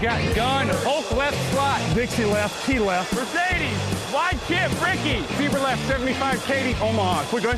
[0.00, 1.80] Got gun, Hulk left slot.
[1.94, 3.12] Dixie left, T left.
[3.14, 3.78] Mercedes,
[4.12, 5.20] wide chip, Ricky.
[5.34, 7.24] Fever left, 75, Katie, Omaha.
[7.26, 7.50] Quick, go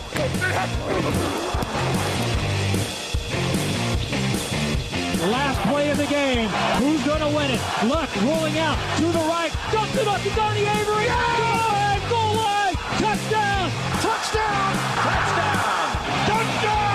[5.30, 6.48] Last play of the game.
[6.78, 7.60] Who's going to win it?
[7.86, 9.52] Luck rolling out to the right.
[9.70, 11.06] Dumps it up to Donnie Avery.
[11.06, 12.61] Goal line, goal line.
[13.02, 13.68] Touchdown.
[14.00, 14.74] Touchdown.
[15.02, 15.90] Touchdown.
[16.28, 16.92] Touchdown.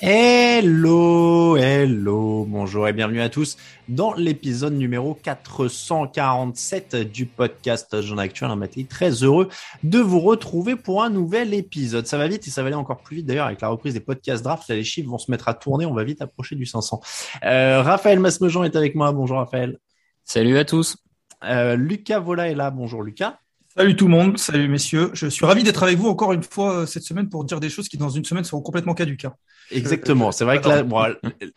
[0.00, 3.56] Hello, hello, bonjour et bienvenue à tous
[3.88, 8.50] dans l'épisode numéro 447 du podcast Jean Actuel.
[8.50, 9.50] Un matin très heureux
[9.84, 12.08] de vous retrouver pour un nouvel épisode.
[12.08, 14.00] Ça va vite et ça va aller encore plus vite d'ailleurs avec la reprise des
[14.00, 14.68] podcasts draft.
[14.68, 15.86] Là, les chiffres vont se mettre à tourner.
[15.86, 17.00] On va vite approcher du 500.
[17.44, 19.12] Euh, Raphaël Masmejean est avec moi.
[19.12, 19.78] Bonjour Raphaël.
[20.24, 20.96] Salut à tous.
[21.44, 22.72] Euh, Lucas Vola est là.
[22.72, 23.38] Bonjour Lucas.
[23.76, 25.10] Salut tout le monde, salut messieurs.
[25.12, 27.68] Je suis ravi d'être avec vous encore une fois euh, cette semaine pour dire des
[27.68, 29.26] choses qui dans une semaine seront complètement caduques.
[29.26, 29.34] hein.
[29.70, 30.32] Exactement.
[30.32, 31.04] C'est vrai que là, bon,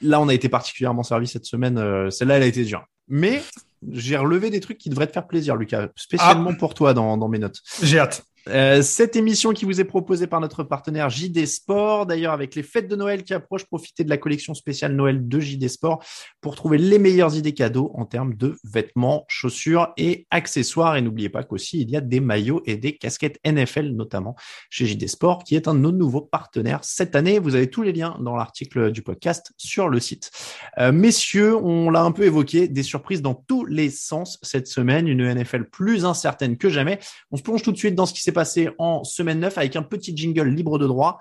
[0.02, 1.78] là, on a été particulièrement servi cette semaine.
[1.78, 2.84] Euh, Celle-là, elle a été dure.
[3.07, 3.41] Mais
[3.90, 7.30] j'ai relevé des trucs qui devraient te faire plaisir, Lucas, spécialement pour toi dans, dans
[7.30, 7.62] mes notes.
[7.81, 8.24] J'ai hâte.
[8.49, 12.07] Euh, cette émission qui vous est proposée par notre partenaire JD Sport.
[12.07, 15.39] D'ailleurs, avec les fêtes de Noël qui approchent, profitez de la collection spéciale Noël de
[15.39, 16.03] JD Sport
[16.41, 20.95] pour trouver les meilleures idées cadeaux en termes de vêtements, chaussures et accessoires.
[20.95, 24.35] Et n'oubliez pas qu'aussi, il y a des maillots et des casquettes NFL, notamment
[24.69, 27.38] chez JD Sport, qui est un de nos nouveaux partenaires cette année.
[27.38, 30.31] Vous avez tous les liens dans l'article du podcast sur le site.
[30.79, 35.07] Euh, messieurs, on l'a un peu évoqué, des surprises dans tous les sens cette semaine,
[35.07, 36.99] une NFL plus incertaine que jamais.
[37.31, 38.38] On se plonge tout de suite dans ce qui s'est passé
[38.77, 41.19] en semaine 9 avec un petit jingle libre de droit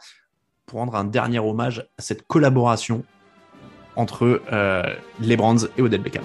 [0.67, 3.05] pour rendre un dernier hommage à cette collaboration
[3.97, 4.83] entre euh,
[5.21, 6.25] les Brands et Odell Beckham.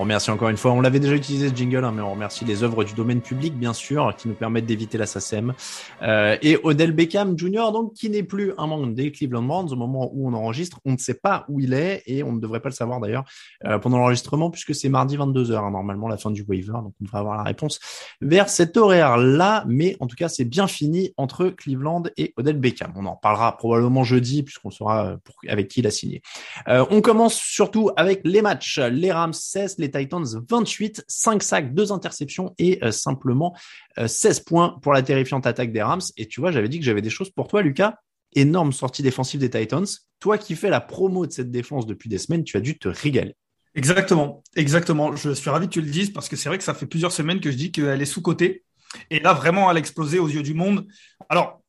[0.00, 2.46] On remercie encore une fois, on l'avait déjà utilisé ce jingle, hein, mais on remercie
[2.46, 5.52] les œuvres du domaine public, bien sûr, qui nous permettent d'éviter la SACEM.
[6.00, 9.76] Euh, et Odell Beckham Jr., donc, qui n'est plus un membre des Cleveland Browns au
[9.76, 10.80] moment où on enregistre.
[10.86, 13.24] On ne sait pas où il est et on ne devrait pas le savoir d'ailleurs
[13.66, 16.72] euh, pendant l'enregistrement, puisque c'est mardi 22h, hein, normalement, la fin du waiver.
[16.72, 17.78] Donc, on devrait avoir la réponse
[18.22, 19.64] vers cet horaire-là.
[19.68, 22.94] Mais en tout cas, c'est bien fini entre Cleveland et Odell Beckham.
[22.96, 26.22] On en parlera probablement jeudi, puisqu'on saura euh, avec qui il a signé.
[26.66, 28.78] On commence surtout avec les matchs.
[28.78, 33.56] Les Rams 16, les Titans 28, 5 sacs, 2 interceptions et euh, simplement
[33.98, 36.00] euh, 16 points pour la terrifiante attaque des Rams.
[36.16, 37.96] Et tu vois, j'avais dit que j'avais des choses pour toi, Lucas.
[38.34, 39.86] Énorme sortie défensive des Titans.
[40.20, 42.88] Toi qui fais la promo de cette défense depuis des semaines, tu as dû te
[42.88, 43.34] régaler.
[43.74, 45.14] Exactement, exactement.
[45.14, 47.12] Je suis ravi que tu le dises parce que c'est vrai que ça fait plusieurs
[47.12, 48.64] semaines que je dis qu'elle est sous-cotée.
[49.10, 50.86] Et là, vraiment, elle a explosé aux yeux du monde.
[51.28, 51.62] Alors,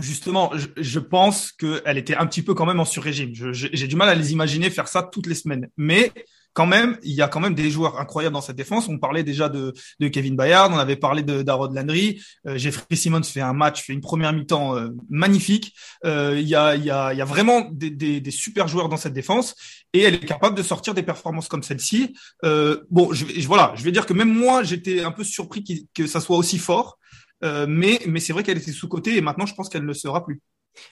[0.00, 3.32] justement, je, je pense qu'elle était un petit peu quand même en sur-régime.
[3.34, 5.68] J'ai du mal à les imaginer faire ça toutes les semaines.
[5.76, 6.12] Mais
[6.54, 8.88] quand même, il y a quand même des joueurs incroyables dans cette défense.
[8.88, 9.74] On parlait déjà de,
[10.08, 12.22] Kevin Bayard, on avait parlé de d'Aaron Landry.
[12.46, 15.74] Euh, Jeffrey Simmons fait un match, fait une première mi-temps euh, magnifique.
[16.04, 18.96] Euh, Il y, a, il y, a, il y a vraiment des, super joueurs dans
[18.96, 19.56] cette défense
[19.92, 22.14] et elle est capable de sortir des performances comme celle-ci.
[22.42, 26.20] Bon, je, voilà, je vais dire que même moi, j'étais un peu surpris que ça
[26.20, 26.98] soit aussi fort.
[27.42, 30.24] Mais mais c'est vrai qu'elle était sous-cotée et maintenant, je pense qu'elle ne le sera
[30.24, 30.40] plus.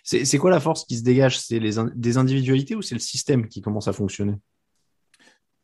[0.03, 1.38] C'est quoi la force qui se dégage?
[1.38, 4.35] C'est des individualités ou c'est le système qui commence à fonctionner?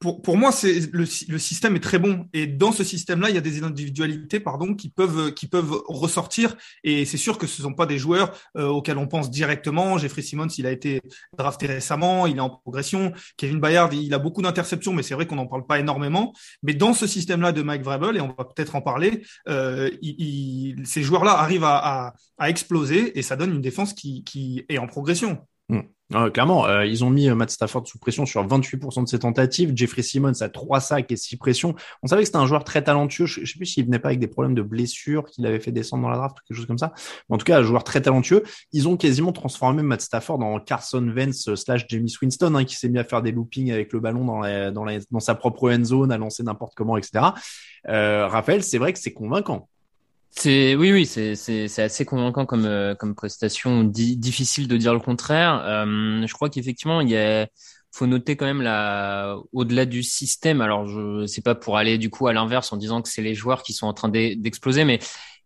[0.00, 2.26] Pour, pour moi, c'est le, le système est très bon.
[2.32, 6.56] Et dans ce système-là, il y a des individualités, pardon, qui peuvent qui peuvent ressortir.
[6.84, 9.98] Et c'est sûr que ce sont pas des joueurs euh, auxquels on pense directement.
[9.98, 11.00] Jeffrey Simmons, il a été
[11.36, 13.12] drafté récemment, il est en progression.
[13.36, 16.32] Kevin Bayard, il a beaucoup d'interceptions, mais c'est vrai qu'on n'en parle pas énormément.
[16.62, 20.76] Mais dans ce système-là de Mike Vrabel, et on va peut-être en parler, euh, il,
[20.78, 24.64] il, ces joueurs-là arrivent à, à, à, exploser et ça donne une défense qui, qui
[24.68, 25.38] est en progression.
[25.68, 25.80] Mmh.
[26.14, 29.18] Euh, clairement, euh, ils ont mis euh, Matt Stafford sous pression sur 28% de ses
[29.18, 29.72] tentatives.
[29.74, 31.74] Jeffrey Simmons a 3 sacs et 6 pressions.
[32.02, 33.26] On savait que c'était un joueur très talentueux.
[33.26, 35.70] Je, ne sais plus s'il venait pas avec des problèmes de blessure qu'il avait fait
[35.70, 36.94] descendre dans la draft quelque chose comme ça.
[37.28, 38.42] Mais en tout cas, un joueur très talentueux.
[38.72, 42.88] Ils ont quasiment transformé Matt Stafford en Carson Vance slash Jamie Winston, hein, qui s'est
[42.88, 45.70] mis à faire des loopings avec le ballon dans, la, dans, la, dans sa propre
[45.70, 47.26] end zone, à lancer n'importe comment, etc.
[47.88, 49.68] Euh, Raphaël, c'est vrai que c'est convaincant.
[50.30, 55.00] C'est oui oui c'est c'est assez convaincant comme euh, comme prestation difficile de dire le
[55.00, 55.62] contraire.
[55.64, 57.48] Euh, je crois qu'effectivement il y a
[57.90, 60.60] faut noter quand même la au-delà du système.
[60.60, 63.34] Alors je c'est pas pour aller du coup à l'inverse en disant que c'est les
[63.34, 65.00] joueurs qui sont en train d'exploser, mais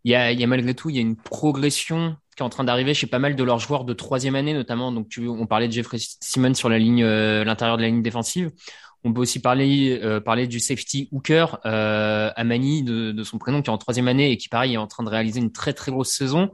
[0.05, 2.46] il y a il y a malgré tout il y a une progression qui est
[2.46, 4.93] en train d'arriver chez pas mal de leurs joueurs de troisième année notamment.
[4.93, 8.02] Donc tu on parlait de Jeffrey Simmons sur la ligne euh, l'intérieur de la ligne
[8.02, 8.50] défensive.
[9.05, 13.61] On peut aussi parler euh, parler du safety Hooker, euh, Amani de, de, son prénom,
[13.61, 15.73] qui est en troisième année et qui pareil est en train de réaliser une très
[15.73, 16.53] très grosse saison,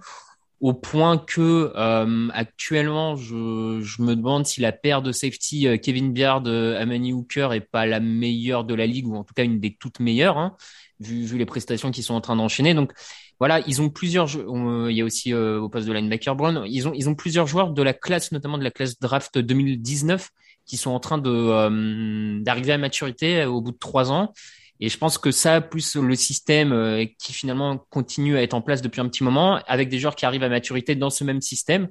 [0.60, 5.76] au point que euh, actuellement je, je, me demande si la paire de safety euh,
[5.76, 9.44] Kevin Biard Amani Hooker est pas la meilleure de la ligue ou en tout cas
[9.44, 10.56] une des toutes meilleures, hein,
[11.00, 12.72] vu, vu les prestations qu'ils sont en train d'enchaîner.
[12.72, 12.92] Donc
[13.38, 14.26] voilà, ils ont plusieurs.
[14.34, 17.72] il y a aussi au poste de linebacker Brown, ils ont ils ont plusieurs joueurs
[17.72, 20.30] de la classe, notamment de la classe draft 2019
[20.68, 24.32] qui sont en train de euh, d'arriver à maturité euh, au bout de trois ans.
[24.80, 28.60] Et je pense que ça, plus le système euh, qui finalement continue à être en
[28.60, 31.40] place depuis un petit moment, avec des joueurs qui arrivent à maturité dans ce même
[31.40, 31.88] système,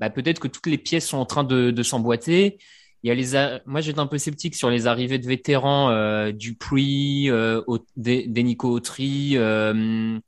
[0.00, 2.58] bah, peut-être que toutes les pièces sont en train de, de s'emboîter.
[3.04, 6.32] Il y a les, moi j'étais un peu sceptique sur les arrivées de vétérans, euh,
[6.32, 7.60] Dupuis, euh,
[7.96, 10.18] Denico Autry, euh,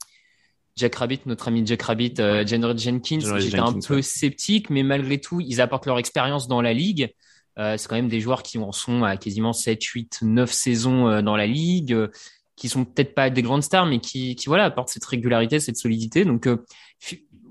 [0.77, 3.39] Jack Rabbit, notre ami Jack Rabbit, euh, Jenkins.
[3.39, 7.11] J'étais un peu sceptique, mais malgré tout, ils apportent leur expérience dans la ligue.
[7.57, 11.07] Euh, c'est quand même des joueurs qui en sont à quasiment 7, 8, 9 saisons
[11.09, 12.07] euh, dans la ligue, euh,
[12.55, 15.77] qui sont peut-être pas des grandes stars, mais qui, qui voilà apportent cette régularité, cette
[15.77, 16.25] solidité.
[16.25, 16.49] Donc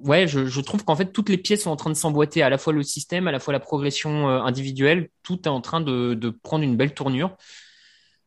[0.03, 2.51] ouais, je, je trouve qu'en fait toutes les pièces sont en train de s'emboîter, à
[2.51, 6.15] la fois le système, à la fois la progression individuelle, tout est en train de,
[6.15, 7.37] de prendre une belle tournure.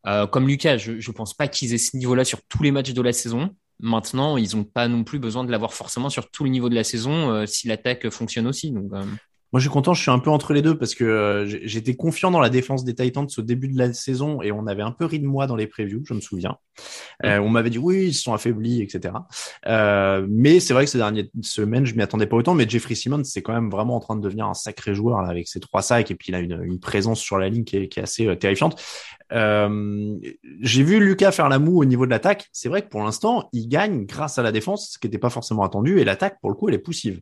[0.08, 2.94] Euh, comme Lucas, je ne pense pas qu'ils aient ce niveau-là sur tous les matchs
[2.94, 3.56] de la saison.
[3.80, 6.76] Maintenant, ils n'ont pas non plus besoin de l'avoir forcément sur tous les niveaux de
[6.76, 8.72] la saison euh, si l'attaque fonctionne aussi.
[8.72, 9.04] Donc, euh...
[9.52, 9.94] Moi, je suis content.
[9.94, 12.84] Je suis un peu entre les deux parce que euh, j'étais confiant dans la défense
[12.84, 15.48] des Titans au début de la saison et on avait un peu ri de moi
[15.48, 16.58] dans les previews, je me souviens.
[17.26, 19.14] Euh, on m'avait dit oui, ils se sont affaiblis, etc.
[19.68, 22.54] Euh, mais c'est vrai que ces dernières semaines, je m'y attendais pas autant.
[22.54, 25.30] Mais Jeffrey Simmons, c'est quand même vraiment en train de devenir un sacré joueur là,
[25.30, 27.78] avec ses trois sacs et puis il a une, une présence sur la ligne qui
[27.78, 28.80] est, qui est assez euh, terrifiante.
[29.32, 30.18] Euh,
[30.62, 32.48] j'ai vu Lucas faire la moue au niveau de l'attaque.
[32.52, 35.30] C'est vrai que pour l'instant, il gagne grâce à la défense, ce qui n'était pas
[35.30, 36.00] forcément attendu.
[36.00, 37.22] Et l'attaque, pour le coup, elle est poussive.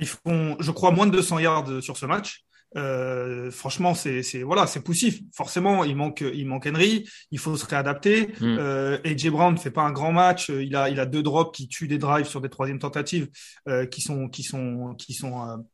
[0.00, 2.44] Ils font, je crois, moins de 200 yards sur ce match.
[2.76, 5.20] Euh, franchement, c'est voilà, c'est poussif.
[5.34, 7.08] Forcément, il manque, il manque Henry.
[7.30, 8.28] Il faut se réadapter.
[8.40, 8.56] Mm.
[8.58, 10.48] Euh, AJ Brown ne fait pas un grand match.
[10.50, 13.28] Il a, il a deux drops qui tuent des drives sur des troisièmes tentatives
[13.68, 15.64] euh, qui sont, qui sont, qui sont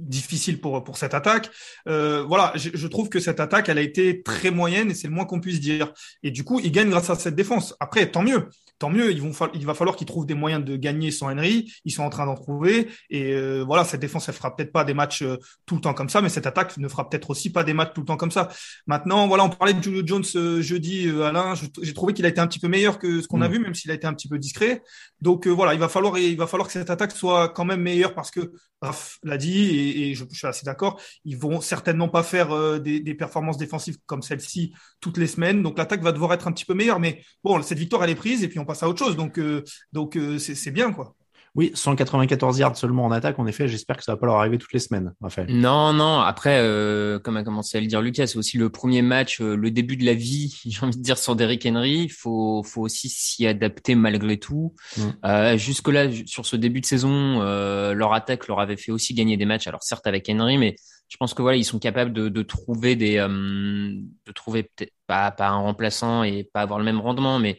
[0.00, 1.50] difficiles pour pour cette attaque.
[1.88, 5.08] Euh, voilà, je, je, trouve que cette attaque, elle a été très moyenne et c'est
[5.08, 5.92] le moins qu'on puisse dire.
[6.22, 7.74] Et du coup, il gagne grâce à cette défense.
[7.80, 8.48] Après, tant mieux
[8.80, 9.12] tant mieux.
[9.12, 11.72] Ils vont il va falloir qu'ils trouvent des moyens de gagner sans Henry.
[11.84, 12.88] Ils sont en train d'en trouver.
[13.10, 15.36] Et euh, voilà, cette défense, elle fera peut-être pas des matchs euh,
[15.66, 17.92] tout le temps comme ça, mais cette attaque ne fera peut-être aussi pas des matchs
[17.94, 18.48] tout le temps comme ça.
[18.86, 21.54] Maintenant, voilà, on parlait de Julio Jones euh, jeudi, euh, Alain.
[21.82, 23.52] J'ai trouvé qu'il a été un petit peu meilleur que ce qu'on a mm.
[23.52, 24.82] vu, même s'il a été un petit peu discret.
[25.20, 27.82] Donc euh, voilà, il va falloir, il va falloir que cette attaque soit quand même
[27.82, 31.00] meilleure parce que Raph l'a dit et, et je, suis assez d'accord.
[31.24, 35.62] Ils vont certainement pas faire des, des performances défensives comme celle-ci toutes les semaines.
[35.62, 37.00] Donc l'attaque va devoir être un petit peu meilleure.
[37.00, 39.16] Mais bon, cette victoire, elle est prise et puis on passe à autre chose.
[39.16, 39.64] Donc, euh,
[39.96, 41.14] euh, c'est bien, quoi.
[41.54, 43.38] Oui, 194 yards seulement en attaque.
[43.38, 45.48] En effet, j'espère que ça va pas leur arriver toutes les semaines, Raphaël.
[45.50, 46.20] Non, non.
[46.20, 49.56] Après, euh, comme a commencé à le dire Lucas, c'est aussi le premier match, euh,
[49.56, 52.04] le début de la vie, j'ai envie de dire, sur Derrick Henry.
[52.04, 54.74] Il faut, faut aussi s'y adapter malgré tout.
[54.96, 55.02] Mm.
[55.24, 59.36] Euh, Jusque-là, sur ce début de saison, euh, leur attaque leur avait fait aussi gagner
[59.36, 59.66] des matchs.
[59.66, 60.76] Alors certes avec Henry, mais
[61.08, 64.92] je pense que voilà, ils sont capables de, de trouver des, euh, de trouver peut-être
[65.08, 67.58] pas, pas un remplaçant et pas avoir le même rendement, mais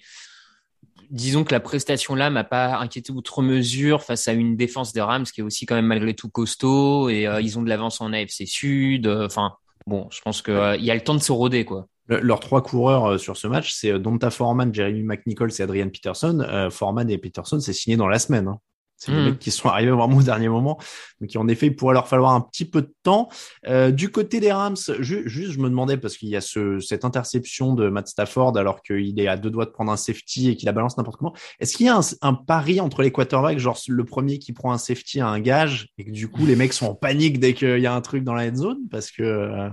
[1.12, 5.02] disons que la prestation là m'a pas inquiété outre mesure face à une défense des
[5.02, 8.02] Rams qui est aussi quand même malgré tout costaud et euh, ils ont de l'avance
[8.02, 9.08] en AFC Sud.
[9.08, 9.54] Euh, enfin,
[9.86, 11.88] bon, je pense que euh, y a le temps de se roder quoi.
[12.08, 16.70] leurs trois coureurs sur ce match, c'est Donta Foreman, Jeremy McNichols et Adrian Peterson.
[16.72, 18.48] Foreman et Peterson, c'est signé dans la semaine.
[18.48, 18.60] Hein.
[19.04, 20.78] C'est des mecs qui sont arrivés vraiment au dernier moment.
[21.20, 23.30] Donc, en effet, il pourrait leur falloir un petit peu de temps.
[23.68, 26.80] Euh, du côté des Rams, ju- juste, je me demandais, parce qu'il y a ce,
[26.80, 30.50] cette interception de Matt Stafford, alors qu'il est à deux doigts de prendre un safety
[30.50, 31.34] et qu'il la balance n'importe comment.
[31.60, 34.72] Est-ce qu'il y a un, un pari entre les quarterbacks, genre le premier qui prend
[34.72, 37.56] un safety a un gage, et que du coup, les mecs sont en panique dès
[37.56, 38.82] qu'il y a un truc dans la end zone?
[38.92, 39.70] Parce que, euh,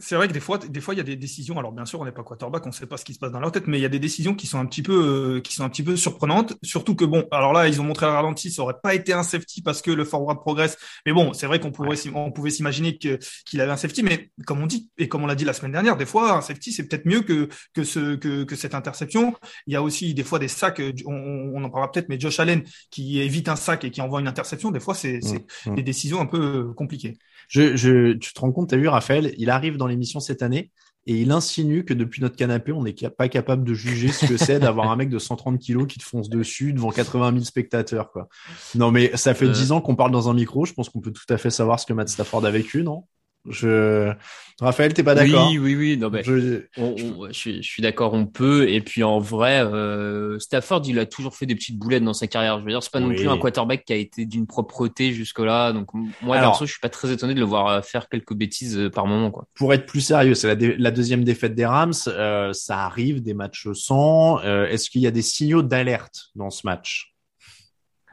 [0.00, 1.58] C'est vrai que des fois, des fois, il y a des décisions.
[1.58, 3.32] Alors bien sûr, on n'est pas quarterback, on ne sait pas ce qui se passe
[3.32, 5.40] dans leur tête, mais il y a des décisions qui sont un petit peu, euh,
[5.40, 6.54] qui sont un petit peu surprenantes.
[6.62, 9.24] Surtout que bon, alors là, ils ont montré le ralenti, ça aurait pas été un
[9.24, 10.76] safety parce que le forward progresse.
[11.04, 14.60] Mais bon, c'est vrai qu'on pourrait, on pouvait s'imaginer qu'il avait un safety, mais comme
[14.62, 16.86] on dit et comme on l'a dit la semaine dernière, des fois, un safety c'est
[16.86, 19.34] peut-être mieux que que ce que que cette interception.
[19.66, 20.80] Il y a aussi des fois des sacs.
[20.80, 21.12] euh, On,
[21.54, 24.28] on en parlera peut-être, mais Josh Allen qui évite un sac et qui envoie une
[24.28, 25.74] interception, des fois, c'est c'est Mm, mm.
[25.76, 26.40] des décisions un peu
[26.70, 27.18] euh, compliquées.
[27.48, 30.70] Je, je, tu te rends compte, t'as vu, Raphaël, il arrive dans l'émission cette année
[31.06, 34.36] et il insinue que depuis notre canapé, on n'est pas capable de juger ce que
[34.36, 38.12] c'est d'avoir un mec de 130 kilos qui te fonce dessus devant 80 000 spectateurs,
[38.12, 38.28] quoi.
[38.74, 39.52] Non, mais ça fait Euh.
[39.52, 40.66] 10 ans qu'on parle dans un micro.
[40.66, 43.04] Je pense qu'on peut tout à fait savoir ce que Matt Stafford a vécu, non?
[43.48, 44.12] Je,
[44.60, 45.48] Raphaël, t'es pas d'accord?
[45.50, 45.96] Oui, oui, oui.
[45.96, 48.68] Non, mais Je- on- on- je, suis- je suis d'accord, on peut.
[48.68, 52.26] Et puis en vrai, euh, Stafford, il a toujours fait des petites boulettes dans sa
[52.26, 52.58] carrière.
[52.58, 53.16] Je veux dire, c'est pas non Oui.
[53.16, 55.72] plus un quarterback qui a été d'une propreté jusque-là.
[55.72, 58.08] Donc m- moi, Alors- perso, je suis pas très étonné de le voir euh, faire
[58.10, 59.46] quelques bêtises euh, par moment, quoi.
[59.54, 61.92] pour être plus sérieux, c'est la, dé- la deuxième défaite des Rams.
[62.08, 64.40] Euh, ça arrive, des matchs sans.
[64.44, 67.14] Euh, Est-ce qu'il y a des signaux d'alerte dans ce match?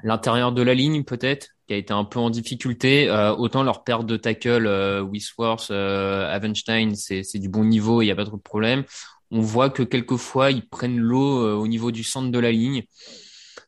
[0.03, 3.09] L'intérieur de la ligne, peut-être, qui a été un peu en difficulté.
[3.09, 8.05] Euh, autant leur perte de tackle, euh, Wisworth, euh, Avenstein, c'est du bon niveau, il
[8.05, 8.83] n'y a pas trop de problème.
[9.31, 12.83] On voit que quelquefois, ils prennent l'eau euh, au niveau du centre de la ligne.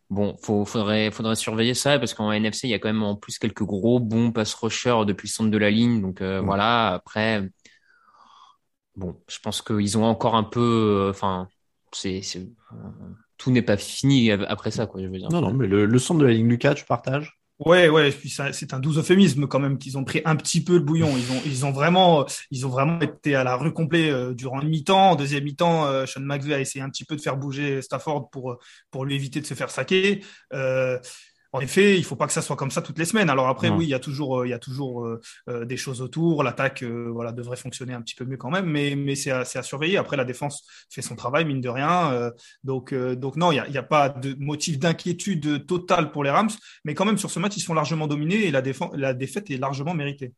[0.10, 3.16] Bon, faut, faudrait, faudrait surveiller ça parce qu'en NFC, il y a quand même en
[3.16, 6.02] plus quelques gros bons pass rushers depuis le centre de la ligne.
[6.02, 6.46] Donc euh, Mm.
[6.46, 7.50] voilà, après,
[8.96, 11.48] bon, je pense qu'ils ont encore un peu, enfin,
[11.92, 12.48] c'est, c'est,
[13.38, 15.30] tout n'est pas fini après ça, quoi, je veux dire.
[15.30, 17.40] Non, non, mais le, le centre de la ligne, Lucas, tu partages?
[17.60, 20.74] Ouais, ouais, puis c'est un doux euphémisme quand même qu'ils ont pris un petit peu
[20.74, 21.18] le bouillon.
[21.18, 24.62] Ils ont, ils ont vraiment, ils ont vraiment été à la rue complet euh, durant
[24.62, 25.12] une mi-temps.
[25.12, 28.30] En deuxième mi-temps, euh, Sean McVay a essayé un petit peu de faire bouger Stafford
[28.30, 28.60] pour euh,
[28.92, 30.24] pour lui éviter de se faire saquer.
[30.54, 31.00] Euh,
[31.54, 33.30] en effet, il faut pas que ça soit comme ça toutes les semaines.
[33.30, 33.78] Alors après, Non.
[33.78, 36.44] oui, il y a toujours, euh, il y a toujours euh, euh, des choses autour.
[36.44, 39.40] L'attaque, euh, voilà, devrait fonctionner un petit peu mieux quand même, mais mais c'est à,
[39.42, 39.98] à surveiller.
[39.98, 42.12] Après, la défense fait son travail mine de rien.
[42.12, 42.32] Euh,
[42.64, 46.24] donc euh, donc non, il y a, y a pas de motif d'inquiétude totale pour
[46.24, 46.50] les Rams.
[46.86, 49.50] Mais quand même, sur ce match, ils sont largement dominés et la, défense, la défaite
[49.52, 50.34] est largement méritée.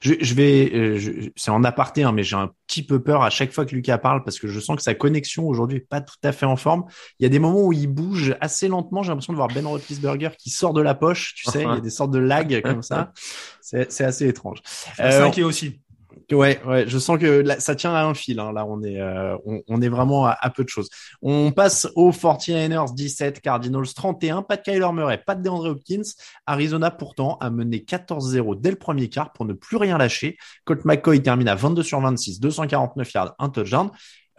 [0.00, 3.22] Je, je vais, euh, je- c'est en aparté, hein, mais j'ai un petit peu peur
[3.22, 5.88] à chaque fois que Lucas parle parce que je sens que sa connexion aujourd'hui est
[5.88, 6.84] pas tout à fait en forme.
[7.18, 9.02] Il y a des moments où il bouge assez lentement.
[9.02, 11.34] J'ai l'impression de voir Ben Roethlisberger qui sort de la poche.
[11.36, 13.12] Tu sais, il y a des sortes de lags comme ça.
[13.66, 14.58] C'est, c'est assez étrange.
[15.00, 15.80] Euh, aussi.
[16.32, 18.40] Ouais, ouais, je sens que là, ça tient à un fil.
[18.40, 18.52] Hein.
[18.52, 19.36] Là, on est, euh,
[19.68, 20.88] on, est vraiment à, à peu de choses.
[21.22, 24.42] On passe aux 49ers 17, Cardinals 31.
[24.42, 26.02] Pas de Kyler Murray, pas de DeAndre Hopkins.
[26.46, 30.36] Arizona pourtant a mené 14-0 dès le premier quart pour ne plus rien lâcher.
[30.64, 33.90] Colt McCoy termine à 22 sur 26, 249 yards, un touchdown.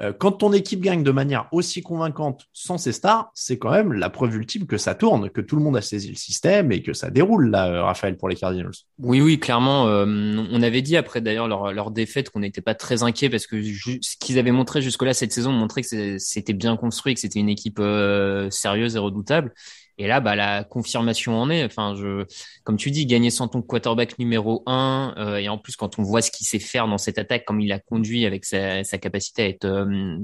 [0.02, 3.94] Euh, quand ton équipe gagne de manière aussi convaincante sans ses stars, c'est quand même
[3.94, 6.82] la preuve ultime que ça tourne, que tout le monde a saisi le système et
[6.82, 8.74] que ça déroule là, euh, Raphaël, pour les Cardinals.
[9.00, 9.88] Oui, oui, clairement.
[9.88, 10.06] euh,
[10.52, 13.62] on avait dit après d'ailleurs leur, leur défaite qu'on n'était pas très inquiet parce que
[13.64, 17.50] ce qu'ils avaient montré jusque-là cette saison montrait que c'était bien construit, que c'était une
[17.50, 19.54] équipe euh, sérieuse et redoutable.
[19.98, 21.64] Et là, bah, la confirmation en est.
[21.64, 22.26] Enfin, je,
[22.64, 26.04] comme tu dis, gagner sans ton quarterback numéro un, euh, et en plus quand on
[26.04, 28.98] voit ce qu'il sait faire dans cette attaque, comme il a conduit avec sa, sa
[28.98, 30.18] capacité à être euh,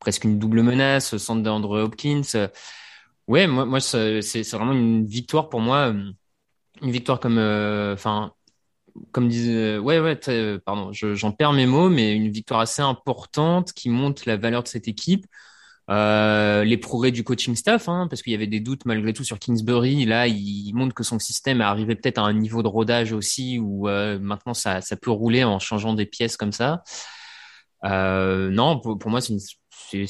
[0.00, 2.22] presque une double menace, sans DeAndre Hopkins.
[2.36, 2.48] euh,
[3.28, 4.20] ouais, moi, moi, c'est
[4.52, 5.92] vraiment une victoire pour moi.
[5.92, 6.12] euh,
[6.82, 8.32] Une victoire comme, euh, enfin,
[9.12, 12.82] comme disait, ouais, ouais, euh, pardon, je- j'en perds mes mots, mais une victoire assez
[12.82, 15.26] importante qui montre la valeur de cette équipe.
[15.90, 19.24] Euh, les progrès du coaching staff, hein, parce qu'il y avait des doutes malgré tout
[19.24, 20.04] sur Kingsbury.
[20.04, 23.58] Là, il montre que son système est arrivé peut-être à un niveau de rodage aussi
[23.58, 26.84] où euh, maintenant ça, ça peut rouler en changeant des pièces comme ça.
[27.84, 29.34] Euh, non, pour, moi, c'est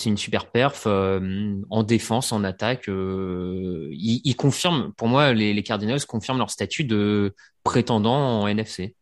[0.05, 2.89] une, super perf en défense, en attaque.
[2.89, 8.95] Ils, ils confirment, pour moi, les, Cardinals confirment leur statut de prétendant en NFC.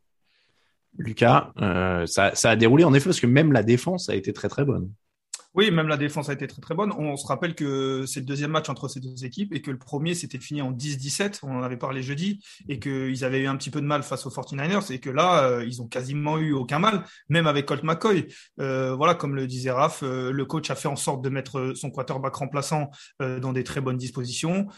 [0.96, 1.50] Lucas,
[2.06, 4.64] ça, ça a déroulé en effet parce que même la défense a été très très
[4.64, 4.92] bonne.
[5.54, 6.92] Oui, même la défense a été très très bonne.
[6.96, 9.78] On se rappelle que c'est le deuxième match entre ces deux équipes et que le
[9.78, 13.56] premier s'était fini en 10-17, on en avait parlé jeudi, et qu'ils avaient eu un
[13.56, 16.52] petit peu de mal face aux 49ers et que là, euh, ils ont quasiment eu
[16.52, 18.28] aucun mal, même avec Colt McCoy.
[18.60, 21.72] Euh, voilà, comme le disait Raph, euh, le coach a fait en sorte de mettre
[21.74, 24.68] son quarterback remplaçant dans des très bonnes dispositions.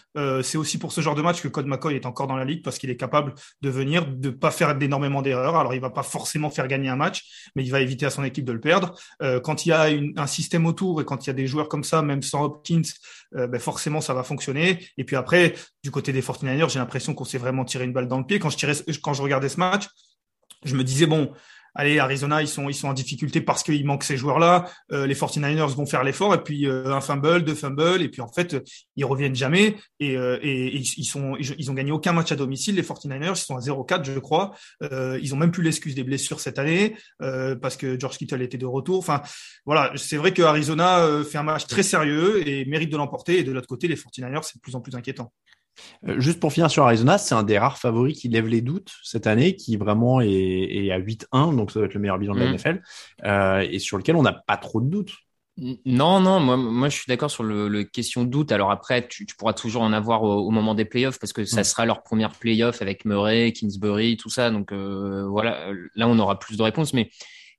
[0.43, 2.63] C'est aussi pour ce genre de match que Colt McCoy est encore dans la ligue
[2.63, 5.57] parce qu'il est capable de venir, de pas faire d'énormément d'erreurs.
[5.57, 8.25] Alors, il va pas forcément faire gagner un match, mais il va éviter à son
[8.25, 8.95] équipe de le perdre.
[9.43, 11.47] Quand il y a un système quatrième au tour et quand il y a des
[11.47, 12.83] joueurs comme ça, même sans Hopkins,
[13.35, 14.79] euh, ben forcément ça va fonctionner.
[14.97, 18.09] Et puis après, du côté des 49ers, j'ai l'impression qu'on s'est vraiment tiré une balle
[18.09, 18.39] dans le pied.
[18.39, 19.89] Quand je, tirais, quand je regardais ce match,
[20.65, 21.33] je me disais, bon,
[21.75, 24.71] allez, Arizona, ils sont, ils sont en difficulté parce qu'il manque ces joueurs-là.
[24.93, 28.21] Euh, les 49ers vont faire l'effort et puis euh, un fumble, deux fumbles et puis
[28.21, 28.57] en fait,
[28.97, 32.77] ils reviennent jamais et, euh, ils sont, ils, ont gagné aucun match à domicile.
[32.77, 34.53] Les 49ers, ils sont à 0-4, je crois.
[34.81, 38.67] ils ont même plus l'excuse des blessures cette année parce que George Kittle était de
[38.67, 38.99] retour.
[38.99, 39.23] Enfin,
[39.67, 43.39] voilà, c'est vrai que Arizona fait un match très sérieux et mérite de l'emporter.
[43.39, 45.33] Et de l'autre côté, les 49ers, c'est de plus en plus inquiétant.
[46.09, 48.93] Euh, juste pour finir sur Arizona, c'est un des rares favoris qui lève les doutes
[49.03, 52.41] cette année, qui vraiment est, à 8-1, donc ça doit être le meilleur bilan de
[52.41, 52.55] la mm.
[52.55, 52.83] NFL,
[53.25, 55.13] euh, et sur lequel on n'a pas trop de doutes.
[55.85, 58.53] Non, non, moi, moi je suis d'accord sur le, question doute.
[58.53, 61.65] Alors après, tu, pourras toujours en avoir au, moment des playoffs parce que ça mm.
[61.65, 64.51] sera leur première playoff avec Murray, Kingsbury, tout ça.
[64.51, 66.95] Donc euh, voilà, là on aura plus de réponses.
[66.95, 67.11] Mais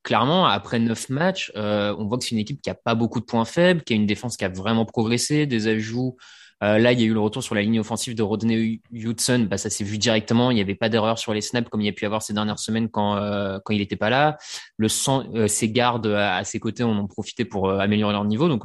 [0.01, 3.25] clairement, après neuf matchs, on voit que c'est une équipe qui a pas beaucoup de
[3.25, 6.17] points faibles, qui a une défense qui a vraiment progressé, des ajouts
[6.63, 9.48] euh, là, il y a eu le retour sur la ligne offensive de Rodney Hudson.
[9.50, 10.50] Bah, ça s'est vu directement.
[10.50, 12.22] Il n'y avait pas d'erreur sur les snaps comme il y a pu y avoir
[12.22, 14.38] ces dernières semaines quand, euh, quand il n'était pas là.
[14.77, 18.48] Le sang, euh, ses gardes à, ses côtés en ont profité pour améliorer leur niveau.
[18.48, 18.63] Donc,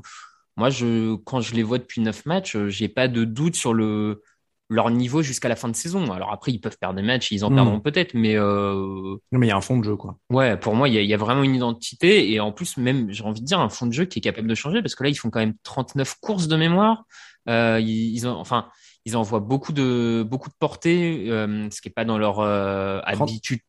[0.57, 4.23] moi, je, quand je les vois depuis neuf matchs, j'ai pas de doute sur le,
[4.71, 6.13] leur niveau jusqu'à la fin de saison.
[6.13, 7.55] Alors après, ils peuvent perdre des matchs, ils en hmm.
[7.55, 9.17] perdront peut-être, mais euh...
[9.33, 10.19] mais il y a un fond de jeu, quoi.
[10.31, 13.11] Ouais, pour moi, il y a, y a, vraiment une identité et en plus, même,
[13.11, 15.03] j'ai envie de dire un fond de jeu qui est capable de changer parce que
[15.03, 17.05] là, ils font quand même 39 courses de mémoire.
[17.49, 18.69] Euh, ils, ont, enfin,
[19.05, 23.01] ils envoient beaucoup de beaucoup de portée, euh, ce qui est pas dans leur euh,
[23.05, 23.61] habitude.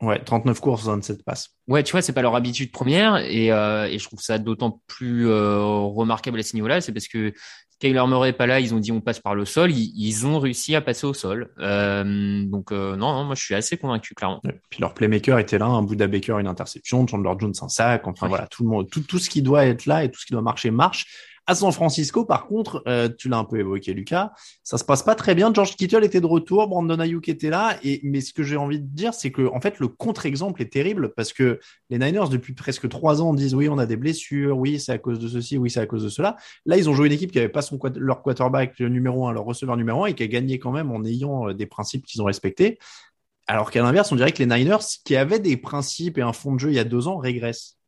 [0.00, 1.50] Ouais, 39 courses, 27 passes.
[1.68, 5.30] Ouais, tu vois, c'est pas leur habitude première et, et je trouve ça d'autant plus
[5.30, 7.32] remarquable à ce niveau-là, c'est parce que
[7.78, 10.40] Kyler Murray est pas là, ils ont dit on passe par le sol, ils, ont
[10.40, 11.52] réussi à passer au sol.
[11.56, 14.42] donc non, non, moi je suis assez convaincu clairement.
[14.70, 18.26] puis leur playmaker était là, un Buda Baker une interception, Chandler Jones un sac, enfin
[18.26, 20.32] voilà, tout le monde, tout, tout ce qui doit être là et tout ce qui
[20.32, 21.06] doit marcher marche.
[21.48, 24.30] À San Francisco, par contre, euh, tu l'as un peu évoqué, Lucas,
[24.62, 25.52] ça se passe pas très bien.
[25.52, 28.78] George Kittle était de retour, Brandon Ayuk était là, et mais ce que j'ai envie
[28.78, 31.58] de dire, c'est que en fait le contre-exemple est terrible parce que
[31.90, 34.98] les Niners depuis presque trois ans disent oui, on a des blessures, oui, c'est à
[34.98, 36.36] cause de ceci, oui, c'est à cause de cela.
[36.64, 39.44] Là, ils ont joué une équipe qui avait pas son leur quarterback numéro un, leur
[39.44, 42.22] receveur numéro un, et qui a gagné quand même en ayant euh, des principes qu'ils
[42.22, 42.78] ont respectés.
[43.48, 46.54] Alors qu'à l'inverse, on dirait que les Niners, qui avaient des principes et un fond
[46.54, 47.78] de jeu il y a deux ans, régressent.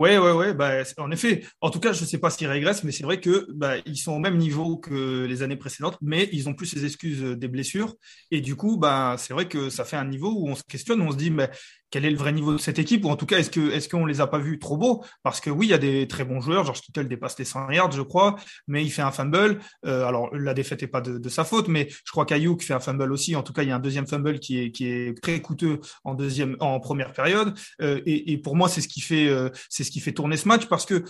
[0.00, 0.54] Ouais, ouais, ouais.
[0.54, 3.20] Bah, en effet, en tout cas, je ne sais pas s'ils régressent, mais c'est vrai
[3.20, 6.64] que bah, ils sont au même niveau que les années précédentes, mais ils ont plus
[6.66, 7.94] ces excuses des blessures.
[8.30, 11.02] Et du coup, bah, c'est vrai que ça fait un niveau où on se questionne,
[11.02, 11.50] on se dit, mais
[11.90, 14.20] quel est le vrai niveau de cette équipe ou en tout cas est-ce qu'on les
[14.20, 15.04] a pas vus trop beaux?
[15.22, 17.70] Parce que oui il y a des très bons joueurs George Kittle dépasse les 100
[17.70, 18.36] yards je crois
[18.68, 19.60] mais il fait un fumble.
[19.86, 22.80] Euh, alors la défaite est pas de, sa faute mais je crois qu'Ayuk fait un
[22.80, 23.36] fumble aussi.
[23.36, 25.80] En tout cas il y a un deuxième fumble qui est qui est très coûteux
[26.04, 27.58] en deuxième en première période.
[27.82, 30.66] Euh, et, pour moi c'est ce qui fait euh, ce qui fait tourner ce match
[30.66, 31.04] parce que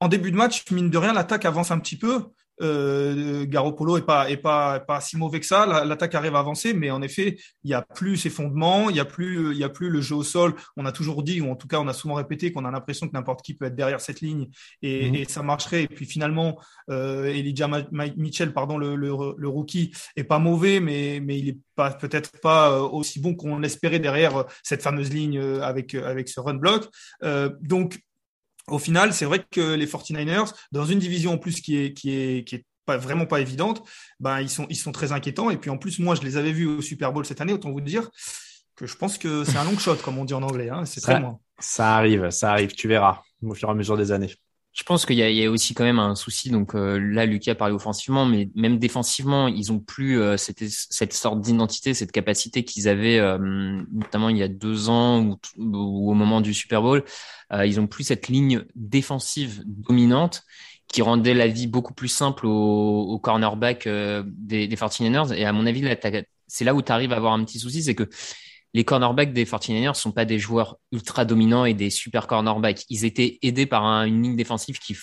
[0.00, 2.24] en début de match, mine de rien, l'attaque avance un petit peu.
[2.60, 5.84] Euh, Garoppolo est pas est pas pas si mauvais que ça.
[5.84, 9.00] L'attaque arrive à avancer, mais en effet, il y a plus ces fondements, il y
[9.00, 10.54] a plus il y a plus le jeu au sol.
[10.76, 13.08] On a toujours dit, ou en tout cas, on a souvent répété qu'on a l'impression
[13.08, 14.48] que n'importe qui peut être derrière cette ligne
[14.82, 15.24] et, mhm.
[15.28, 15.84] ça marcherait.
[15.84, 16.58] Et puis finalement,
[16.90, 17.68] euh, Elijah
[18.16, 22.72] Mitchell, pardon, le, le, rookie, est pas mauvais, mais mais il est pas peut-être pas
[22.72, 26.88] euh, aussi bon qu'on l'espérait derrière cette fameuse ligne euh, avec avec ce run block.
[27.22, 28.00] Euh, donc
[28.70, 32.10] au final, c'est vrai que les 49ers, dans une division en plus qui est, qui
[32.12, 33.82] est, qui est pas, vraiment pas évidente,
[34.18, 35.50] ben, ils, sont, ils sont très inquiétants.
[35.50, 37.70] Et puis en plus, moi, je les avais vus au Super Bowl cette année, autant
[37.70, 38.08] vous dire
[38.76, 40.70] que je pense que c'est un long shot, comme on dit en anglais.
[40.70, 40.86] Hein.
[40.86, 41.38] C'est très loin.
[41.58, 44.34] Ça arrive, ça arrive, tu verras au fur et à mesure des années.
[44.72, 46.50] Je pense qu'il y, y, a aussi quand même un souci.
[46.50, 51.12] Donc euh, là, Lucas parlé offensivement, mais même défensivement, ils ont plus euh, cette, cette,
[51.12, 56.10] sorte d'identité, cette capacité qu'ils avaient euh, notamment il y a deux ans ou, ou,
[56.10, 57.04] au moment du Super Bowl.
[57.64, 60.44] ils ont plus cette ligne défensive dominante
[60.86, 65.32] qui rendait la vie beaucoup plus simple au, au cornerback des, des 49ers.
[65.34, 65.84] Et à mon avis,
[66.46, 68.08] c'est là où tu arrives à avoir un petit souci, c'est que
[68.74, 72.84] les cornerbacks des 49ers sont pas des joueurs ultra dominants et des super cornerbacks.
[72.88, 74.96] Ils étaient aidés par une ligne défensive qui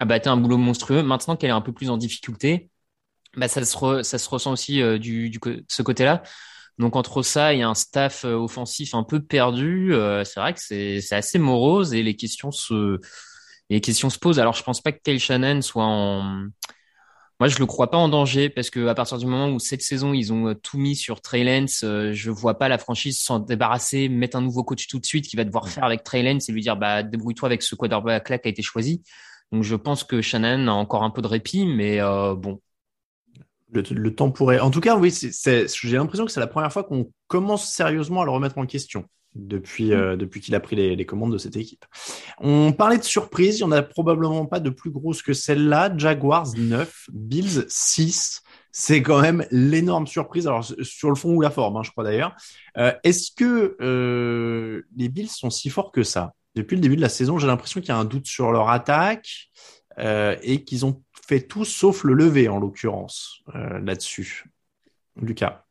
[0.00, 1.02] abattait un boulot monstrueux.
[1.02, 2.70] Maintenant qu'elle est un peu plus en difficulté,
[3.36, 5.38] bah ça se, ressent aussi euh, du, du
[5.68, 6.22] ce côté-là.
[6.78, 10.60] Donc entre ça et un staff euh, offensif un peu perdu, euh, c'est vrai que
[10.60, 12.98] c'est assez morose et les questions se
[13.70, 14.38] les questions se posent.
[14.38, 16.46] Alors je pense pas que Kyle Shannon soit en
[17.40, 19.82] moi, je le crois pas en danger parce que à partir du moment où cette
[19.82, 23.20] saison ils ont euh, tout mis sur Trey Lance, euh, je vois pas la franchise
[23.20, 26.22] s'en débarrasser, mettre un nouveau coach tout de suite qui va devoir faire avec Trey
[26.22, 29.02] Lance et lui dire bah débrouille-toi avec ce quarterback là qui a été choisi.
[29.50, 32.60] Donc je pense que Shannon a encore un peu de répit, mais euh, bon.
[33.72, 34.60] Le, temps pourrait.
[34.60, 38.24] En tout cas, oui, j'ai l'impression que c'est la première fois qu'on commence sérieusement à
[38.24, 39.04] le remettre en question.
[39.34, 41.84] Depuis, euh, depuis qu'il a pris les, les, commandes de cette équipe.
[42.38, 45.92] On parlait de surprise, il n'y en a probablement pas de plus grosse que celle-là.
[45.96, 48.42] Jaguars 9, Bills 6.
[48.70, 50.46] C'est quand même l'énorme surprise.
[50.46, 52.34] Alors, sur le fond ou la forme, hein, je crois d'ailleurs.
[52.76, 56.32] Euh, Est-ce que euh, les Bills sont si forts que ça?
[56.54, 58.68] Depuis le début de la saison, j'ai l'impression qu'il y a un doute sur leur
[58.68, 59.50] attaque
[59.96, 64.44] et qu'ils ont fait tout sauf le lever, en l'occurrence, là-dessus.
[65.20, 65.64] Lucas.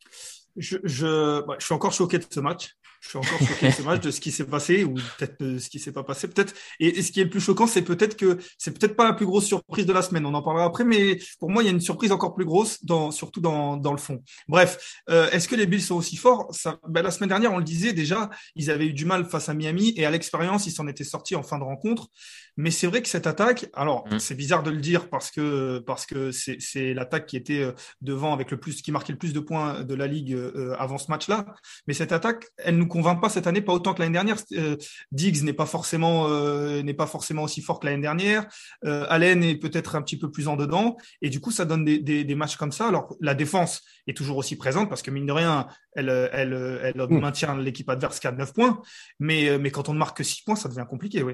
[0.55, 2.75] Je, je, je suis encore choqué de ce match.
[3.03, 5.69] Je suis encore choqué ce match, de ce qui s'est passé ou peut-être de ce
[5.69, 6.29] qui s'est pas passé.
[6.29, 6.53] Peut-être.
[6.79, 9.13] Et, et, ce qui est le plus choquant, c'est peut-être que c'est peut-être pas la
[9.13, 10.25] plus grosse surprise de la semaine.
[10.25, 12.83] On en parlera après, mais pour moi, il y a une surprise encore plus grosse,
[12.85, 14.23] dans, surtout dans, dans le fond.
[14.47, 16.47] Bref, euh, est-ce que les Bills sont aussi forts?
[16.55, 19.49] Ça, ben, La semaine dernière, on le disait déjà, ils avaient eu du mal face
[19.49, 22.07] à Miami et à l'expérience, ils s'en étaient sortis en fin de rencontre.
[22.55, 24.19] Mais c'est vrai que cette attaque, alors mmh.
[24.19, 28.33] c'est bizarre de le dire parce que parce que c'est l'attaque qui était euh, devant
[28.33, 31.09] avec le plus, qui marquait le plus de points de la ligue euh, avant ce
[31.09, 31.45] match-là.
[31.87, 34.37] Mais cette attaque, elle nous convainc pas cette année, pas autant que l'année dernière.
[34.53, 34.77] Euh,
[35.11, 38.45] Diggs n'est pas forcément euh, n'est pas forcément aussi fort que l'année dernière.
[38.85, 41.83] Euh, Allen est peut-être un petit peu plus en dedans, et du coup, ça donne
[41.83, 42.87] des, des, des, matchs comme ça.
[42.87, 46.93] Alors la défense est toujours aussi présente parce que mine de rien, elle elle elle,
[46.95, 47.19] elle mmh.
[47.19, 48.79] maintient l'équipe adverse qu'à 9 points,
[49.19, 51.33] mais mais quand on ne marque que 6 points, ça devient compliqué, oui.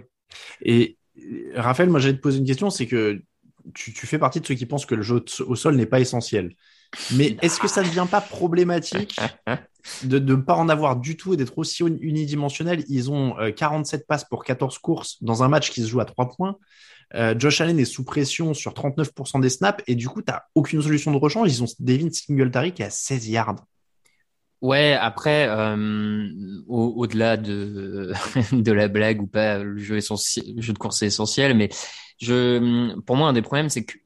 [0.61, 0.97] Et
[1.55, 3.21] Raphaël, moi j'allais te poser une question, c'est que
[3.73, 5.99] tu, tu, fais partie de ceux qui pensent que le jeu au sol n'est pas
[5.99, 6.55] essentiel.
[7.15, 9.19] Mais est-ce que ça ne devient pas problématique
[10.03, 12.83] de ne pas en avoir du tout et d'être aussi unidimensionnel?
[12.87, 16.05] Ils ont euh, 47 passes pour 14 courses dans un match qui se joue à
[16.05, 16.57] 3 points.
[17.15, 20.41] Euh, Josh Allen est sous pression sur 39% des snaps et du coup, tu n'as
[20.55, 21.51] aucune solution de rechange.
[21.51, 23.65] Ils ont Devin Singletary qui est à 16 yards.
[24.61, 26.27] Ouais, après, euh,
[26.67, 28.11] au-delà de,
[28.71, 31.69] la blague ou pas, le jeu, de course est essentiel, mais
[33.05, 33.97] pour moi, un des problèmes, c'est que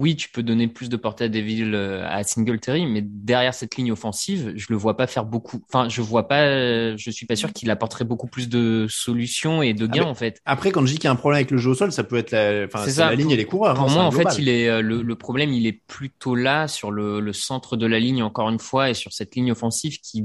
[0.00, 3.92] oui, tu peux donner plus de portée à Deville à Singletary, mais derrière cette ligne
[3.92, 5.62] offensive, je le vois pas faire beaucoup.
[5.68, 9.74] Enfin, je vois pas, je suis pas sûr qu'il apporterait beaucoup plus de solutions et
[9.74, 10.40] de gains, ah en fait.
[10.46, 12.02] Après, quand je dis qu'il y a un problème avec le jeu au sol, ça
[12.02, 13.74] peut être la, enfin, c'est la ligne et les coureurs.
[13.74, 16.90] Pour hein, moi, en fait, il est, le, le, problème, il est plutôt là, sur
[16.90, 20.24] le, le centre de la ligne, encore une fois, et sur cette ligne offensive qui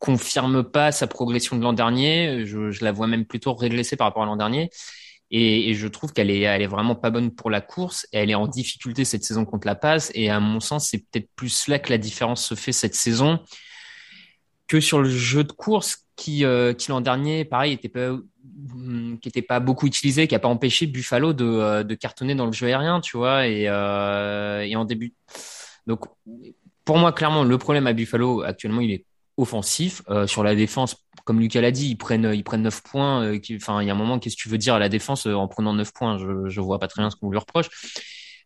[0.00, 2.44] confirme pas sa progression de l'an dernier.
[2.44, 4.68] Je, je la vois même plutôt régressée par rapport à l'an dernier.
[5.32, 8.06] Et, je trouve qu'elle est, vraiment pas bonne pour la course.
[8.12, 10.10] Elle est en difficulté cette saison contre la passe.
[10.14, 13.38] Et à mon sens, c'est peut-être plus là que la différence se fait cette saison
[14.66, 18.16] que sur le jeu de course qui, euh, l'an dernier, pareil, était pas,
[19.20, 22.46] qui était pas beaucoup utilisé, qui a pas empêché Buffalo de, euh, de cartonner dans
[22.46, 23.42] le jeu aérien, tu vois.
[23.48, 25.14] Euh, et en début,
[25.86, 26.04] donc
[26.84, 29.04] pour moi, clairement, le problème à Buffalo actuellement, il est
[29.36, 30.02] offensif.
[30.26, 33.22] Sur la défense, comme Lucas l'a dit, ils prennent, ils prennent 9 points.
[33.24, 35.26] Euh, enfin, il y a un moment, qu'est-ce que tu veux dire à la défense
[35.26, 36.18] euh, en prenant 9 points?
[36.18, 37.68] Je je vois pas très bien ce qu'on lui reproche.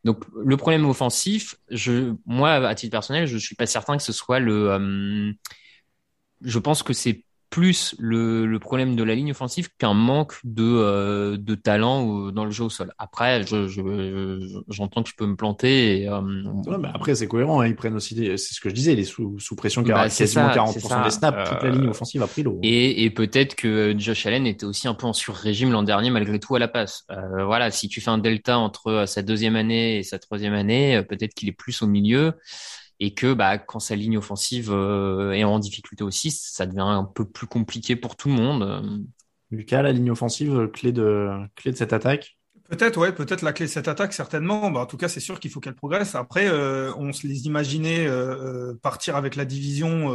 [0.05, 4.13] Donc, le problème offensif, je, moi, à titre personnel, je suis pas certain que ce
[4.13, 4.71] soit le.
[4.71, 5.33] Euh,
[6.43, 10.65] je pense que c'est plus le, le, problème de la ligne offensive qu'un manque de,
[10.65, 12.93] euh, de talent dans le jeu au sol.
[12.99, 16.01] Après, je, je, j'entends que je peux me planter.
[16.01, 17.61] Et, euh, non, mais après, c'est cohérent.
[17.61, 20.53] Hein, ils prennent aussi, c'est ce que je disais, les sous, sous pression, bah, quasiment
[20.53, 22.59] ça, 40% des snaps, toute la ligne offensive a pris l'eau.
[22.65, 26.41] Et, et peut-être que Josh Allen était aussi un peu en sur-régime l'an dernier, malgré
[26.41, 27.05] tout, à la passe.
[27.13, 31.05] Euh, voilà, si tu fais un delta entre sa deuxième année et sa troisième année,
[31.09, 32.33] peut-être qu'il est plus au milieu
[33.01, 37.05] et que bah, quand sa ligne offensive euh, est en difficulté aussi, ça devient un
[37.05, 39.05] peu plus compliqué pour tout le monde.
[39.51, 42.37] Lucas, la ligne offensive, clé de, clé de cette attaque?
[42.69, 44.71] Peut-être, ouais, peut-être la clé de cette attaque, certainement.
[44.71, 46.15] Bah, en tout cas, c'est sûr qu'il faut qu'elle progresse.
[46.15, 50.15] Après, euh, on se les imaginait euh, partir avec la division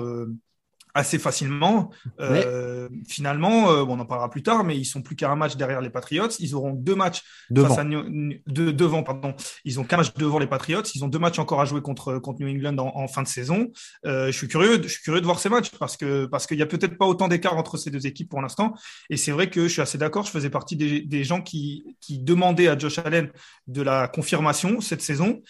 [0.94, 1.92] assez facilement.
[2.20, 5.36] Euh, finalement, euh, bon, on en parlera plus tard, mais ils sont plus qu'à un
[5.36, 6.30] match derrière les Patriots.
[6.40, 7.70] Ils auront deux matchs devant.
[7.70, 8.04] Face à New...
[8.48, 9.34] de, devant, pardon.
[9.66, 10.84] Ils ont qu'un match devant les Patriots.
[10.96, 13.28] Ils ont deux matchs encore à jouer contre contre New England en, en fin de
[13.28, 13.72] saison.
[14.06, 16.58] Euh, je suis curieux, je suis curieux de voir ces matchs parce que parce qu'il
[16.58, 18.74] y a peut-être pas autant d'écart entre ces deux équipes pour l'instant.
[19.10, 20.26] Et c'est vrai que je suis assez d'accord.
[20.26, 23.32] Je faisais partie des, des gens qui qui demandaient à Josh Allen
[23.68, 25.42] de la confirmation cette saison.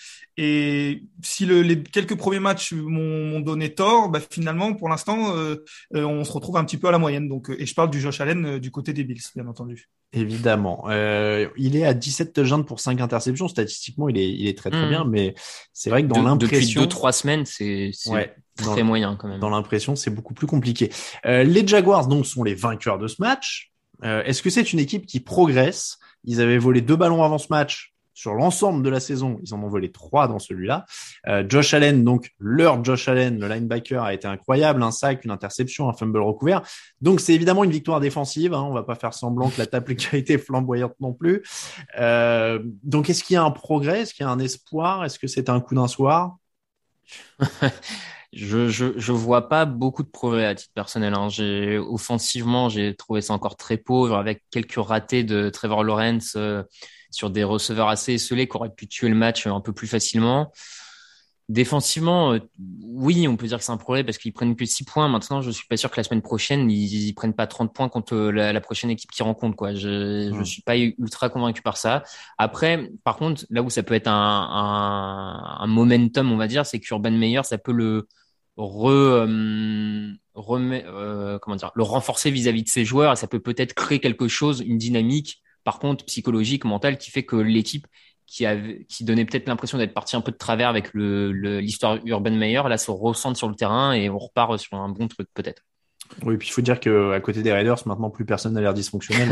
[0.41, 5.65] Et si le, les quelques premiers matchs m'ont donné tort, bah, finalement, pour l'instant, euh,
[5.95, 7.27] euh, on se retrouve un petit peu à la moyenne.
[7.27, 9.89] Donc, et je parle du Josh Allen euh, du côté des Bills, bien entendu.
[10.13, 10.85] Évidemment.
[10.87, 13.49] Euh, il est à 17 touchdowns pour 5 interceptions.
[13.49, 14.89] Statistiquement, il est, il est très très mmh.
[14.89, 15.35] bien, mais
[15.73, 16.83] c'est vrai que dans l'impression...
[16.83, 19.41] Depuis 2-3 semaines, c'est ouais, très moyen quand même.
[19.41, 20.89] Dans l'impression, c'est beaucoup plus compliqué.
[21.25, 23.73] Euh, les Jaguars, donc, sont les vainqueurs de ce match.
[24.01, 25.97] Est-ce que c'est une équipe qui progresse?
[26.23, 29.63] Ils avaient volé deux ballons avant ce match sur l'ensemble de la saison, ils en
[29.63, 30.85] ont volé trois dans celui-là.
[31.27, 35.31] Euh, Josh Allen, donc leur Josh Allen, le linebacker, a été incroyable, un sac, une
[35.31, 36.61] interception, un fumble recouvert.
[37.01, 38.53] Donc c'est évidemment une victoire défensive.
[38.53, 41.43] Hein, on va pas faire semblant que la table a été flamboyante non plus.
[41.97, 44.01] Euh, donc est-ce qu'il y a un progrès?
[44.01, 45.05] Est-ce qu'il y a un espoir?
[45.05, 46.37] Est-ce que c'est un coup d'un soir?
[48.31, 51.15] Je, je, je vois pas beaucoup de progrès à titre personnel.
[51.15, 51.29] Hein.
[51.29, 56.61] J'ai, offensivement, j'ai trouvé ça encore très pauvre avec quelques ratés de Trevor Lawrence euh,
[57.11, 60.51] sur des receveurs assez esselés qui auraient pu tuer le match un peu plus facilement.
[61.49, 62.39] Défensivement, euh,
[62.83, 65.07] oui, on peut dire que c'est un progrès parce qu'ils prennent que 6 points.
[65.09, 67.89] Maintenant, je suis pas sûr que la semaine prochaine, ils, ils prennent pas 30 points
[67.89, 69.55] contre la, la prochaine équipe qu'ils rencontrent.
[69.55, 69.73] Quoi.
[69.73, 72.03] Je, je suis pas ultra convaincu par ça.
[72.37, 76.67] Après, par contre, là où ça peut être un, un, un momentum, on va dire,
[76.67, 78.07] c'est qu'Urban Meyer, ça peut le
[78.55, 83.39] re, euh, remet, euh, comment dire, le renforcer vis-à-vis de ses joueurs et ça peut
[83.39, 87.85] peut-être créer quelque chose, une dynamique, par contre, psychologique, mentale, qui fait que l'équipe
[88.25, 88.43] qui,
[88.87, 92.63] qui donnait peut-être l'impression d'être parti un peu de travers avec l'histoire le, Urban Meyer,
[92.67, 95.61] là se ressent sur le terrain et on repart sur un bon truc peut-être.
[96.25, 98.73] Oui, puis il faut dire que à côté des Raiders, maintenant plus personne n'a l'air
[98.73, 99.29] dysfonctionnel.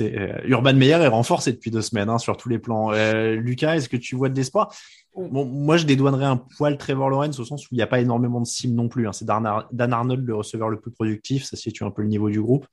[0.00, 2.90] euh, Urban Meyer est renforcé depuis deux semaines hein, sur tous les plans.
[2.92, 4.74] Euh, Lucas, est-ce que tu vois de l'espoir?
[5.14, 8.40] Moi je dédouanerais un poil Trevor Lawrence au sens où il n'y a pas énormément
[8.40, 9.06] de cibles non plus.
[9.06, 9.12] Hein.
[9.12, 12.42] C'est Dan Arnold le receveur le plus productif, ça situe un peu le niveau du
[12.42, 12.66] groupe,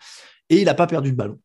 [0.50, 1.38] et il n'a pas perdu de ballon.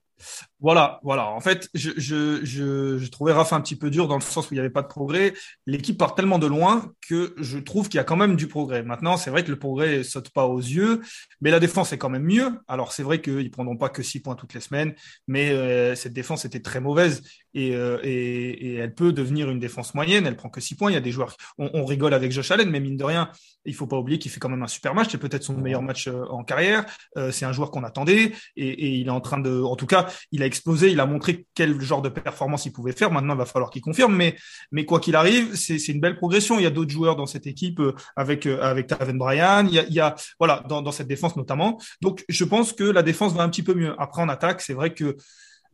[0.64, 1.28] Voilà, voilà.
[1.28, 4.54] En fait, je, je, je, trouvais Raph un petit peu dur dans le sens où
[4.54, 5.34] il n'y avait pas de progrès.
[5.66, 8.82] L'équipe part tellement de loin que je trouve qu'il y a quand même du progrès.
[8.82, 11.02] Maintenant, c'est vrai que le progrès saute pas aux yeux,
[11.42, 12.50] mais la défense est quand même mieux.
[12.66, 14.94] Alors, c'est vrai qu'ils prendront pas que six points toutes les semaines,
[15.26, 17.20] mais euh, cette défense était très mauvaise
[17.52, 20.26] et, euh, et, et, elle peut devenir une défense moyenne.
[20.26, 20.90] Elle prend que six points.
[20.90, 23.30] Il y a des joueurs, on, rigole avec Josh Allen, mais mine de rien,
[23.66, 25.08] il faut pas oublier qu'il fait quand même un super match.
[25.10, 26.86] C'est peut-être son meilleur match euh, en carrière.
[27.30, 30.08] C'est un joueur qu'on attendait et, et il est en train de, en tout cas,
[30.32, 33.10] il a explosé, il a montré quel genre de performance il pouvait faire.
[33.10, 34.14] Maintenant, il va falloir qu'il confirme.
[34.14, 34.36] Mais,
[34.70, 36.58] mais quoi qu'il arrive, c'est une belle progression.
[36.58, 39.66] Il y a d'autres joueurs dans cette équipe euh, avec avec Taven Bryan.
[39.66, 41.80] Il y a, il y a voilà dans, dans cette défense notamment.
[42.00, 43.94] Donc, je pense que la défense va un petit peu mieux.
[43.98, 45.16] Après, en attaque, c'est vrai que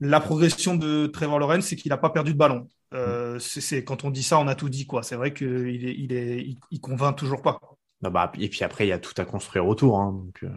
[0.00, 2.68] la progression de Trevor Lawrence, c'est qu'il n'a pas perdu de ballon.
[2.94, 5.02] Euh, c'est quand on dit ça, on a tout dit quoi.
[5.02, 7.60] C'est vrai qu'il est, il est, il, il convainc toujours pas.
[8.02, 10.00] Bah, bah, et puis après, il y a tout à construire autour.
[10.00, 10.48] Hein, donc, euh...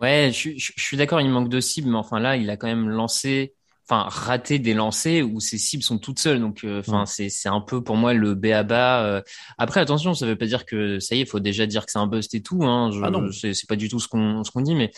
[0.00, 2.56] Ouais, je, je, je suis d'accord, il manque de cibles, mais enfin là, il a
[2.56, 3.54] quand même lancé,
[3.90, 6.40] enfin raté des lancers où ses cibles sont toutes seules.
[6.40, 9.22] Donc, euh, enfin, c'est c'est un peu pour moi le b à bas.
[9.58, 11.92] Après, attention, ça veut pas dire que ça y est, il faut déjà dire que
[11.92, 12.64] c'est un bust et tout.
[12.64, 12.90] Hein.
[12.92, 13.30] Je, Ah non.
[13.32, 14.90] c'est pas du tout ce qu'on ce qu'on dit, mais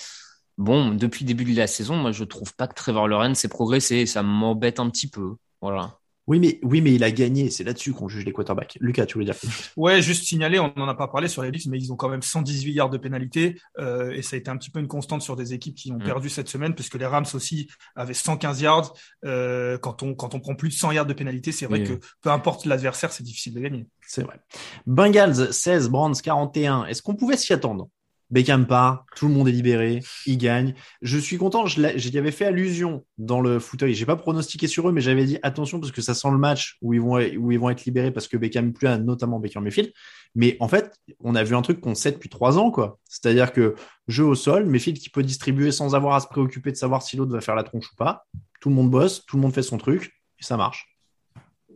[0.59, 3.49] bon, depuis le début de la saison, moi, je trouve pas que Trevor Lawrence s'est
[3.49, 4.07] progressé.
[4.07, 5.37] Ça m'embête un petit peu.
[5.61, 5.99] Voilà.
[6.29, 7.51] Oui, mais, oui, mais il a gagné.
[7.51, 8.79] C'est là-dessus qu'on juge les quarterbacks.
[8.81, 9.35] Lucas, tu voulais dire
[9.77, 12.09] Ouais, juste signaler, on n'en a pas parlé sur les Leafs, mais ils ont quand
[12.09, 13.59] même 118 yards de pénalité.
[13.79, 15.97] Euh, et ça a été un petit peu une constante sur des équipes qui ont
[15.99, 16.05] Mm.
[16.05, 18.95] perdu cette semaine, parce que les Rams aussi avaient 115 yards.
[19.25, 21.87] Euh, quand, on, quand on prend plus de 100 yards de pénalité, c'est vrai Oui.
[21.89, 23.87] que peu importe l'adversaire, c'est difficile de gagner.
[24.07, 24.39] C'est vrai.
[24.87, 26.85] Bengals 16, Brands 41.
[26.87, 27.89] Est-ce qu'on pouvait s'y attendre?
[28.33, 30.75] Beckham part, tout le monde est libéré, il gagne.
[31.03, 33.95] Je suis content, j'y avais fait allusion dans le fauteuil.
[33.95, 36.79] J'ai pas pronostiqué sur eux, mais j'avais dit attention parce que ça sent le match
[36.81, 39.93] où ils vont, où être libérés parce que Beckham plus notamment Baker Mayfield.
[40.35, 42.99] Mais en fait, on a vu un truc qu'on sait depuis trois ans, quoi.
[43.05, 43.75] C'est-à-dire que
[44.09, 47.19] jeu au sol, Mayfield qui peut distribuer sans avoir à se préoccuper de savoir si
[47.19, 48.25] l'autre va faire la tronche ou pas.
[48.63, 50.92] Tout le monde bosse, tout le monde fait son truc et ça marche.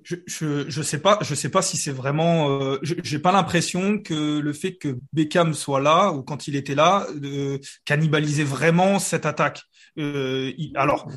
[0.09, 2.61] Je, je, je sais pas, je sais pas si c'est vraiment.
[2.61, 6.55] Euh, je- J'ai pas l'impression que le fait que Beckham soit là ou quand il
[6.55, 9.63] était là euh, cannibalisait vraiment cette attaque.
[9.99, 11.09] Euh, il- alors,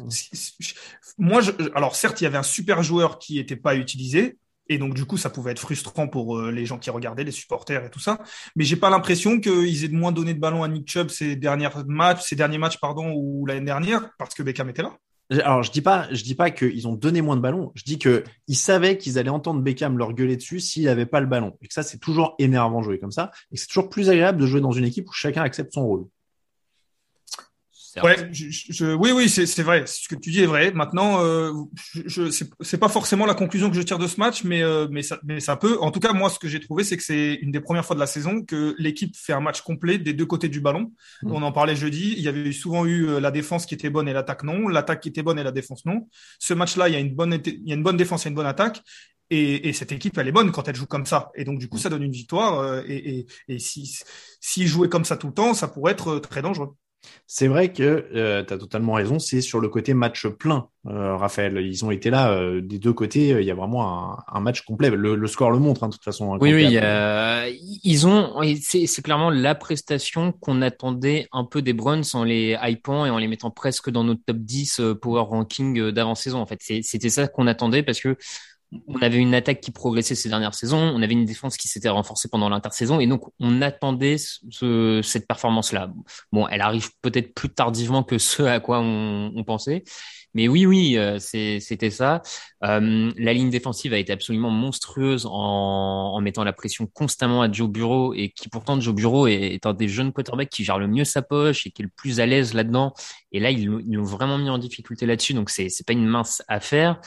[0.59, 0.73] je-
[1.19, 4.37] moi, je, alors certes, il y avait un super joueur qui était pas utilisé.
[4.71, 7.31] Et donc, du coup, ça pouvait être frustrant pour euh, les gens qui regardaient, les
[7.31, 8.19] supporters et tout ça.
[8.55, 11.69] Mais j'ai pas l'impression qu'ils aient moins donné de ballon à Nick Chubb ces derniers
[11.87, 14.95] matchs, ces derniers matchs, pardon, ou l'année dernière, parce que Beckham était là.
[15.31, 17.71] Alors, je dis pas, je dis pas qu'ils ont donné moins de ballons.
[17.75, 21.19] Je dis que ils savaient qu'ils allaient entendre Beckham leur gueuler dessus s'il n'avait pas
[21.19, 21.55] le ballon.
[21.61, 23.31] Et que ça, c'est toujours énervant de jouer comme ça.
[23.51, 26.07] Et c'est toujours plus agréable de jouer dans une équipe où chacun accepte son rôle.
[28.03, 29.83] Ouais, je, je- je- oui, oui, c'est vrai.
[29.87, 30.71] Ce que tu dis est vrai.
[30.71, 31.51] Maintenant, euh,
[31.93, 32.29] je, je,
[32.61, 35.19] c'est- pas forcément la conclusion que je tire de ce match, mais, euh, mais, ça,
[35.23, 35.77] mais ça peut.
[35.81, 37.95] En tout cas, moi, ce que j'ai trouvé, c'est que c'est une des premières fois
[37.95, 40.91] de la saison que l'équipe fait un match complet des deux côtés du ballon.
[41.23, 41.31] Mm.
[41.33, 42.13] On en parlait jeudi.
[42.17, 45.01] Il y avait souvent eu euh, la défense qui était bonne et l'attaque non, l'attaque
[45.01, 46.07] qui était bonne et la défense non.
[46.39, 48.35] Ce match-là, il y a une bonne, il y a une bonne défense et une
[48.35, 48.81] bonne attaque.
[49.31, 51.29] Et, et cette équipe, elle est bonne quand elle joue comme ça.
[51.35, 52.59] Et donc, du coup, ça donne une victoire.
[52.59, 53.99] euh, et et, et si,
[54.41, 56.69] s'ils jouaient comme ça tout le temps, ça pourrait être euh, très dangereux.
[57.27, 57.83] C'est vrai que
[58.15, 59.19] euh, tu as totalement raison.
[59.19, 61.57] C'est sur le côté match plein, euh, Raphaël.
[61.63, 63.33] Ils ont été là euh, des deux côtés.
[63.33, 64.89] euh, Il y a vraiment un, un match complet.
[64.89, 66.33] Le, le score le montre, hein, de toute façon.
[66.33, 67.49] hein, Oui, oui, euh,
[67.83, 72.57] ils ont, c'est c'est clairement la prestation qu'on attendait un peu des Browns en les
[72.61, 76.39] hypant et en les mettant presque dans notre top 10 euh, power ranking euh, d'avant-saison.
[76.39, 78.17] En fait, C'est- c'était ça qu'on attendait parce que
[78.87, 81.89] on avait une attaque qui progressait ces dernières saisons, on avait une défense qui s'était
[81.89, 85.91] renforcée pendant l'intersaison et donc on attendait ce- ce- cette performance-là.
[86.31, 89.83] Bon, elle arrive peut-être plus tardivement que ce à quoi on, on pensait,
[90.35, 92.21] Mais oui, oui, euh, c'était ça.
[92.63, 97.51] Euh, la ligne défensive a été absolument monstrueuse en, en mettant la pression constamment à
[97.51, 100.77] Joe Bureau et qui pourtant Joe Bureau est, est un des jeunes quarterbacks qui gère
[100.77, 102.93] le mieux sa poche et qui est le plus à l'aise là-dedans.
[103.31, 106.99] Et là, ils l'ont vraiment mis en difficulté là-dessus, donc c'est pas une mince affaire.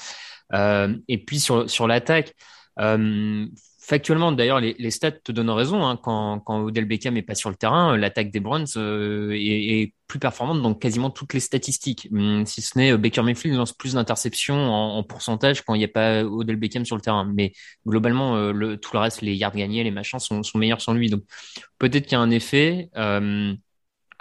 [0.55, 2.35] Euh, et puis sur sur l'attaque.
[2.79, 3.47] Euh,
[3.85, 5.85] Factuellement, d'ailleurs, les, les stats te donnent raison.
[5.85, 9.81] Hein, quand, quand Odell Beckham est pas sur le terrain, l'attaque des Browns euh, est,
[9.83, 12.09] est plus performante dans quasiment toutes les statistiques.
[12.13, 15.79] Hum, si ce n'est euh, Baker Mayfield lance plus d'interceptions en, en pourcentage quand il
[15.79, 17.29] n'y a pas Odell Beckham sur le terrain.
[17.35, 17.53] Mais
[17.85, 20.95] globalement, euh, le, tout le reste, les yards gagnés, les machins sont, sont meilleurs sans
[20.95, 21.11] lui.
[21.11, 21.25] Donc
[21.79, 22.89] peut-être qu'il y a un effet.
[22.97, 23.53] Euh,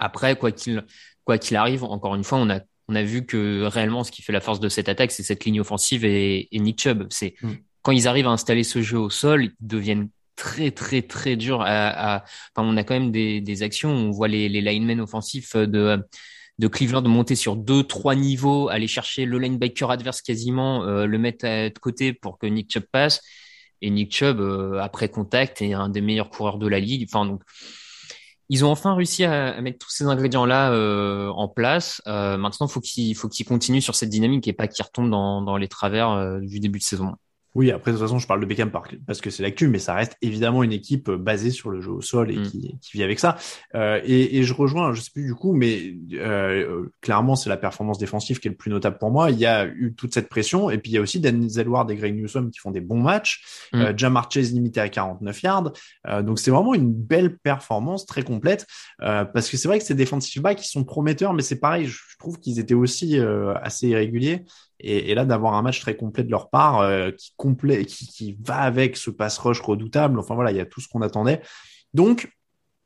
[0.00, 0.84] après, quoi qu'il
[1.24, 4.22] quoi qu'il arrive, encore une fois, on a on a vu que réellement, ce qui
[4.22, 7.06] fait la force de cette attaque, c'est cette ligne offensive et, et Nick Chubb.
[7.10, 7.52] C'est Mm.
[7.82, 11.60] quand ils arrivent à installer ce jeu au sol, ils deviennent très très très durs
[11.62, 12.24] à, à...
[12.56, 15.56] Enfin, on a quand même des, des actions où on voit les, les linemen offensifs
[15.56, 15.98] de
[16.58, 21.18] de Cleveland monter sur deux trois niveaux, aller chercher le linebacker adverse quasiment, euh, le
[21.18, 23.20] mettre à- de côté pour que Nick Chubb passe.
[23.80, 27.08] Et Nick Chubb euh, après contact est un des meilleurs coureurs de la ligue.
[27.10, 27.42] Enfin donc
[28.48, 32.02] ils ont enfin réussi à, mettre tous ces ingrédients-là euh, en place.
[32.06, 32.80] Euh, maintenant, faut
[33.14, 36.40] faut qu'ils continuent sur cette dynamique et pas qu'ils retombent dans, dans les travers euh,
[36.40, 37.14] du début de saison.
[37.54, 39.78] Oui, après, de toute façon, je parle de Beckham par- parce que c'est l'actu, mais
[39.78, 42.42] ça reste évidemment une équipe euh, basée sur le jeu au sol et Mm.
[42.44, 43.36] qui, qui vit avec ça.
[43.74, 47.56] Euh, et, et je rejoins, je sais plus du coup, mais euh, clairement, c'est la
[47.58, 49.30] performance défensive qui est le plus notable pour moi.
[49.30, 51.90] Il y a eu toute cette pression, et puis il y a aussi Denzel Ward
[51.90, 53.42] et Greg Newsom qui font des bons matchs.
[53.72, 53.80] Mm.
[53.82, 55.72] Euh, Jamar Chase limité à 49 yards.
[56.08, 58.66] Euh, donc c'est vraiment une belle performance, très complète.
[59.02, 61.86] Euh, parce que c'est vrai que ces defensive backs qui sont prometteurs, mais c'est pareil,
[61.86, 64.44] je je trouve qu'ils étaient aussi euh, assez irréguliers.
[64.82, 68.36] Et, là, d'avoir un match très complet de leur part, euh, qui, complet, qui, qui
[68.44, 71.40] va avec ce pass rush redoutable, enfin voilà, il y a tout ce qu'on attendait.
[71.94, 72.32] Donc,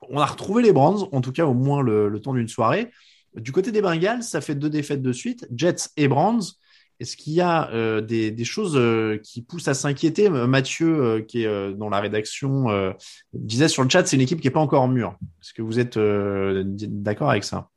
[0.08, 2.90] on a retrouvé les Browns, en tout cas au moins le, temps d'une soirée.
[3.34, 6.42] Du côté des Bengals, ça fait deux défaites de suite, Jets et Browns.
[7.00, 10.28] Est-ce qu'il y a euh, des, choses euh, qui poussent à s'inquiéter?
[10.30, 12.66] Mathieu, qui est dans la rédaction,
[13.32, 15.16] disait sur le chat, c'est une équipe qui n'est pas encore mûre.
[15.42, 17.70] Est-ce que vous êtes d'accord avec ça?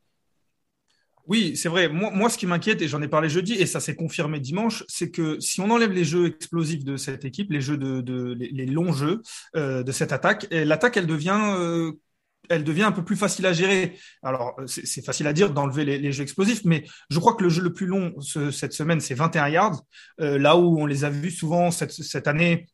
[1.30, 1.89] Oui, c'est vrai.
[1.89, 4.84] Moi, moi, ce qui m'inquiète, et j'en ai parlé jeudi, et ça s'est confirmé dimanche,
[4.88, 8.34] c'est que si on enlève les jeux explosifs de cette équipe, les jeux de, de
[8.34, 9.22] les, longs jeux
[9.56, 11.92] euh, de cette attaque, l'attaque, elle devient, euh,
[12.50, 13.96] elle devient un peu plus facile à gérer.
[14.24, 17.50] Alors, c'est facile à dire d'enlever les, les jeux explosifs, mais je crois que le
[17.50, 19.84] jeu le plus long ce- cette semaine, c'est 21 yards,
[20.22, 22.65] euh, là où on les a vus souvent cette, cette année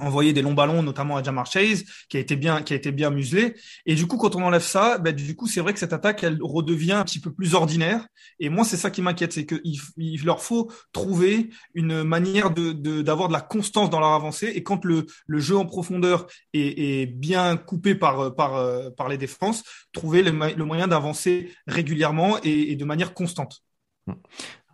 [0.00, 2.92] envoyer des longs ballons, notamment à Jamar Chase, qui a été bien, qui a été
[2.92, 3.54] bien muselé.
[3.86, 6.24] Et du coup, quand on enlève ça, ben, du coup, c'est vrai que cette attaque,
[6.24, 8.06] elle redevient un petit peu plus ordinaire.
[8.40, 12.72] Et moi, c'est ça qui m'inquiète, c'est qu'il il leur faut trouver une manière de,
[13.02, 14.52] d'avoir de la constance dans leur avancée.
[14.54, 19.18] Et quand le, le jeu en profondeur est, est bien coupé par, par, par les
[19.18, 23.62] défenses, trouver le, mo- le moyen d'avancer régulièrement et de manière constante.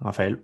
[0.01, 0.43] Raphaël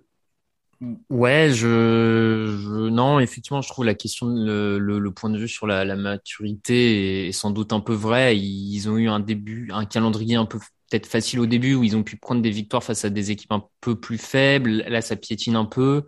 [1.09, 5.47] Ouais, je, je- non, effectivement, je trouve la question, le, le, le point de vue
[5.47, 8.37] sur la, la maturité est, est sans doute un peu vrai.
[8.37, 10.59] Ils ont eu un début, un calendrier un peu
[10.91, 13.51] peut-être facile au début où ils ont pu prendre des victoires face à des équipes
[13.51, 14.83] un peu plus faibles.
[14.87, 16.03] Là, ça piétine un peu.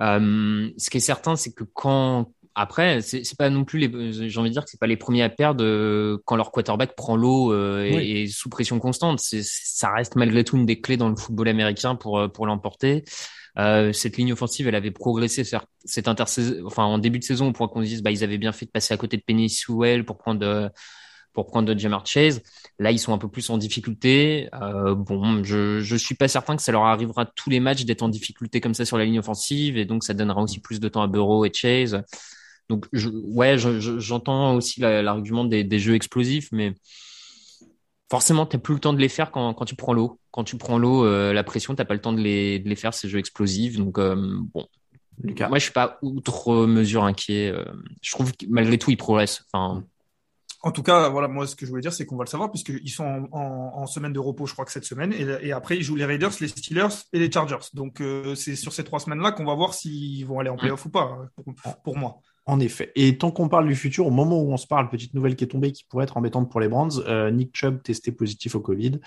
[0.00, 4.38] Euh, ce qui est certain, c'est que quand après, c'est pas non plus les, j'ai
[4.40, 7.16] envie de dire que c'est pas les premiers à perdre euh, quand leur quarterback prend
[7.16, 8.22] l'eau euh, et, Oui.
[8.22, 9.18] et sous pression constante.
[9.20, 13.04] Ça reste malgré tout une des clés dans le football américain pour euh, pour l'emporter.
[13.58, 15.44] Euh, cette ligne offensive, elle avait progressé
[15.84, 18.38] cette intersaison, enfin en début de saison, au point qu'on se dise, bah ils avaient
[18.38, 20.70] bien fait de passer à côté de Penny Sewell pour prendre
[21.32, 22.42] pour prendre Jamar Chase.
[22.78, 24.48] Là, ils sont un peu plus en difficulté.
[24.54, 28.02] Euh, bon, je je suis pas certain que ça leur arrivera tous les matchs d'être
[28.02, 30.88] en difficulté comme ça sur la ligne offensive, et donc ça donnera aussi plus de
[30.88, 32.02] temps à Burrow et Chase.
[32.68, 36.74] Donc, je, ouais, je- je- j'entends aussi la- l'argument des, des jeux explosifs, mais
[38.10, 40.18] forcément, t'as plus le temps de les faire quand, quand tu prends l'eau.
[40.30, 42.76] Quand tu prends l'eau, euh, la pression, t'as pas le temps de les, de les
[42.76, 43.76] faire ces jeux explosifs.
[43.76, 44.14] Donc, euh,
[44.52, 44.66] bon,
[45.22, 47.50] Lucas moi, je suis pas outre mesure inquiet.
[47.50, 47.64] euh,
[48.02, 49.44] je trouve que malgré tout, ils progressent.
[49.52, 49.84] Enfin,
[50.62, 52.50] En tout cas, voilà, moi, ce que je voulais dire, c'est qu'on va le savoir,
[52.50, 55.52] puisqu'ils sont en, en- en semaine de repos, je crois que cette semaine, et, et
[55.52, 57.68] après, ils jouent les Raiders, les Steelers et les Chargers.
[57.74, 60.84] Donc, euh, c'est sur ces trois semaines-là qu'on va voir s'ils vont aller en playoff
[60.86, 61.26] ou pas,
[61.62, 62.18] pour, pour moi.
[62.46, 62.92] En effet.
[62.94, 65.44] Et tant qu'on parle du futur, au moment où on se parle, petite nouvelle qui
[65.44, 68.60] est tombée qui pourrait être embêtante pour les Brands, euh, Nick Chubb testé positif au
[68.60, 69.00] Covid.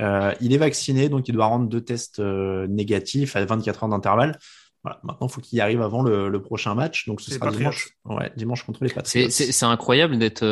[0.00, 3.88] Euh, il est vacciné, donc il doit rendre deux tests euh, négatifs à 24 heures
[3.90, 4.38] d'intervalle.
[4.82, 7.06] Voilà, maintenant, il faut qu'il y arrive avant le, le prochain match.
[7.06, 9.28] Donc, ce sera dimanche, ouais, dimanche contre les Patriots.
[9.30, 10.44] c'est incroyable d'être.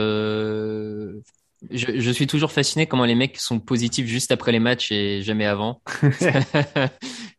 [1.70, 5.22] Je, je suis toujours fasciné comment les mecs sont positifs juste après les matchs et
[5.22, 5.82] jamais avant.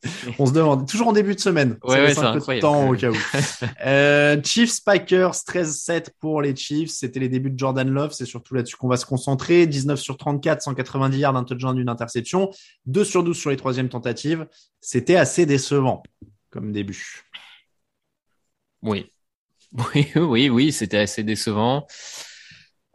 [0.40, 1.78] On se demande, toujours en début de semaine.
[1.84, 3.16] Ouais, ouais, c'est un peu de temps au cas où.
[3.86, 6.92] Euh, Chiefs Packers 13-7 pour les Chiefs.
[6.92, 8.12] C'était les débuts de Jordan Love.
[8.12, 9.68] C'est surtout là-dessus qu'on va se concentrer.
[9.68, 12.50] 19 sur 34, 190 yards, un touchdown, une interception.
[12.86, 14.48] 2 sur 12 sur les troisièmes tentatives.
[14.82, 16.04] C'était assez décevant
[16.50, 17.26] comme début.
[18.82, 19.12] Oui.
[19.94, 21.86] Oui, oui, oui, c'était assez décevant.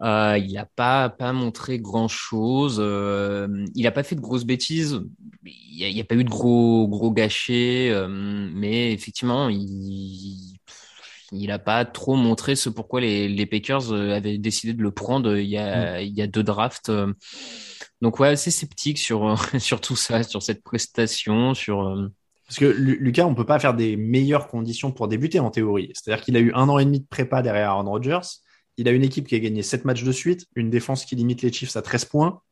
[0.03, 2.79] Euh, il n'a pas, pas montré grand-chose.
[2.81, 5.01] Euh, il n'a pas fait de grosses bêtises.
[5.45, 7.91] Il n'y a, a pas eu de gros, gros gâchets.
[7.91, 9.49] euh, mais effectivement,
[11.33, 14.91] il n'a pas trop montré ce pourquoi les, les Packers euh, avaient décidé de le
[14.93, 16.89] prendre il y a, il y a deux drafts.
[16.91, 17.13] euh.
[18.01, 21.83] Donc ouais, assez sceptique sur, sur tout ça, sur cette prestation, sur...
[21.87, 22.09] euh,
[22.47, 25.91] Parce que Lu- Lucas, on peut pas faire des meilleures conditions pour débuter en théorie.
[25.95, 28.21] C'est-à-dire qu'il a eu un an et demi de prépa derrière Aaron Rodgers.
[28.77, 31.43] Il a une équipe qui a gagné 7 matchs de suite, une défense qui limite
[31.43, 32.43] les Chiefs à 13 points.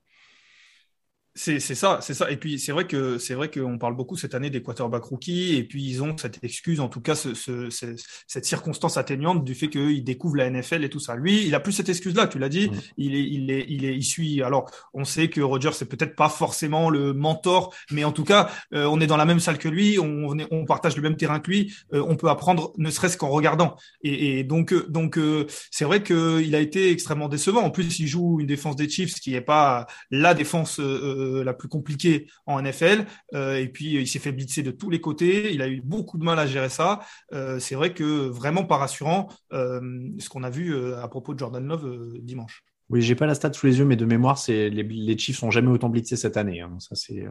[1.35, 2.31] C'est c'est ça, c'est ça.
[2.31, 5.57] Et puis c'est vrai que c'est vrai qu'on parle beaucoup cette année des quarterbacks rookies,
[5.57, 7.95] et puis ils ont cette excuse, en tout cas ce, ce- ce-
[8.27, 11.17] cette circonstance atténuante du fait qu'ils découvrent la NFL et tout ça.
[11.17, 12.27] Lui, il a plus cette excuse-là.
[12.27, 12.69] Tu l'as dit.
[12.69, 12.73] Mm.
[12.99, 14.43] Il est, il est, il est, il suit.
[14.43, 18.51] Alors, on sait que Roger c'est peut-être pas forcément le mentor, mais en tout cas,
[18.75, 21.03] euh, on est dans la même salle que lui, on, on est- on partage le
[21.03, 21.73] même terrain que lui.
[21.95, 23.77] euh, on peut apprendre, ne serait-ce qu'en regardant.
[24.03, 27.63] Et, et donc, euh, donc euh, c'est vrai qu'il a été extrêmement décevant.
[27.63, 31.55] En plus, il joue une défense des Chiefs qui est pas la défense euh, la
[31.55, 33.07] plus compliquée en NFL.
[33.35, 35.53] Euh, et puis, il s'est fait blitzer de tous les côtés.
[35.53, 37.01] Il a eu beaucoup de mal à gérer ça.
[37.33, 39.81] Euh, c'est vrai que vraiment pas rassurant euh,
[40.19, 42.63] ce qu'on a vu euh, à propos de Jordan Love euh, dimanche.
[42.91, 45.39] Oui, j'ai pas la stat sous les yeux, mais de mémoire, c'est les, les Chiefs
[45.39, 46.61] sont jamais autant blitzés cette année.
[46.61, 46.77] hein.
[46.79, 47.31] Ça, c'est euh,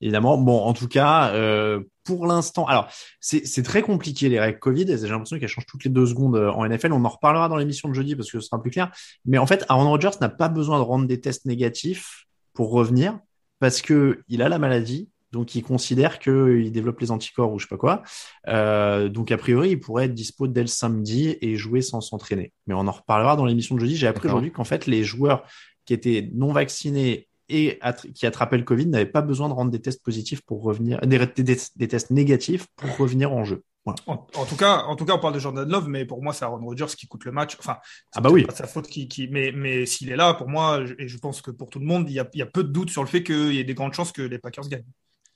[0.00, 0.62] évidemment bon.
[0.62, 2.88] En tout cas, euh, pour l'instant, alors
[3.20, 4.86] c'est très compliqué les règles Covid.
[4.86, 6.92] J'ai l'impression qu'elles changent toutes les deux secondes euh, en NFL.
[6.92, 8.90] On en reparlera dans l'émission de jeudi parce que ce sera plus clair.
[9.26, 12.24] Mais en fait, Aaron Rodgers n'a pas besoin de rendre des tests négatifs
[12.54, 13.18] pour revenir
[13.60, 15.10] parce que il a la maladie.
[15.32, 18.02] Donc, il considère qu'il développe les anticorps ou je sais pas quoi.
[18.46, 22.52] Euh, donc, a priori, il pourrait être dispo dès le samedi et jouer sans s'entraîner.
[22.68, 23.96] Mais on en reparlera dans l'émission de jeudi.
[23.96, 25.42] J'ai appris aujourd'hui qu'en fait, les joueurs
[25.86, 27.80] qui étaient non vaccinés et
[28.14, 31.18] qui attrapaient le Covid n'avaient pas besoin de rendre des tests positifs pour revenir, des,
[31.42, 33.64] des- des tests négatifs pour revenir en jeu.
[33.84, 34.00] Voilà.
[34.06, 36.32] En, en tout cas, en tout cas, on parle de Jordan Love, mais pour moi,
[36.32, 37.56] c'est Aaron Rodgers qui coûte le match.
[37.58, 37.78] Enfin,
[38.14, 38.44] Ah bah oui.
[38.44, 41.18] pas sa faute qui, qui mais, mais s'il est là, pour moi, je- et je
[41.18, 42.88] pense que pour tout le monde, il y a, il y a peu de doute
[42.90, 44.86] sur le fait qu'il y ait des grandes chances que les Packers gagnent.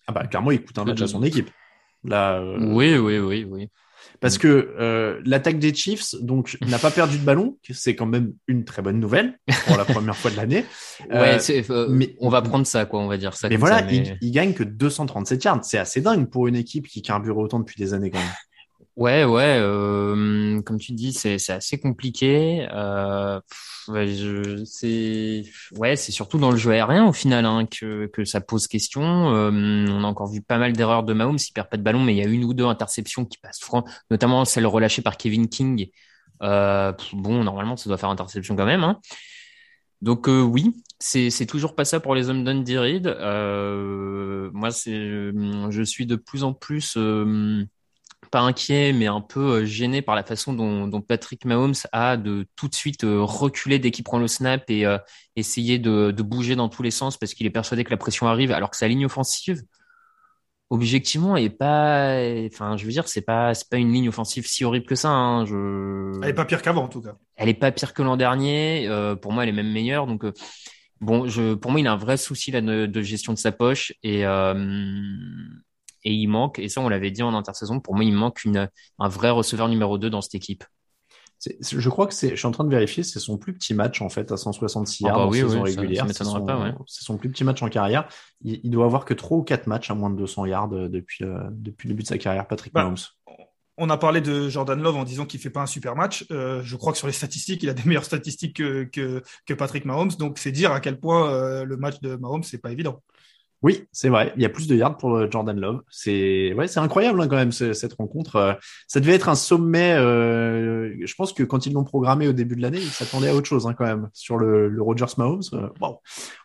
[0.07, 1.51] Ah bah, clairement, il coûte un match à son équipe.
[2.05, 3.69] Là, euh, Oui, oui, oui, oui.
[4.21, 8.33] Parce que euh, l'attaque des Chiefs donc n'a pas perdu de ballon, c'est quand même
[8.49, 10.65] une très bonne nouvelle pour la première fois de l'année.
[11.11, 13.49] Ouais, Euh, euh, mais- on va prendre ça, quoi, on va dire ça.
[13.49, 15.65] Mais voilà, ça, mais- il, il gagne que 237 yards.
[15.65, 18.27] C'est assez dingue pour une équipe qui carbure autant depuis des années quand même.
[18.99, 22.67] Ouais, ouais, euh, comme tu dis, c'est assez compliqué.
[22.73, 23.41] Euh,
[24.65, 25.45] c'est
[25.77, 29.33] ouais, c'est surtout dans le jeu aérien au final hein, que que ça pose question.
[29.33, 32.03] Euh, on a encore vu pas mal d'erreurs de Mahomes, il perd pas de ballon,
[32.03, 35.17] mais il y a une ou deux interceptions qui passent franc, notamment celle relâchée par
[35.17, 35.91] Kevin King.
[36.43, 38.83] Euh, bon, normalement, ça doit faire interception quand même.
[38.83, 39.01] Hein.
[40.03, 43.07] Donc euh, oui, c'est toujours pas ça pour les hommes d'Andy Reid.
[43.07, 45.31] Euh, moi, c'est
[45.71, 47.65] je suis de plus en plus euh,
[48.29, 52.17] pas inquiet, mais un peu euh, gêné par la façon dont, dont Patrick Mahomes a
[52.17, 54.99] de tout de suite euh, reculer dès qu'il prend le snap et euh,
[55.37, 58.27] essayer de, de bouger dans tous les sens parce qu'il est persuadé que la pression
[58.27, 59.63] arrive, alors que sa ligne offensive,
[60.71, 62.19] objectivement, est pas,
[62.53, 65.09] enfin, je veux dire, c'est pas, c'est pas une ligne offensive si horrible que ça.
[65.09, 66.21] Hein, je...
[66.23, 67.17] Elle est pas pire qu'avant, en tout cas.
[67.37, 68.87] Elle est pas pire que l'an dernier.
[68.89, 70.07] Euh, pour moi, elle est même meilleure.
[70.07, 70.33] Donc, euh,
[71.01, 73.53] bon, je, pour moi, il a un vrai souci là de, de gestion de sa
[73.53, 74.55] poche et euh,
[76.09, 76.59] et il manque.
[76.59, 77.81] Et ça, on l'avait dit en intersaison.
[77.81, 80.65] Pour moi, il manque une un vrai receveur numéro 2 dans cette équipe.
[81.41, 83.53] C'est- c'est- je crois que c'est, je suis en train de vérifier, c'est son plus
[83.55, 86.07] petit match en fait à 166 Ah yards bah en oui, saison oui, ça- régulière.
[86.09, 86.75] ça C'est m'étonnerait son- pas, ouais.
[86.89, 88.09] C'est son plus petit match en carrière.
[88.43, 90.89] Il, il doit avoir que trois ou quatre matchs à moins de 200 yards euh,
[90.89, 92.97] depuis euh, depuis le début de sa carrière, Patrick Bah, Mahomes.
[93.81, 96.27] On a parlé de Jordan Love en disant qu'il fait pas un super match.
[96.33, 99.55] Euh, je crois que sur les statistiques, il a des meilleures statistiques que, que, que
[99.55, 100.11] Patrick Mahomes.
[100.19, 103.01] Donc, c'est dire à quel point euh, le match de Mahomes, c'est pas évident.
[103.63, 104.33] Oui, c'est vrai.
[104.37, 105.83] Il y a plus de yards pour euh, Jordan Love.
[105.91, 108.37] C'est ouais, c'est incroyable hein, quand même ce- cette rencontre.
[108.37, 108.53] Euh,
[108.87, 109.95] Ça devait être un sommet.
[109.95, 113.35] euh, Je pense que quand ils l'ont programmé au début de l'année, ils s'attendaient à
[113.35, 115.43] autre chose hein, quand même sur le, le Rogers Mahomes.
[115.81, 116.01] Wow.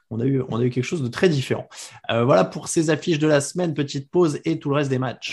[0.10, 1.68] On a eu on a eu quelque chose de très différent.
[2.10, 3.74] Voilà pour ces affiches de la semaine.
[3.76, 5.33] Petite pause et tout le reste des matchs.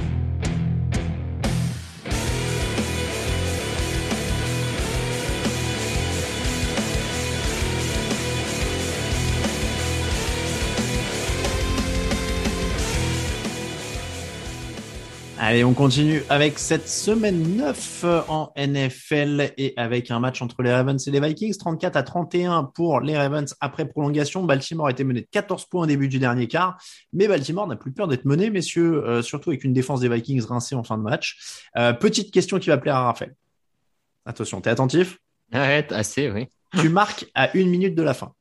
[15.43, 20.71] Allez, on continue avec cette semaine 9 en NFL et avec un match entre les
[20.71, 24.43] Ravens et les Vikings, 34 à 31 pour les Ravens après prolongation.
[24.43, 26.77] Baltimore a été mené de 14 points au début du dernier quart,
[27.11, 30.45] mais Baltimore n'a plus peur d'être mené, messieurs, euh, surtout avec une défense des Vikings
[30.45, 31.65] rincée en fin de match.
[31.75, 33.33] Euh, petite question qui va plaire à Raphaël.
[34.27, 35.17] Attention, t'es attentif?
[35.51, 36.49] Ouais, assez, oui.
[36.79, 38.35] Tu marques à une minute de la fin.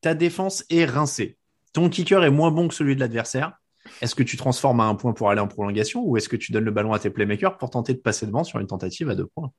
[0.00, 1.36] Ta défense est rincée.
[1.74, 3.52] Ton kicker est moins bon que celui de l'adversaire.
[4.00, 6.52] Est-ce que tu transformes à un point pour aller en prolongation ou est-ce que tu
[6.52, 9.14] donnes le ballon à tes playmakers pour tenter de passer devant sur une tentative à
[9.14, 9.52] deux points?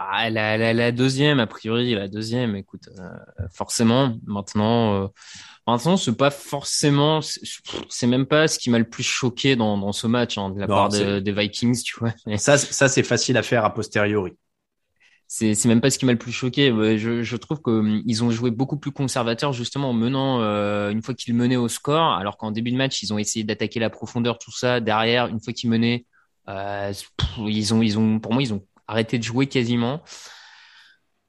[0.00, 3.08] Ah, la, la, la deuxième, a priori, la deuxième, écoute, euh,
[3.52, 5.08] forcément, maintenant, euh,
[5.66, 7.20] maintenant, c'est pas forcément,
[7.88, 10.60] c'est même pas ce qui m'a le plus choqué dans, dans ce match, hein, de
[10.60, 12.14] la Non, part de- des Vikings, tu vois.
[12.26, 14.32] Mais Ça, ça c'est facile à faire a posteriori.
[15.30, 16.70] C'est, c'est même pas ce qui m'a le plus choqué.
[16.98, 21.02] Je, je trouve que hum, ont joué beaucoup plus conservateur justement en menant euh, une
[21.02, 23.90] fois qu'ils menaient au score, alors qu'en début de match ils ont essayé d'attaquer la
[23.90, 24.80] profondeur, tout ça.
[24.80, 26.06] Derrière, une fois qu'ils menaient,
[26.48, 26.92] euh,
[27.46, 30.02] ils ont, ils ont, pour moi, ils ont arrêté de jouer quasiment.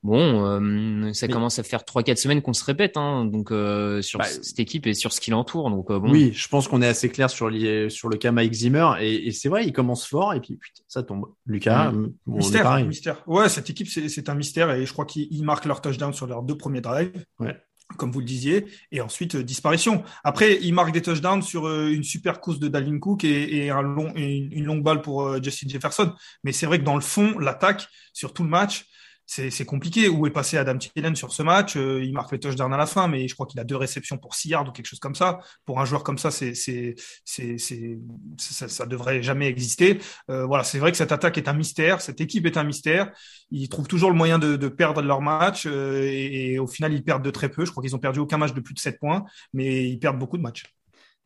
[0.02, 3.52] Bon, euh, ça Mais- commence à faire trois quatre semaines qu'on se répète, hein, donc
[3.52, 5.70] euh, sur Bah, cette équipe et sur ce qui l'entoure.
[5.70, 8.32] Donc euh, bon, Oui, je pense qu'on est assez clair sur, les- sur le cas
[8.32, 11.26] Mike Zimmer et, et c'est vrai, il commence fort et puis putain, ça tombe.
[11.46, 13.24] Lucas, bon, on est Mystère, mystère.
[13.28, 16.14] Ouais, cette équipe, c'est c'est un mystère et je crois qu'ils ils marquent leur touchdown
[16.14, 17.58] sur leurs deux premiers drives, Ouais.
[17.98, 20.04] comme vous le disiez, et ensuite euh, disparition.
[20.24, 23.70] Après, ils marquent des touchdowns sur euh, une super course de Dalvin Cook et, et
[23.70, 26.14] un long, et une, une longue balle pour euh, Justin Jefferson.
[26.46, 28.86] Mais c'est vrai que dans le fond, l'attaque sur tout le match,
[29.30, 30.10] c'est compliqué.
[30.10, 32.88] Où est passé Adam Thielen sur ce match Euh, Il marque le touchdown à la
[32.88, 35.14] fin, mais je crois qu'il a deux réceptions pour 6 yards ou quelque chose comme
[35.14, 35.40] ça.
[35.66, 40.00] Pour un joueur comme ça, c'est ça, ça devrait jamais exister.
[40.32, 43.12] Euh, voilà, c'est vrai que cette attaque est un mystère, cette équipe est un mystère.
[43.52, 47.04] Ils trouvent toujours le moyen de, perdre leur match euh, et, et au final ils
[47.04, 47.66] perdent de très peu.
[47.66, 50.18] Je crois qu'ils ont perdu aucun match de plus de 7 points, mais ils perdent
[50.18, 50.66] beaucoup de matchs.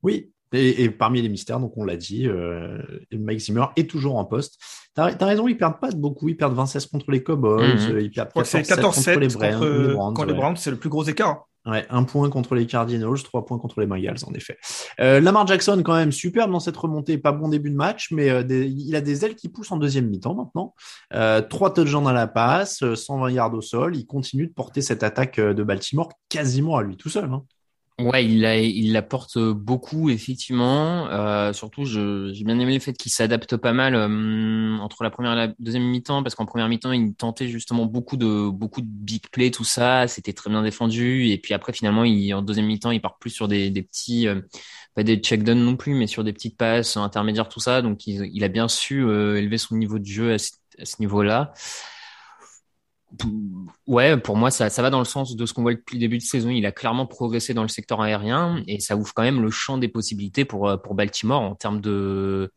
[0.02, 2.78] Oui, et, et parmi les mystères, donc on l'a dit, euh,
[3.12, 4.60] Mike Zimmer est toujours en poste.
[4.96, 7.66] T'as as raison, ils perdent pas de beaucoup, ils perdent 26 contre les Cowboys,
[8.00, 9.34] ils perdent Je crois que c'est 14-7 contre les 14-7
[9.94, 10.14] Browns.
[10.14, 10.58] contre, les Browns, ouais.
[10.60, 11.48] C'est le plus gros écart.
[11.66, 14.58] Ouais, un point contre les Cardinals, trois points contre les Bengals, en effet.
[15.00, 17.18] Euh, Lamar Jackson, quand même, superbe dans cette remontée.
[17.18, 19.78] Pas bon début de match, mais euh, des- il a des ailes qui poussent en
[19.78, 20.76] deuxième mi-temps maintenant.
[21.14, 23.96] Euh, trois touchdowns à la passe, euh, 120 yards au sol.
[23.96, 27.32] Il continue de porter cette attaque de Baltimore quasiment à lui tout seul.
[27.32, 27.44] Hein.
[28.00, 31.08] Ouais, il la, il la porte beaucoup, effectivement.
[31.10, 35.34] Euh, surtout, j'ai bien aimé le fait qu'il s'adapte pas mal euh, entre la première
[35.34, 38.88] et la deuxième mi-temps, parce qu'en première mi-temps, il tentait justement beaucoup de beaucoup de
[38.88, 40.08] big plays, tout ça.
[40.08, 41.28] C'était très bien défendu.
[41.28, 44.28] Et puis après, finalement, il, en deuxième mi-temps, il part plus sur des, des petits,
[44.28, 44.42] euh,
[44.96, 47.84] pas des check downs non plus, mais sur des petites passes intermédiaires, tout ça.
[47.84, 50.38] Donc, il, il a bien su euh, élever son niveau de jeu à
[50.80, 51.54] à ce niveau-là.
[53.86, 56.00] Ouais, pour moi, ça, ça va dans le sens de ce qu'on voit depuis le
[56.00, 56.50] début de saison.
[56.50, 59.78] Il a clairement progressé dans le secteur aérien et ça ouvre quand même le champ
[59.78, 62.54] des possibilités pour, euh, pour Baltimore en termes de,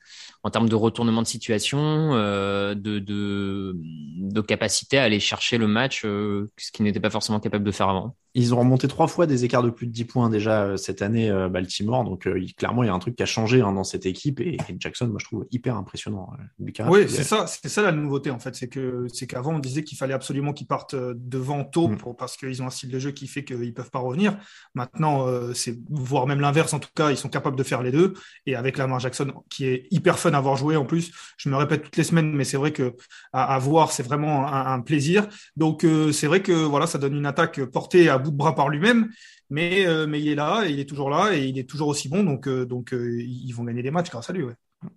[0.47, 1.79] en termes de retournement de situation,
[2.15, 7.11] euh, de, de, de capacité à aller chercher le match, euh, ce qu'il n'était pas
[7.11, 8.15] forcément capable de faire avant.
[8.39, 11.01] Ils ont remonté trois fois des écarts de plus de 10 points déjà euh, cette
[11.01, 12.05] année, euh, Baltimore.
[12.05, 14.05] Donc, euh, il- clairement, il y a un truc qui a changé hein, dans cette
[14.05, 14.41] équipe.
[14.41, 16.31] Et, et Jackson, moi, je trouve hyper impressionnant.
[16.39, 16.87] euh, Lucas.
[16.89, 19.83] Oui, c'est ça, c'est ça la nouveauté en fait, c'est que c'est qu'avant on disait
[19.85, 21.97] qu'il fallait absolument qu'ils partent devant tôt Mm.
[22.19, 24.37] parce qu'ils ont un style de jeu qui fait qu'ils peuvent pas revenir.
[24.75, 27.91] Maintenant, euh, c'est voire même l'inverse en tout cas, ils sont capables de faire les
[27.91, 28.13] deux.
[28.45, 31.57] Et avec Lamar Jackson qui est hyper fun à voir jouer en plus, je me
[31.57, 32.95] répète toutes les semaines, mais c'est vrai que
[33.33, 35.27] à, à voir c'est vraiment un, un plaisir.
[35.57, 38.55] Donc euh, c'est vrai que voilà, ça donne une attaque portée à bout de bras
[38.55, 39.09] par lui-même.
[39.49, 41.87] Mais, euh, mais il est là, et il est toujours là, et il est toujours
[41.87, 44.43] aussi bon, donc, euh, donc euh, ils vont gagner des matchs grâce à lui.
[44.43, 44.55] Ouais.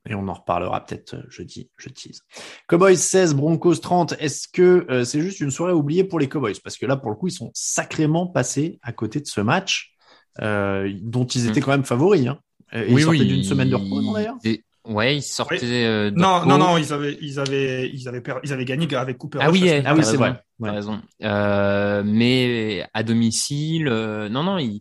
[0.09, 2.21] Et on en reparlera peut-être jeudi, je tease.
[2.67, 4.15] Cowboys 16, Broncos 30.
[4.19, 6.59] Est-ce que euh, c'est juste une soirée oubliée pour les Cowboys?
[6.63, 9.93] Parce que là, pour le coup, ils sont sacrément passés à côté de ce match,
[10.41, 12.25] euh, dont ils étaient quand même favoris.
[12.27, 12.39] Hein.
[12.73, 15.59] Et ils sortaient d'une semaine de repos, d'ailleurs Et- Ouais, ils sortaient.
[15.63, 19.37] Euh, non, non, non, ils avaient, ils avaient, ils avaient, ils avaient gagné avec Cooper.
[19.39, 20.41] Ah oui, ah oui, c'est vrai.
[20.61, 21.01] T'as raison.
[21.23, 24.79] Euh, mais à domicile, euh, non, non, il.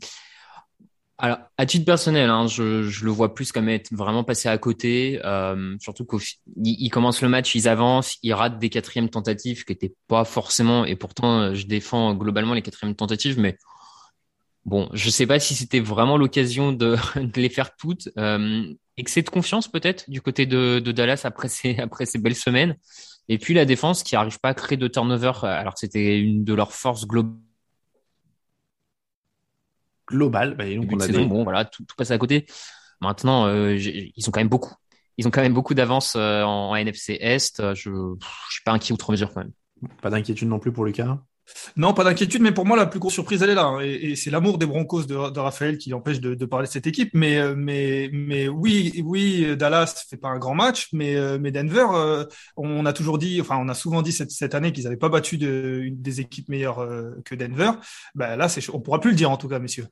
[1.20, 4.56] Alors, à titre personnel, hein, je, je, le vois plus comme être vraiment passé à
[4.56, 5.20] côté.
[5.24, 9.94] Euh, surtout qu'ils commencent le match, ils avancent, ils ratent des quatrièmes tentatives qui n'étaient
[10.06, 10.84] pas forcément.
[10.84, 13.58] Et pourtant, je défends globalement les quatrièmes tentatives, mais
[14.64, 18.08] bon, je sais pas si c'était vraiment l'occasion de, de, les faire toutes.
[18.18, 22.34] Euh, excès de confiance peut-être du côté de, de, Dallas après ces après ces belles
[22.34, 22.76] semaines.
[23.28, 26.44] Et puis la défense qui arrive pas à créer de turnover alors que c'était une
[26.44, 27.36] de leurs forces globales
[30.08, 30.56] global.
[30.56, 31.24] Bah, donc on a des...
[31.24, 32.46] bon, voilà, tout, tout, passe à côté.
[33.00, 34.74] Maintenant, euh, ils ont quand même beaucoup.
[35.18, 37.74] Ils ont quand même beaucoup d'avance euh, en, NFC Est.
[37.74, 39.52] Je, je suis pas inquiet outre mesure quand même.
[40.02, 41.18] Pas d'inquiétude non plus pour Lucas?
[41.76, 43.66] Non, pas d'inquiétude, mais pour moi, la plus grosse surprise, elle est là.
[43.66, 43.80] Hein.
[43.80, 47.10] Et, c'est l'amour des Broncos de, Raphaël qui empêche de, parler de cette équipe.
[47.14, 51.86] Mais, euh, mais, mais oui, oui, Dallas fait pas un grand match, mais, euh, Denver,
[52.56, 55.38] on a toujours dit, enfin, on a souvent dit cette, année qu'ils n'avaient pas battu
[55.38, 56.86] des équipes meilleures
[57.24, 57.72] que Denver.
[58.14, 59.86] Ben là, on pourra plus le dire en tout cas, messieurs.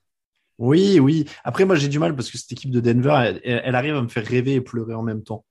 [0.59, 1.27] Oui, oui.
[1.45, 4.09] Après, moi, j'ai du mal parce que cette équipe de Denver, elle, arrive à me
[4.09, 5.45] faire rêver et pleurer en même temps.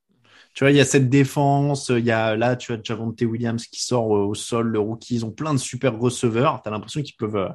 [0.55, 3.67] Tu vois, il y a cette défense, il y a là, tu as Javonte Williams
[3.67, 6.61] qui sort au sol, le rookie, ils ont plein de super receveurs.
[6.63, 7.49] Tu as l'impression qu'ils peuvent euh,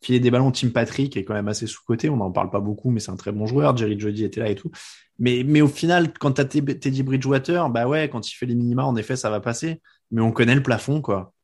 [0.00, 0.52] filer des ballons.
[0.52, 3.16] Tim Patrick est quand même assez sous-côté, on n'en parle pas beaucoup, mais c'est un
[3.16, 3.76] très bon joueur.
[3.76, 4.70] Jerry Jody était là et tout.
[5.18, 8.84] Mais, mais au final, quand tu Teddy Bridgewater, bah ouais, quand il fait les minima,
[8.84, 9.82] en effet, ça va passer.
[10.12, 11.34] Mais on connaît le plafond, quoi.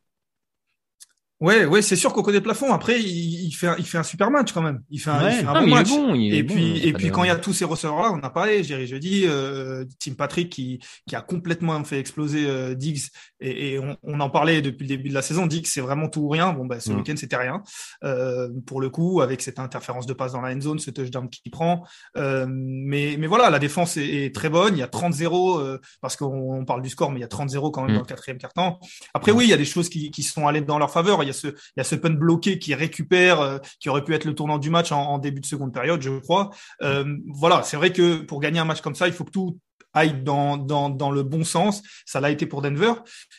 [1.41, 2.71] Ouais, ouais, c'est sûr qu'au côté plafond.
[2.73, 4.83] Après, il, il, fait, il fait un super match quand même.
[4.91, 5.89] Il fait un, il fait un bon match.
[5.91, 8.87] et puis, et puis quand il y a tous ces receveurs-là, on a parlé, j'ai
[8.87, 13.09] jeudi, euh, Tim Patrick qui, qui a complètement fait exploser euh, Diggs.
[13.41, 15.47] Et, et on, on, en parlait depuis le début de la saison.
[15.47, 16.53] Diggs, c'est vraiment tout ou rien.
[16.53, 17.63] Bon, bah, ce week-end, c'était rien.
[18.05, 21.31] Euh, pour le coup, avec cette interférence de passe dans la end zone, ce touchdown
[21.31, 21.87] qu'il prend.
[22.19, 24.77] Euh, mais, mais voilà, la défense est, est très bonne.
[24.77, 27.71] Il y a 30-0 euh, parce qu'on parle du score, mais il y a 30-0
[27.71, 27.95] quand même mm.
[27.95, 28.79] dans le quatrième quart-temps.
[29.15, 31.37] Après, oui, il y a des choses qui, qui sont allées dans leur faveur y
[31.37, 34.25] a ce, il y a ce punt bloqué qui récupère, euh, qui aurait pu être
[34.25, 36.51] le tournant du match en, début de seconde période, je crois.
[36.83, 39.59] Euh, voilà, c'est vrai que pour gagner un match comme ça, il faut que tout
[39.93, 41.83] aille dans, dans, dans le bon sens.
[42.07, 42.93] Ça l'a été pour Denver,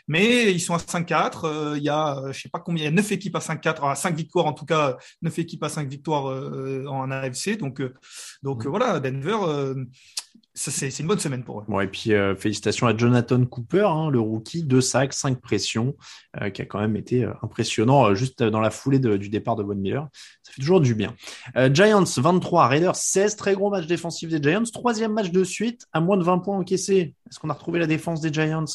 [0.08, 1.46] mais ils sont à 5-4.
[1.46, 3.90] Euh, il y a, je sais pas combien, il y a 9 équipes à 5-4,
[3.90, 6.26] à 5 victoires en tout cas, 9 équipes à 5 victoires
[6.88, 7.58] en AFC.
[7.58, 7.82] Donc,
[8.44, 9.74] donc voilà, Denver
[10.54, 11.64] c'est une bonne semaine pour eux.
[11.68, 15.96] Bon, et puis euh, félicitations à Jonathan Cooper, hein, le rookie, deux sacs, cinq pressions,
[16.42, 19.64] euh, qui a quand même été euh, impressionnant juste dans la foulée du départ de
[19.64, 20.08] Von Miller.
[20.44, 21.16] Ça fait toujours du bien.
[21.72, 26.02] Giants 23, Raiders 16, très gros match défensif des Giants, troisième match de suite à
[26.02, 27.16] moins de 20 points encaissés.
[27.30, 28.66] Est-ce qu'on a retrouvé la défense des Giants?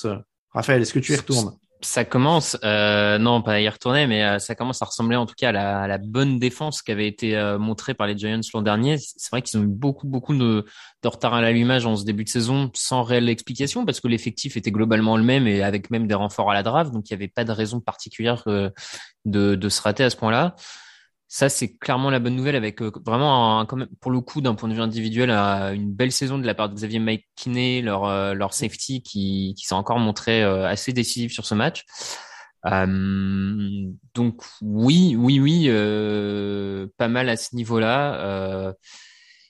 [0.51, 1.57] Raphaël, est-ce que tu y retournes?
[1.81, 5.27] Ça commence, euh, non pas à y retourner, mais euh, ça commence à ressembler en
[5.27, 8.17] tout cas à la, à la bonne défense qui avait été euh, montrée par les
[8.17, 8.97] Giants l'an dernier.
[8.99, 10.65] C'est vrai qu'ils ont eu beaucoup beaucoup de,
[11.03, 14.57] de retard à l'allumage en ce début de saison sans réelle explication parce que l'effectif
[14.57, 17.17] était globalement le même et avec même des renforts à la draft, donc il n'y
[17.23, 18.71] avait pas de raison particulière euh,
[19.25, 20.57] de, de se rater à ce point-là
[21.29, 23.67] ça, c'est clairement la bonne nouvelle avec euh, vraiment, un,
[24.01, 26.75] pour le coup, d'un point de vue individuel, une belle saison de la part de
[26.75, 31.45] Xavier McKinney, leur, euh, leur safety qui, qui s'est encore montré euh, assez décisif sur
[31.45, 31.85] ce match.
[34.15, 35.69] donc oui, oui, oui,
[36.97, 38.75] pas mal à ce niveau-là.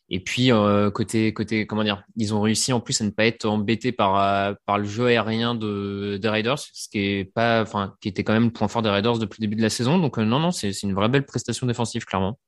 [0.09, 3.27] Et puis euh, côté côté comment dire, ils ont réussi en plus à ne pas
[3.27, 7.63] être embêtés par euh, par le jeu aérien de des Raiders, ce qui est pas
[7.63, 9.71] enfin qui était quand même le point fort des Raiders depuis le début de la
[9.71, 9.99] saison.
[9.99, 12.39] Donc euh, non non, c'est une vraie belle prestation défensive clairement.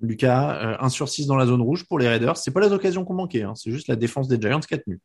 [0.00, 2.36] Lucas, 1 sur 6 dans la zone rouge pour les Raiders.
[2.36, 3.54] C'est pas les occasions qu'on manquait, hein.
[3.54, 5.00] c'est juste la défense des Giants qui a tenu.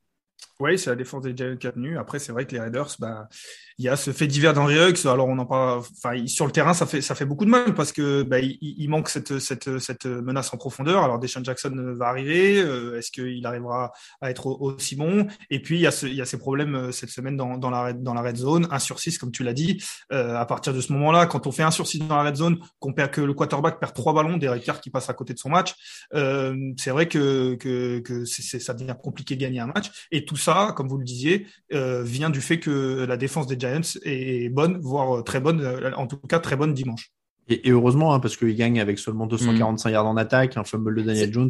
[0.61, 1.99] Oui, c'est la défense des Giants qui a.
[1.99, 3.29] Après, c'est vrai que les Raiders, bah,
[3.77, 5.07] il y a ce fait divers d'Henry Huggs.
[5.07, 7.73] Alors, on en parle, enfin, sur le terrain, ça fait, ça fait beaucoup de mal
[7.75, 11.01] parce que, bah, il, manque cette, cette, cette menace en profondeur.
[11.01, 12.61] Alors, Deshaun Jackson va arriver.
[12.61, 15.27] Euh, est-ce qu'il arrivera à être aussi bon?
[15.49, 17.69] Et puis, il y a il y a ces problèmes euh, cette semaine dans, dans
[17.69, 18.67] la, dans la red zone.
[18.69, 19.81] 1 sur 6, comme tu l'as dit.
[20.11, 22.35] Euh, à partir de ce moment-là, quand on fait 1 sur 6 dans la red
[22.35, 25.33] zone, qu'on perd, que le quarterback perd trois ballons, des Carr qui passe à côté
[25.33, 25.73] de son match,
[26.15, 29.89] euh, c'est vrai que, que, que ça devient compliqué de gagner un match.
[30.11, 33.59] Et tout ça, comme vous le disiez, euh, vient du fait que la défense des
[33.59, 37.11] Giants est bonne, voire très bonne, euh, en tout cas très bonne dimanche.
[37.47, 39.91] Et, heureusement, hein, parce qu'ils gagnent avec seulement 245 mm.
[39.91, 41.49] yards en attaque, un fumble de Daniel Jones.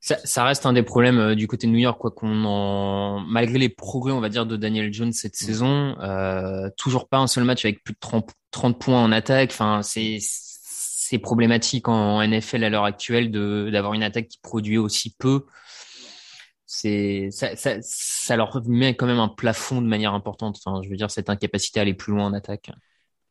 [0.00, 3.58] Ça, reste un des problèmes euh, du côté de New York, quoi qu'on en, malgré
[3.58, 5.44] les progrès, on va dire, de Daniel Jones cette mm.
[5.44, 5.96] saison,
[6.76, 9.50] toujours pas un seul match avec plus de 30, 30 points en attaque.
[9.52, 14.78] Enfin, c'est c'est problématique en NFL à l'heure actuelle de d'avoir une attaque qui produit
[14.78, 15.44] aussi peu
[16.72, 20.60] c'est ça, ça, leur met quand même un plafond de manière importante.
[20.64, 22.70] Enfin, je veux dire cette incapacité à aller plus loin en attaque.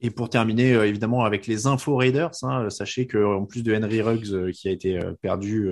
[0.02, 4.02] Et pour terminer, euh, évidemment, avec les infos Raiders, hein, sachez qu'en plus de Henry
[4.02, 5.70] Ruggs euh, qui a été euh, perdu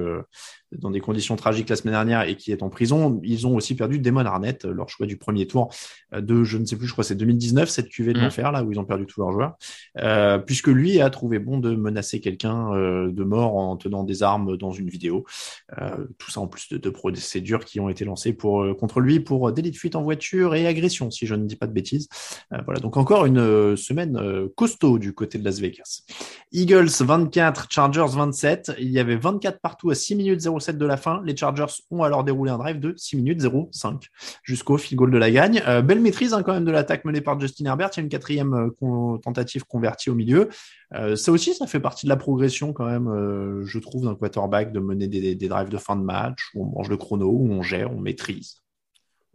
[0.72, 3.20] dans des conditions tragiques la semaine dernière et qui est en prison.
[3.24, 5.74] Ils ont aussi perdu Damon Arnett, leur choix du premier tour
[6.12, 8.24] de, je ne sais plus, je crois c'est 2019, cette cuvée de Mm.
[8.24, 9.56] l'enfer là où ils ont perdu tous leurs joueurs,
[10.00, 14.24] euh, puisque lui a trouvé bon de menacer quelqu'un euh, de mort en tenant des
[14.24, 15.26] armes dans une vidéo.
[15.82, 19.00] Euh, tout ça en plus de deux procédures qui ont été lancées pour euh, contre
[19.00, 21.74] lui pour délit de fuite en voiture et agression, si je ne dis pas de
[21.74, 22.08] bêtises.
[22.54, 26.04] Euh, voilà, donc encore une euh, semaine euh, costaud du côté de Las Vegas.
[26.52, 28.74] Eagles 24, Chargers 27.
[28.80, 31.22] Il y avait 24 partout à 6 minutes 07 de la fin.
[31.26, 33.42] Les Chargers ont alors déroulé un drive de 6 minutes
[33.72, 34.08] 05
[34.44, 35.62] jusqu'au field goal de la gagne.
[35.68, 37.90] Euh, belle maîtrise hein, quand même de l'attaque menée par Justin Herbert.
[37.94, 40.50] Il y a une quatrième euh, tentative convertie au milieu.
[40.94, 44.72] Euh, ça aussi, ça fait partie de la progression quand même, je trouve, d'un quarterback
[44.72, 47.52] de mener des, des drives de fin de match où on mange le chrono, où
[47.52, 48.62] on gère, on maîtrise.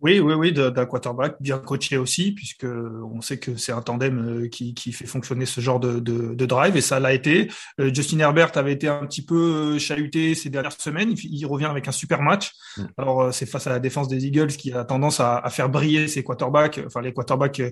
[0.03, 4.19] Oui, oui, oui, d'un quarterback bien coaché aussi, puisque on sait que c'est un tandem
[4.19, 7.49] euh, qui, qui fait fonctionner ce genre de, de, de drive, et ça l'a été.
[7.81, 11.15] Euh, Justin Herbert avait été un petit peu euh, chahuté ces dernières semaines.
[11.23, 12.53] Il, revient avec un super match.
[12.77, 12.83] Mm.
[12.99, 16.09] Alors c'est face à la défense des Eagles qui a tendance à, à faire briller
[16.09, 17.63] ses quarterbacks, enfin les quarterbacks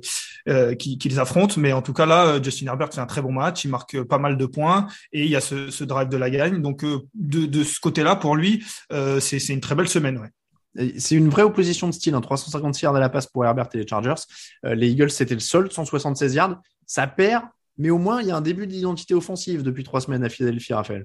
[0.49, 1.55] euh, qui, qui les affrontent.
[1.59, 3.65] Mais en tout cas là, Justin Herbert fait un très bon match.
[3.65, 6.31] Il marque pas mal de points et il y a ce, ce drive de la
[6.31, 6.63] gagne.
[6.63, 10.19] Donc de, de ce côté-là, pour lui, euh, c'est c'est une très belle semaine.
[10.19, 10.29] Ouais.
[10.79, 13.69] Et C'est une vraie opposition de style, hein, 356 yards à la passe pour Herbert
[13.75, 14.23] et les Chargers.
[14.65, 16.61] Euh, les Eagles, c'était le seul, 176 yards.
[16.87, 17.45] Ça perd,
[17.79, 20.75] mais au moins, il y a un début d'identité offensive depuis trois semaines à Philadelphie,
[20.75, 21.05] Raphaël.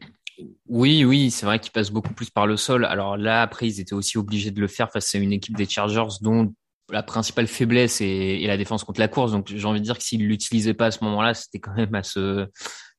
[0.68, 2.86] Oui, oui, c'est vrai qu'ils passent beaucoup plus par le sol.
[2.86, 5.68] Alors là, après, ils étaient aussi obligés de le faire face à une équipe des
[5.68, 6.54] Chargers dont
[6.92, 9.32] la principale faiblesse est, la défense contre la course.
[9.32, 11.96] Donc j'ai envie de dire que s'ils l'utilisaient pas à ce moment-là, c'était quand même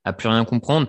[0.04, 0.88] à plus rien comprendre.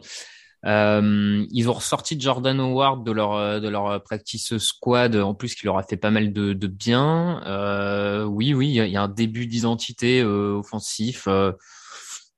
[0.65, 5.55] Euh, ils ont ressorti Jordan Howard de leur euh, de leur practice squad, en plus
[5.55, 7.41] qui leur a fait pas mal de, de bien.
[7.45, 11.27] Euh, oui, oui, il y a- un début d'identité euh, offensif.
[11.27, 11.51] Euh,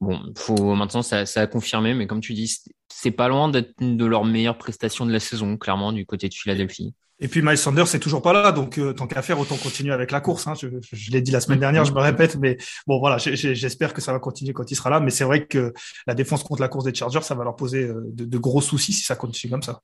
[0.02, 2.48] bon, faut maintenant ça, ça a confirmé, mais comme tu dis,
[2.90, 6.30] c'est- pas loin d'être une de leurs meilleures prestations de la saison, clairement du côté
[6.30, 6.94] de Philadelphie.
[7.22, 9.94] Et puis Miles Sanders c'est toujours pas là, donc euh, tant qu'à faire, autant continuer
[9.94, 10.48] avec la course.
[10.48, 10.54] Hein.
[10.60, 12.58] Je, je- l'ai dit la semaine dernière, je me répète, mais
[12.88, 15.00] bon voilà, j'espère que ça va continuer quand il sera là.
[15.00, 15.74] Mais c'est vrai que
[16.08, 18.62] la défense contre la course des Chargers, ça va leur poser euh, de, de gros
[18.62, 19.82] soucis si ça continue comme ça.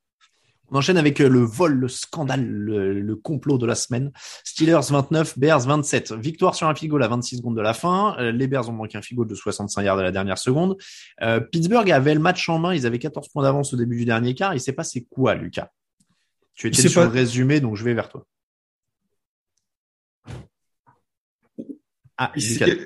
[0.71, 4.11] On enchaîne avec euh, le vol, le scandale, le, complot de la semaine.
[4.43, 6.13] Steelers 29, Bears 27.
[6.13, 8.15] Victoire sur un goal à 26 secondes de la fin.
[8.19, 10.75] Euh, Les Bears ont manqué un goal de 65 yards à la dernière seconde.
[11.21, 12.73] Euh, Pittsburgh avait le match en main.
[12.73, 14.53] Ils avaient 14 points d'avance au début du dernier quart.
[14.55, 15.69] Il s'est passé quoi, Lucas?
[16.55, 18.25] Tu étais sur pas- le résumé, donc je vais vers toi.
[22.17, 22.31] Ah.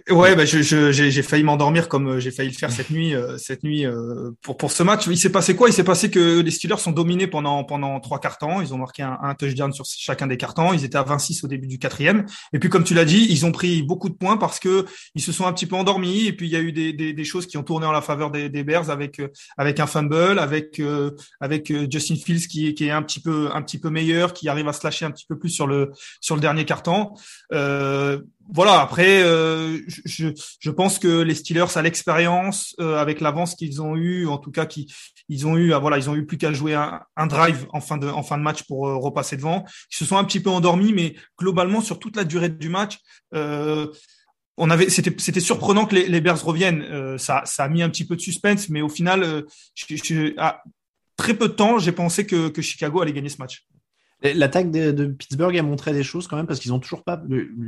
[0.09, 2.89] Ouais, bah, je, je- j'ai j'ai failli m'endormir comme euh, j'ai failli le faire cette
[2.89, 5.05] nuit, euh, cette nuit euh, pour pour ce match.
[5.05, 5.69] Il s'est passé quoi?
[5.69, 8.59] Il s'est passé que les Steelers sont dominés pendant pendant trois quarts temps.
[8.59, 10.73] Ils ont marqué un, un touchdown sur chacun des quarts temps.
[10.73, 12.25] Ils étaient à 26 au début du quatrième.
[12.53, 15.21] Et puis comme tu l'as dit, ils ont pris beaucoup de points parce que ils
[15.21, 16.25] se sont un petit peu endormis.
[16.25, 18.01] Et puis il y a eu des des, des choses qui ont tourné en la
[18.01, 19.27] faveur des, des Bears avec euh,
[19.59, 23.49] avec un fumble, avec euh, avec Justin Fields qui est qui est un petit peu
[23.53, 25.91] un petit peu meilleur, qui arrive à se lâcher un petit peu plus sur le
[26.19, 27.13] sur le dernier quart temps.
[27.53, 28.19] Euh,
[28.51, 33.95] voilà, après, euh, je, pense que les Steelers, à l'expérience, euh, avec l'avance qu'ils ont
[33.95, 34.91] eu, en tout cas, qui
[35.27, 37.97] ils ont eu, ah, voilà, ils ont eu plus qu'à jouer un, drive en fin
[37.99, 39.65] de match pour euh, repasser devant.
[39.91, 42.97] Ils se sont un petit peu endormis, mais globalement, sur toute la durée du match,
[44.61, 47.17] on avait, c'était surprenant que les, Bears reviennent.
[47.19, 49.45] Ça a mis un petit peu de suspense, mais au final,
[50.37, 50.63] à
[51.17, 53.63] très peu de temps, j'ai pensé que Chicago allait gagner ce match.
[54.21, 57.21] L'attaque de, Pittsburgh a montré des choses quand même parce qu'ils ont toujours pas.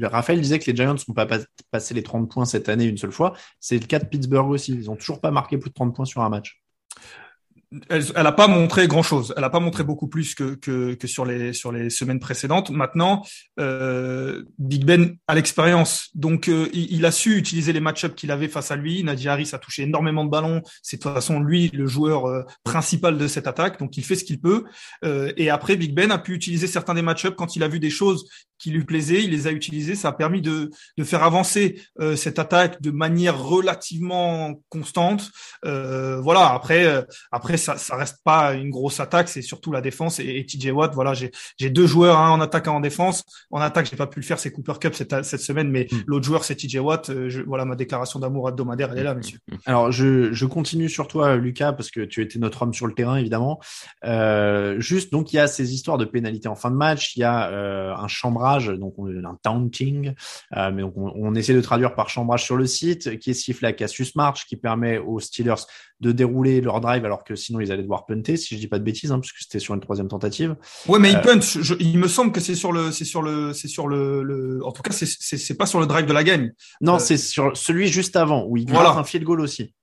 [0.04, 1.40] Raphaël disait que les Giants n'ont pas pas-
[1.72, 3.34] passé les 30 points cette année une seule fois.
[3.60, 4.74] C'est le cas de Pittsburgh aussi.
[4.74, 6.61] Ils ont toujours pas marqué plus de 30 points sur un match.
[7.90, 9.34] Elle, elle a pas montré grand chose.
[9.38, 12.70] Elle a pas montré beaucoup plus que, que, que sur les sur les semaines précédentes.
[12.70, 13.26] Maintenant,
[13.60, 18.50] euh, Big Ben a l'expérience, donc euh, il, a su utiliser les match-ups qu'il avait
[18.50, 19.04] face à lui.
[19.04, 20.62] Najee Harris a touché énormément de ballons.
[20.84, 24.16] C'est de toute façon lui le joueur euh, principal de cette attaque, donc il fait
[24.16, 24.66] ce qu'il peut.
[25.06, 27.80] Euh, et après, Big Ben a pu utiliser certains des match-ups quand il a vu
[27.80, 28.28] des choses
[28.62, 29.24] qui lui plaisaient.
[29.24, 29.96] Il les a utilisés.
[29.96, 35.32] Ça a permis de de faire avancer euh, cette attaque de manière relativement constante.
[35.66, 36.54] Euh, voilà.
[36.54, 37.02] Après, euh,
[37.32, 40.68] après ça, ça reste pas une grosse attaque, c'est surtout la défense et, et TJ
[40.72, 40.94] Watt.
[40.94, 43.24] Voilà, j'ai j'ai deux joueurs hein, en attaque et en défense.
[43.52, 46.26] En attaque, j'ai pas pu le faire, c'est Cooper Cup cette, cette semaine, mais l'autre
[46.26, 47.10] joueur c'est TJ Watt.
[47.10, 49.40] Euh, je- voilà, ma déclaration d'amour hebdomadaire, elle est là, monsieur.
[49.66, 52.94] Alors, je, je continue sur toi, Lucas, parce que tu étais notre homme sur le
[52.94, 53.60] terrain, évidemment.
[54.06, 57.16] Euh, juste, donc, il y a ces histoires de pénalité en fin de match.
[57.16, 60.14] Il y a euh, un chambrage, donc on- un taunting,
[60.58, 63.34] euh, mais donc on, on essaie de traduire par chambrage sur le site, qui est
[63.34, 65.64] sifflé à Cassius March, qui permet aux Steelers
[66.00, 68.80] de dérouler leur drive, alors que sinon ils allaient devoir punter, si je dis pas
[68.80, 70.56] de bêtises, hein, puisque c'était sur une troisième tentative.
[70.88, 71.60] Ouais, mais Euh, il punch.
[71.62, 74.66] je- il me semble que c'est sur le, c'est sur le, c'est sur le, le-
[74.66, 76.52] en tout cas, c'est, pas sur le drive de la gagne.
[76.82, 78.92] Non, Euh, c'est sur celui juste avant, où il Voilà.
[78.92, 79.74] un field goal aussi.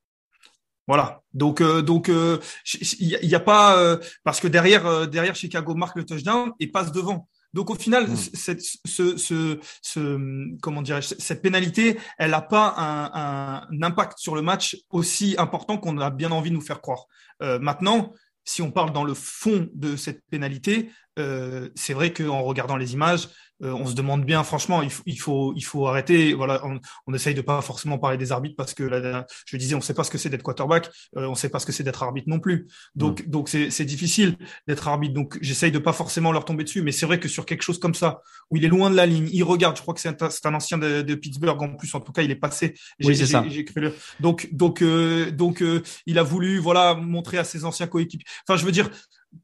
[0.89, 1.21] Voilà.
[1.35, 6.05] Donc, euh, donc, il n'y a, pas euh, parce que derrière, derrière Chicago marque le
[6.05, 7.29] touchdown et passe devant.
[7.55, 8.17] Donc au final, Mm.
[8.17, 14.35] cette, ce, ce, ce, comment dirais cette pénalité, elle n'a pas un, un impact sur
[14.35, 17.07] le match aussi important qu'on a bien envie de nous faire croire.
[17.43, 18.13] Euh, maintenant,
[18.45, 22.93] si on parle dans le fond de cette pénalité, euh, c'est vrai qu'en regardant les
[22.95, 23.29] images,
[23.61, 26.33] euh, on se demande bien, franchement, il faut, il faut, il faut arrêter.
[26.33, 29.75] Voilà, on, on essaye de pas forcément parler des arbitres parce que là, je disais,
[29.75, 31.83] on sait pas ce que c'est d'être quarterback, euh, on sait pas ce que c'est
[31.83, 32.69] d'être arbitre non plus.
[32.95, 34.37] Donc, donc c'est, c'est difficile
[34.69, 35.13] d'être arbitre.
[35.15, 37.81] Donc, j'essaye de pas forcément leur tomber dessus, mais c'est vrai que sur quelque chose
[37.81, 39.77] comme ça, où il est loin de la ligne, il regarde.
[39.77, 41.93] Je crois que c'est un, c'est un ancien de, de Pittsburgh en plus.
[41.97, 42.75] En tout cas, il est passé.
[43.03, 43.45] Oui, c'est j'ai- ça.
[43.49, 47.65] j'ai cru le- Donc, donc, euh, donc, euh, il a voulu, voilà, montrer à ses
[47.65, 48.25] anciens coéquipiers.
[48.49, 48.89] Enfin, je veux dire,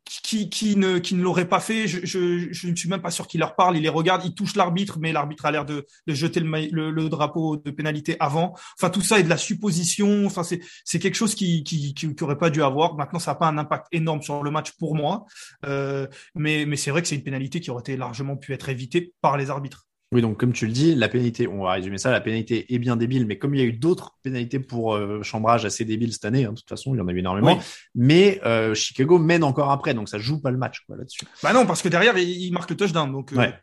[0.05, 3.11] qui, qui ne, qui ne l'aurait pas fait, je, je, je ne suis même pas
[3.11, 3.77] sûr qu'il leur parle.
[3.77, 6.91] Il les regarde, il touche l'arbitre, mais l'arbitre a l'air de, de jeter le, le,
[6.91, 8.55] le drapeau de pénalité avant.
[8.79, 10.27] Enfin, tout ça est de la supposition.
[10.27, 12.95] Enfin, c'est, c'est quelque chose qui, qui, qui, qui aurait pas dû avoir.
[12.95, 15.27] Maintenant, ça n'a pas un impact énorme sur le match pour moi.
[15.67, 18.69] Euh, mais, mais c'est vrai que c'est une pénalité qui aurait été largement pu être
[18.69, 19.87] évitée par les arbitres.
[20.13, 22.79] Oui, donc comme tu le dis, la pénalité, on va résumer ça, la pénalité est
[22.79, 26.13] bien débile, mais comme il y a eu d'autres pénalités pour euh, chambrage assez débiles
[26.13, 27.63] cette année, hein, de toute façon, il y en a eu énormément, Oui.
[27.97, 31.25] mais euh, Chicago mène encore après, donc ça joue pas le match là-dessus.
[31.43, 33.11] Bah non, parce que derrière, il, il marque le touchdown.
[33.11, 33.55] Donc, euh, Ouais.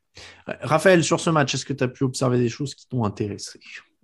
[0.61, 3.59] Raphaël, sur ce match, est-ce que tu as pu observer des choses qui t'ont intéressé?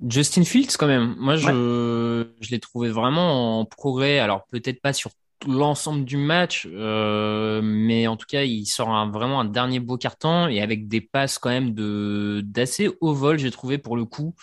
[0.07, 1.15] Justin Fields, quand même.
[1.17, 4.19] Moi, je, je l'ai trouvé vraiment en progrès.
[4.19, 8.89] Alors, peut-être pas sur tout l'ensemble du match, euh, mais en tout cas, il sort
[9.11, 13.37] vraiment un dernier beau carton et avec des passes quand même de d'assez haut vol,
[13.37, 14.33] j'ai trouvé pour le coup.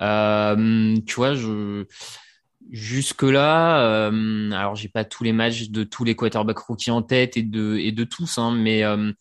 [0.00, 1.86] Euh, tu vois, je
[2.70, 7.02] jusque là, euh, alors j'ai pas tous les matchs de tous les quarterbacks rookies en
[7.02, 9.12] tête et de et de tous, hein, mais euh,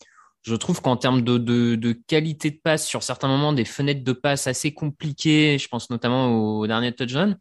[0.43, 4.03] je trouve qu'en termes de, de, de qualité de passe, sur certains moments, des fenêtres
[4.03, 6.28] de passe assez compliquées, je pense notamment
[6.59, 7.38] au dernier touchdown,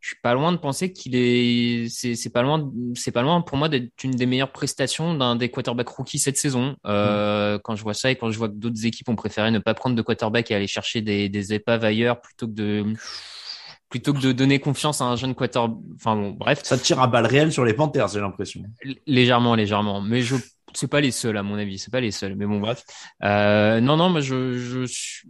[0.00, 3.58] je suis pas loin de penser qu'il est, c'est, pas loin, c'est pas loin pour
[3.58, 6.76] moi d'être une des meilleures prestations d'un des quarterbacks rookies cette saison.
[6.86, 9.58] Euh, Quand je vois ça et quand je vois que d'autres équipes ont préféré ne
[9.58, 12.94] pas prendre de quarterback et aller chercher des, des épaves ailleurs plutôt que de,
[13.90, 15.76] plutôt que de donner confiance à un jeune quarterback.
[15.96, 16.60] Enfin bon, bref.
[16.62, 18.62] Ça tire à balles réelles sur les Panthers, j'ai l'impression.
[19.06, 20.00] Légèrement, légèrement.
[20.00, 20.36] Mais je,
[20.72, 21.78] c'est pas les seuls à mon avis.
[21.78, 22.36] C'est pas les seuls.
[22.36, 22.84] Mais bon, bref.
[23.22, 25.28] Euh, non, non, moi je, je suis,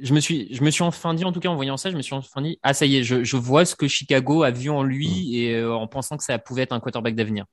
[0.00, 1.96] je me suis, je me suis enfin dit, en tout cas en voyant ça, je
[1.96, 4.50] me suis enfin dit, ah ça y est, je, je vois ce que Chicago a
[4.50, 7.44] vu en lui et euh, en pensant que ça pouvait être un quarterback d'avenir.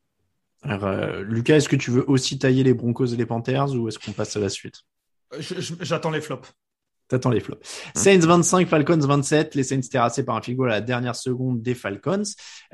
[0.63, 3.87] Alors, euh, Lucas, est-ce que tu veux aussi tailler les Broncos et les Panthers ou
[3.87, 4.81] est-ce qu'on passe à la suite?
[5.39, 6.51] Je- j'attends les flops.
[7.07, 7.61] T'attends les flops.
[7.95, 9.55] Saints 25, Falcons 27.
[9.55, 12.21] Les Saints terrassés par un field goal à la dernière seconde des Falcons.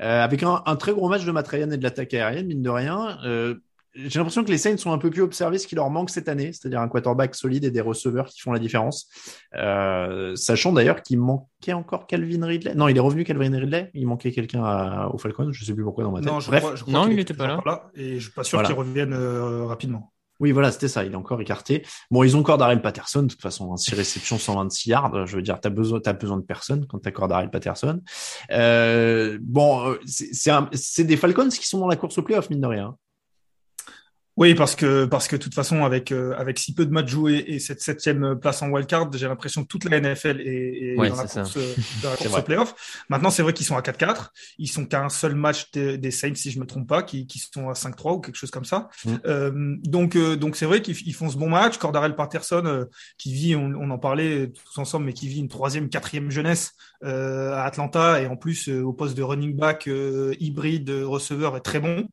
[0.00, 2.60] Euh, avec un, un très gros match de Matt Ryan et de l'attaque aérienne, mine
[2.62, 3.18] de rien.
[3.24, 3.54] Euh,
[3.96, 6.28] j'ai l'impression que les Saints ont un peu pu observer ce qui leur manque cette
[6.28, 9.08] année, c'est-à-dire un quarterback solide et des receveurs qui font la différence.
[9.54, 12.74] Euh, sachant d'ailleurs qu'il manquait encore Calvin Ridley.
[12.74, 13.90] Non, il est revenu Calvin Ridley.
[13.94, 15.50] Il manquait quelqu'un aux Falcons.
[15.52, 16.28] Je sais plus pourquoi dans ma tête.
[16.30, 16.62] Non, je Bref.
[16.62, 17.90] crois, je crois Non, qu'il il est était pas là.
[17.94, 18.68] Et je suis pas sûr Voilà.
[18.68, 20.12] qu'il revienne euh, rapidement.
[20.38, 21.02] Oui, voilà, c'était ça.
[21.02, 21.82] Il est encore écarté.
[22.10, 23.22] Bon, ils ont Cordarel Patterson.
[23.22, 25.26] De toute façon, hein, 6 réceptions, 126 yards.
[25.26, 28.02] Je veux dire, t'as besoin, t'as besoin de personne quand t'as Cordarel Patterson.
[28.52, 32.22] Euh, bon, euh, c'est c'est un- c'est des Falcons qui sont dans la course au
[32.22, 32.96] playoff, mine de rien.
[34.36, 37.08] Oui, parce que parce que de toute façon, avec euh, avec si peu de matchs
[37.08, 40.96] joués et cette septième place en wildcard, j'ai l'impression que toute la NFL est, est
[40.98, 42.40] Ouais, dans la course, euh, dans la C'est course vrai.
[42.40, 43.04] au playoff.
[43.08, 44.28] Maintenant, c'est vrai qu'ils sont à 4-4.
[44.58, 47.26] Ils sont qu'à un seul match des, des Saints, si je me trompe pas, qui,
[47.26, 48.88] qui sont à 5-3 ou quelque chose comme ça.
[49.04, 49.14] Mm.
[49.26, 51.78] Euh, donc euh, donc c'est vrai qu'ils ils font ce bon match.
[51.78, 52.84] Cordarel Patterson, euh,
[53.18, 56.72] qui vit, on, on en parlait tous ensemble, mais qui vit une troisième, quatrième jeunesse
[57.04, 61.56] euh, à Atlanta et en plus euh, au poste de running back euh, hybride receveur
[61.56, 62.08] est très bon.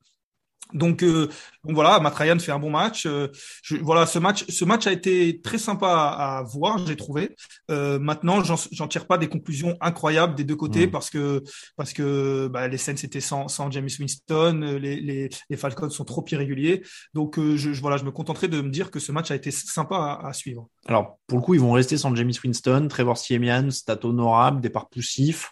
[0.74, 1.28] Donc, euh,
[1.64, 3.06] donc voilà, Matt Ryan fait un bon match.
[3.06, 3.28] Euh,
[3.64, 7.36] je- voilà, ce match, ce match a été très sympa à, à voir, j'ai trouvé.
[7.72, 10.92] Euh, maintenant, j'en tire pas des conclusions incroyables des deux côtés Mm.
[10.92, 11.44] parce que
[11.78, 15.90] parce que bah, les Saints étaient sans, sans James Winston, euh, les, les, les Falcons
[15.90, 16.82] sont trop irréguliers.
[17.14, 19.36] Donc euh, je, je- voilà, je me contenterai de me dire que ce match a
[19.36, 20.68] été sympa à, à suivre.
[20.88, 24.90] Alors, pour le coup, ils vont rester sans James Winston, Trevor Siemian, stat honorable, départ
[24.90, 25.52] poussif.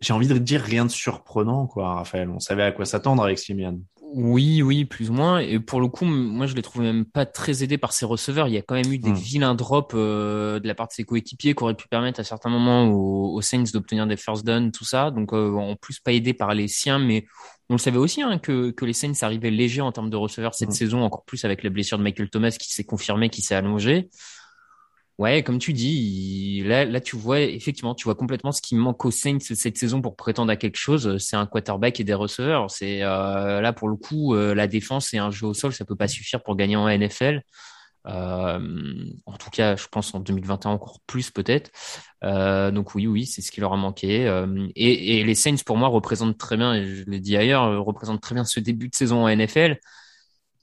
[0.00, 2.30] J'ai envie de dire rien de surprenant, quoi, Raphaël.
[2.30, 3.80] On savait à quoi s'attendre avec Siemian.
[4.14, 5.38] Oui, oui, plus ou moins.
[5.38, 8.46] Et pour le coup, moi, je l'ai trouvé même pas très aidé par ses receveurs.
[8.46, 9.14] Il y a quand même eu des Mm.
[9.14, 12.50] vilains drops euh, de la part de ses coéquipiers qui auraient pu permettre à certains
[12.50, 15.10] moments aux, aux Saints d'obtenir des first down, tout ça.
[15.10, 17.24] Donc, euh, en plus, pas aidé par les siens, mais
[17.70, 20.54] on le savait aussi hein, que, que les Saints arrivaient légers en termes de receveurs
[20.54, 20.72] cette Mm.
[20.72, 24.10] saison, encore plus avec la blessure de Michael Thomas qui s'est confirmée, qui s'est allongée.
[25.22, 29.04] Ouais, comme tu dis, là, là, tu vois, effectivement, tu vois complètement ce qui manque
[29.04, 31.16] aux Saints cette saison pour prétendre à quelque chose.
[31.18, 32.68] C'est un quarterback et des receveurs.
[32.72, 35.84] C'est euh, là pour le coup, euh, la défense et un jeu au sol, ça
[35.84, 37.42] peut pas suffire pour gagner en NFL.
[38.08, 41.70] Euh, en tout cas, je pense en 2021 encore plus peut-être.
[42.72, 44.26] Donc oui, oui, c'est ce qui leur a manqué.
[44.74, 48.22] Et, et, les Saints, pour moi, représentent très bien, et je l'ai dit ailleurs, représentent
[48.22, 49.78] très bien ce début de saison en NFL.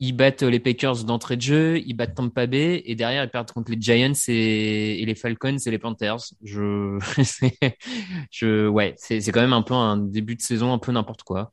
[0.02, 3.52] Ils battent les Packers d'entrée de jeu, ils battent Tampa Bay, et derrière ils perdent
[3.52, 6.34] contre les Giants et, et les Falcons et les Panthers.
[6.42, 6.98] Je,
[8.32, 11.52] je, ouais, c'est quand même un peu un début de saison un peu n'importe quoi.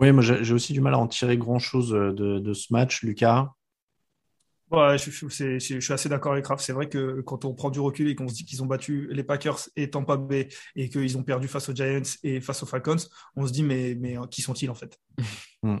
[0.00, 3.02] Oui, moi j'ai aussi du mal à en tirer grand chose de, de ce match,
[3.02, 3.50] Lucas.
[4.70, 6.60] Ouais, je, je, je, je, suis assez d'accord avec Raph.
[6.60, 9.08] C'est vrai que quand on prend du recul et qu'on se dit qu'ils ont battu
[9.12, 12.66] les Packers et Tampa Bay et qu'ils ont perdu face aux Giants et face aux
[12.66, 12.96] Falcons,
[13.36, 14.98] on se dit mais, mais qui sont-ils en fait?
[15.62, 15.78] Hmm.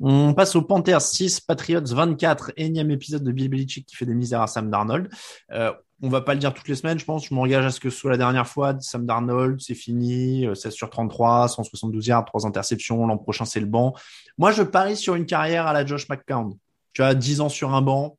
[0.00, 4.14] On passe aux Panthers 6, Patriots 24, énième épisode de Bill Belichick qui fait des
[4.14, 5.08] misères à Sam Darnold.
[5.52, 5.72] Euh,
[6.02, 7.26] on va pas le dire toutes les semaines, je pense.
[7.26, 8.76] Je m'engage à ce que ce soit la dernière fois.
[8.80, 10.46] Sam Darnold, c'est fini.
[10.54, 13.06] 16 sur 33, 172 yards, 3 interceptions.
[13.06, 13.94] L'an prochain, c'est le banc.
[14.36, 16.56] Moi, je parie sur une carrière à la Josh McCown
[16.96, 18.16] tu as 10 ans sur un banc,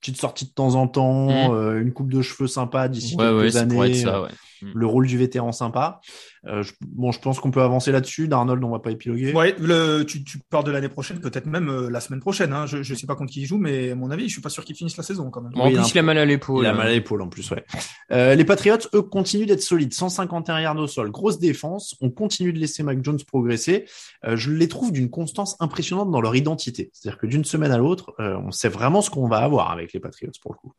[0.00, 1.54] petite sortie de temps en temps, mmh.
[1.54, 3.94] euh, une coupe de cheveux sympa d'ici quelques années.
[3.94, 4.28] Ça, ouais.
[4.62, 4.72] Mm.
[4.74, 6.00] le rôle du vétéran sympa.
[6.46, 8.28] Euh, je, bon, je pense qu'on peut avancer là-dessus.
[8.28, 9.32] D'Arnold, on va pas épiloguer.
[9.32, 12.52] Ouais, le, tu, tu pars de l'année prochaine, peut-être même euh, la semaine prochaine.
[12.52, 12.66] Hein.
[12.66, 14.48] Je, je sais pas contre qui il joue, mais à mon avis, je suis pas
[14.48, 15.52] sûr qu'il finisse la saison quand même.
[15.54, 16.64] en plus, il a mal à l'épaule.
[16.64, 17.64] Il a mal à l'épaule en plus, ouais.
[18.12, 19.92] Euh, les Patriots, eux, continuent d'être solides.
[19.92, 21.96] 151 yards au sol, grosse défense.
[22.00, 23.86] On continue de laisser Mac Jones progresser.
[24.24, 26.90] Euh, je les trouve d'une constance impressionnante dans leur identité.
[26.92, 29.87] C'est-à-dire que d'une semaine à l'autre, euh, on sait vraiment ce qu'on va avoir avec
[29.92, 30.72] les Patriots pour le coup.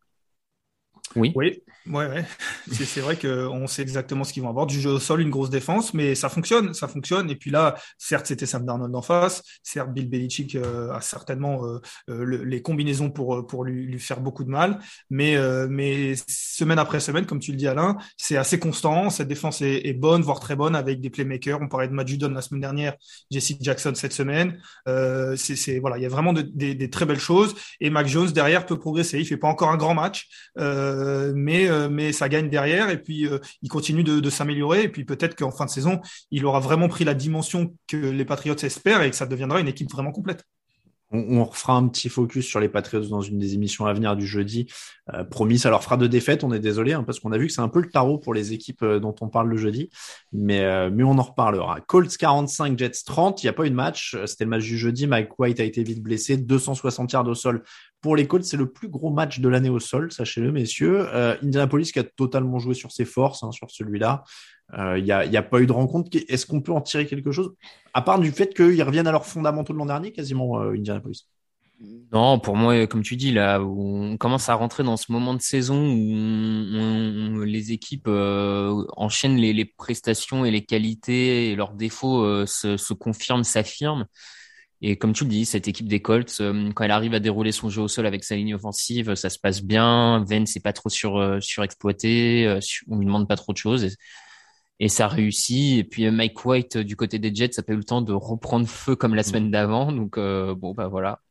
[1.15, 1.31] Oui.
[1.35, 2.25] Oui, ouais, ouais.
[2.71, 4.65] C'est vrai qu'on sait exactement ce qu'ils vont avoir.
[4.65, 7.29] Du jeu au sol, une grosse défense, mais ça fonctionne, ça fonctionne.
[7.29, 9.43] Et puis là, certes, c'était Sam Darnold en face.
[9.63, 11.79] Certes, Bill Belichick euh, a certainement euh,
[12.09, 14.79] euh le, les combinaisons pour pour lui, lui, faire beaucoup de mal.
[15.09, 19.09] Mais euh, mais semaine après semaine, comme tu le dis Alain, c'est assez constant.
[19.09, 21.59] Cette défense est, est, bonne, voire très bonne, avec des playmakers.
[21.61, 22.95] On parlait de Matt Judon la semaine dernière,
[23.31, 24.59] Jesse Jackson cette semaine.
[24.87, 27.55] Euh, c'est voilà, il y a vraiment de, des, très belles choses.
[27.79, 29.19] Et Mac Jones derrière peut progresser.
[29.19, 30.27] Il fait pas encore un grand match.
[30.59, 34.29] Euh, euh, mais, euh, mais ça gagne derrière et puis euh, il continue de, de
[34.29, 37.97] s'améliorer et puis peut-être qu'en fin de saison, il aura vraiment pris la dimension que
[37.97, 40.43] les Patriots espèrent et que ça deviendra une équipe vraiment complète.
[41.11, 44.27] On, refera un petit focus sur les Patriots dans une des émissions à venir du
[44.27, 44.67] jeudi.
[45.13, 46.43] Euh, promis, ça leur fera de défaites.
[46.43, 48.33] On est désolé hein, parce qu'on a vu que c'est un peu le tarot pour
[48.33, 49.89] les équipes dont on parle le jeudi,
[50.31, 51.81] mais euh, mais on en reparlera.
[51.81, 53.41] Colts 45, Jets 30.
[53.41, 54.15] Il n'y a pas eu de match.
[54.25, 55.07] C'était le match du jeudi.
[55.07, 56.37] Mike White a été vite blessé.
[56.37, 57.63] 260 yards au sol
[58.01, 61.07] pour les Colts, c'est le plus gros match de l'année au sol, sachez-le, messieurs.
[61.13, 64.23] Euh, Indianapolis qui a totalement joué sur ses forces, hein, sur celui-là.
[64.73, 66.09] Il euh, n'y a, pas eu de rencontre.
[66.27, 67.53] Est-ce qu'on peut en tirer quelque chose?
[67.93, 71.27] À part du fait qu'ils reviennent à leurs fondamentaux de l'an dernier, quasiment, euh, Indianapolis
[72.11, 75.41] non, pour moi, comme tu dis, là, on commence à rentrer dans ce moment de
[75.41, 82.93] saison où les équipes euh, enchaînent les, prestations et les qualités et leurs défauts se,
[82.93, 84.07] confirment, s'affirment.
[84.81, 87.51] Et comme tu le dis, cette équipe des Colts, euh, quand elle arrive à dérouler
[87.51, 90.23] son jeu au sol avec sa ligne offensive, ça se passe bien.
[90.23, 92.47] Vence n'est pas trop sur, euh, surexploité.
[92.47, 93.97] Euh, on lui demande pas trop de choses.
[94.79, 95.79] Et, ça réussit.
[95.79, 98.67] Et puis Mike White du côté des Jets, ça pas eu le temps de reprendre
[98.67, 99.91] feu comme la semaine d'avant.
[99.91, 101.21] Donc bon, bah voilà.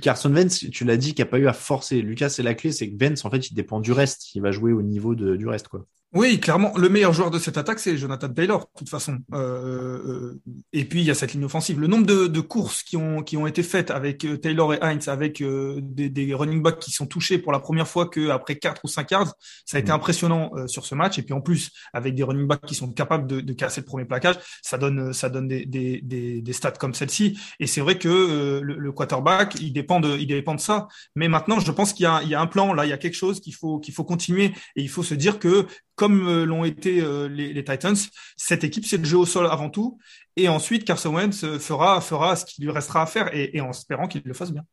[0.00, 2.02] Carson Vence, tu l'as dit, qui a pas eu à forcer.
[2.02, 4.34] Lucas, c'est la clé, c'est que Vence, en fait, il dépend du reste.
[4.34, 5.86] Il va jouer au niveau de, du reste, quoi.
[6.14, 9.20] Oui, clairement, le meilleur joueur de cette attaque, c'est Jonathan Taylor, de toute façon.
[9.32, 10.34] Euh,
[10.74, 11.80] et puis, il y a cette ligne offensive.
[11.80, 14.78] Le nombre de, de, courses qui ont, qui ont été faites avec euh, Taylor et
[14.82, 18.56] Heinz, avec euh, des, des, running backs qui sont touchés pour la première fois qu'après
[18.56, 19.34] 4 ou 5 yards,
[19.64, 19.94] ça a été mm.
[19.94, 21.18] impressionnant euh, sur ce match.
[21.18, 23.86] Et puis, en plus, avec des running backs qui sont capables de, de casser le
[23.86, 27.38] premier plaquage, ça donne, ça donne des, des, des, des stats comme celle-ci.
[27.58, 30.88] Et c'est vrai que euh, le, le, quarterback, il dépend, de, il dépend de ça.
[31.16, 32.92] Mais maintenant, je pense qu'il y, a, il y a un plan, là, il y
[32.92, 34.52] a quelque chose qu'il faut, qu'il faut continuer.
[34.76, 37.96] Et il faut se dire que comme euh, l'ont été euh, les, les, Titans,
[38.36, 39.98] cette équipe, c'est le jeu au sol avant tout.
[40.36, 43.60] Et ensuite, Carson Wentz euh, fera, fera ce qu'il lui restera à faire et, et
[43.60, 44.64] en espérant qu'il le fasse bien.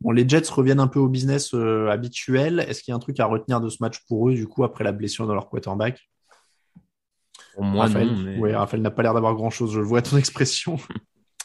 [0.00, 2.60] Bon, les Jets reviennent un peu au business habituel.
[2.68, 4.62] Est-ce qu'il y a un truc à retenir de ce match pour eux, du coup,
[4.62, 5.98] après la blessure de leur quarterback?
[7.54, 8.18] Pour moi, Raphaël, non.
[8.18, 8.38] Mais...
[8.38, 9.72] Ouais, Raphaël n'a pas l'air d'avoir grand-chose.
[9.72, 10.78] Je le vois à ton expression.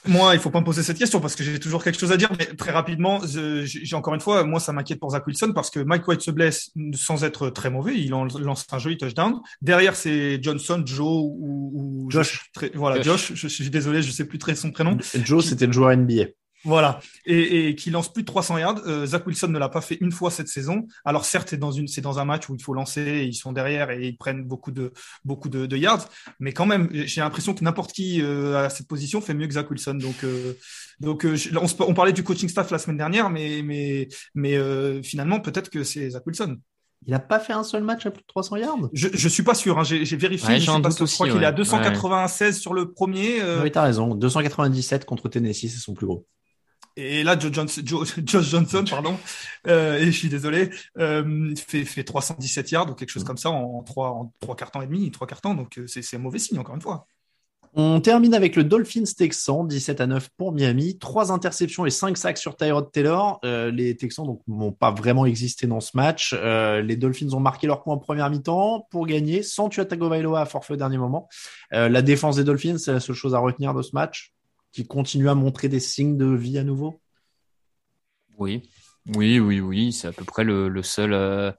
[0.08, 2.18] Moi, il faut pas me poser cette question parce que j'ai toujours quelque chose à
[2.18, 5.70] dire, mais très rapidement, j'ai encore une fois, moi, ça m'inquiète pour Zach Wilson parce
[5.70, 7.96] que Mike White se blesse sans être très mauvais.
[7.98, 9.40] Il lance un joli touchdown.
[9.62, 12.50] Derrière, c'est Johnson, Joe ou, ou Josh.
[12.54, 13.30] Très, voilà, Josh.
[13.30, 13.34] Josh.
[13.36, 14.98] Je, suis désolé, je sais plus très son prénom.
[15.24, 16.26] Joe, c'était le joueur NBA.
[16.66, 18.82] Voilà, et, et qui lance plus de 300 yards.
[18.88, 20.88] Euh, Zach Wilson ne l'a pas fait une fois cette saison.
[21.06, 23.54] Alors certes, c'est dans une, c'est dans un match où il faut lancer, ils sont
[23.54, 24.92] derrière et ils prennent beaucoup de
[25.24, 26.10] beaucoup de, de yards,
[26.40, 29.54] mais quand même, j'ai l'impression que n'importe qui euh, à cette position fait mieux que
[29.54, 29.96] Zach Wilson.
[29.96, 30.54] Donc euh,
[31.00, 35.02] donc euh, on, on, parlait du coaching staff la semaine dernière, mais mais mais euh,
[35.02, 36.58] finalement peut-être que c'est Zach Wilson.
[37.08, 38.78] Il n'a pas fait un seul match à plus de 300 yards?
[38.94, 39.84] Je, je suis pas sûr, hein.
[39.84, 40.56] j'ai vérifié.
[40.56, 42.60] Ouais, je, pas je crois qu'il est à 296 ouais.
[42.60, 43.42] sur le premier.
[43.42, 43.62] Euh...
[43.62, 44.16] Oui, tu as raison.
[44.16, 46.26] 297 contre Tennessee, c'est son plus gros.
[46.98, 49.18] Et là, Joe Johnson, Joe, Josh Johnson, pardon,
[49.68, 53.50] euh, et je suis désolé, euh, fait, fait 317 yards ou quelque chose comme ça
[53.50, 55.56] en trois, en trois quarts temps et demi, trois quarts temps.
[55.56, 57.08] Donc euh, c'est un mauvais signe encore une fois.
[57.78, 62.18] On termine avec le Dolphins Texans, 17 à 9 pour Miami, trois interceptions et cinq
[62.18, 63.38] sacs sur Tyrod Taylor.
[63.44, 66.34] Euh, les Texans donc n'ont pas vraiment existé dans ce match.
[66.38, 70.40] Euh, les Dolphins ont marqué leur coup en première mi-temps pour gagner sans Tua Tagovailoa
[70.40, 71.28] à forfait au dernier moment.
[71.74, 74.34] Euh, la défense des Dolphins, c'est la seule chose à retenir de ce match,
[74.76, 77.02] qui continue à montrer des signes de vie à nouveau?
[78.38, 78.70] Oui,
[79.16, 81.14] oui, oui, oui, c'est à peu près le, le seul.
[81.14, 81.52] euh,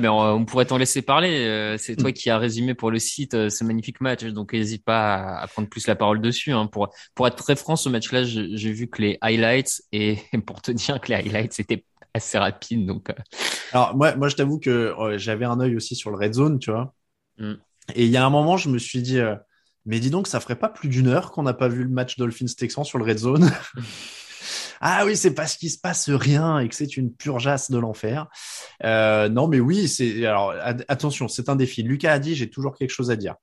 [0.00, 1.46] mais on, on pourrait t'en laisser parler.
[1.46, 4.84] euh, C'est toi qui as résumé pour le site euh, ce magnifique match, donc n'hésite
[4.84, 6.52] pas à, à prendre plus la parole dessus.
[6.52, 6.66] Hein.
[6.66, 10.72] Pour pour être très franc, ce match-là, j'ai vu que les highlights et pour te
[10.72, 13.10] dire que les highlights c'était assez rapide, donc.
[13.10, 13.14] euh,
[13.70, 16.58] Alors moi, moi je t'avoue que euh, j'avais un œil aussi sur le red zone,
[16.58, 16.94] tu vois.
[17.38, 17.60] Mm.
[17.94, 19.36] Et il y a un moment, je me suis dit, euh,
[19.86, 22.16] mais dis donc, ça ferait pas plus d'une heure qu'on n'a pas vu le match
[22.16, 23.50] Dolphins Texans sur le red zone.
[24.80, 28.26] ah oui, c'est parce qu'il se passe rien et que c'est une purgeasse de l'enfer.
[28.84, 30.54] Euh, non, mais oui, c'est alors
[30.88, 31.82] attention, c'est un défi.
[31.82, 33.36] Lucas a dit, j'ai toujours quelque chose à dire.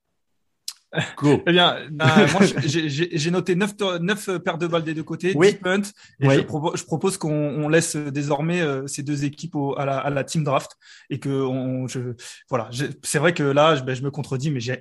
[1.17, 1.41] Go.
[1.47, 1.87] Eh bien, euh,
[2.33, 5.53] moi, j'ai- noté neuf, to- neuf paires de balles des deux côtés, Oui.
[5.53, 5.81] 10 punts,
[6.19, 6.35] et Oui.
[6.35, 9.97] je, propo- je propose qu'on on laisse désormais euh, ces deux équipes au- à, la,
[9.97, 10.71] à la team draft
[11.09, 11.99] et que on, je,
[12.49, 12.69] voilà,
[13.01, 14.79] c'est vrai que là, je, ben, je me contredis, mais j'ai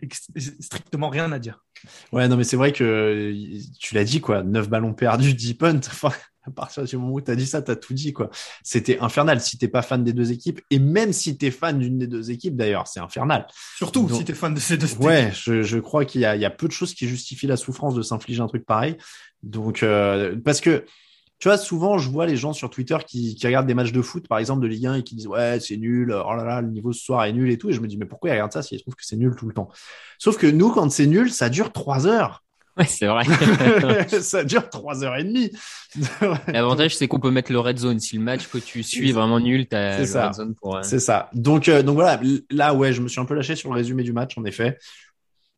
[0.60, 1.64] strictement rien à dire.
[2.12, 4.42] Ouais, non, mais c'est vrai que euh, tu l'as dit, quoi.
[4.42, 5.78] 9 ballons perdus, 10 punts.
[5.78, 6.12] Enfin,
[6.44, 8.30] à partir du moment où tu as dit ça, tu as tout dit, quoi.
[8.64, 10.60] C'était infernal si t'es pas fan des deux équipes.
[10.70, 13.46] Et même si tu es fan d'une des deux équipes, d'ailleurs, c'est infernal.
[13.76, 16.24] Surtout Donc- si tu es fan de ces deux Ouais, je, je crois qu'il y
[16.24, 18.66] a, il y a peu de choses qui justifient la souffrance de s'infliger un truc
[18.66, 18.96] pareil.
[19.42, 20.84] Donc, euh, parce que,
[21.38, 24.02] tu vois, souvent, je vois les gens sur Twitter qui, qui regardent des matchs de
[24.02, 26.60] foot, par exemple, de Ligue 1 et qui disent, ouais, c'est nul, oh là là,
[26.60, 27.68] le niveau ce soir est nul et tout.
[27.70, 29.46] Et je me dis, mais pourquoi ils regardent ça s'ils trouvent que c'est nul tout
[29.48, 29.68] le temps?
[30.18, 32.44] Sauf que nous, quand c'est nul, ça dure trois heures.
[32.78, 33.24] Ouais, c'est vrai.
[34.22, 35.50] ça dure trois heures et demie.
[36.48, 38.00] L'avantage, c'est qu'on peut mettre le red zone.
[38.00, 40.26] Si le match que tu suis vraiment nul, t'as C'est le ça.
[40.28, 40.76] red zone pour.
[40.76, 41.28] euh, C'est ça.
[41.34, 42.20] Donc, euh, donc voilà,
[42.50, 44.78] là, ouais, je me suis un peu lâché sur le résumé du match, en effet.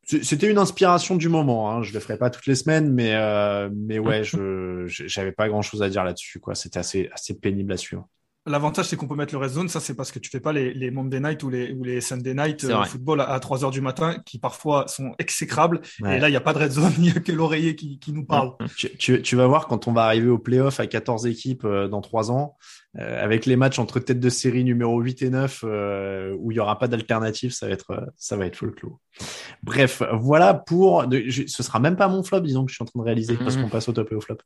[0.07, 1.71] C'était une inspiration du moment.
[1.71, 1.83] Hein.
[1.83, 5.63] Je le ferai pas toutes les semaines, mais euh, mais ouais, je- j'avais pas grand
[5.63, 6.41] chose à dire là-dessus.
[6.41, 8.07] Quoi, c'était assez assez pénible à suivre.
[8.47, 9.69] L'avantage, c'est qu'on peut mettre le red zone.
[9.71, 12.03] Ça, c'est parce que tu fais pas les, les Monday night ou les, ou les
[12.03, 15.81] Sunday night euh, football à, à 3 heures du matin qui parfois sont exécrables.
[16.03, 16.19] Ouais.
[16.19, 17.99] Et là, il n'y a pas de red zone, il n'y a que l'oreiller qui,
[17.99, 18.53] qui nous parle.
[18.77, 21.89] Tu, tu, tu vas voir quand on va arriver au playoff à 14 équipes euh,
[21.89, 22.57] dans trois ans,
[22.99, 26.57] euh, avec les matchs entre tête de série numéro 8 et 9, euh, où il
[26.57, 28.99] y aura pas d'alternative, ça va être ça va être folklore.
[29.63, 31.07] Bref, voilà pour.
[31.07, 33.05] De, je- ce sera même pas mon flop, disons que je suis en train de
[33.05, 33.63] réaliser parce Mhm.
[33.65, 34.37] qu'on passe au top et au flop.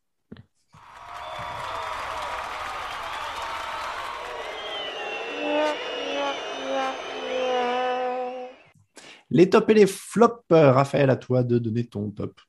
[9.30, 12.40] Les tops et les flops, euh, Raphaël, à toi de donner ton top.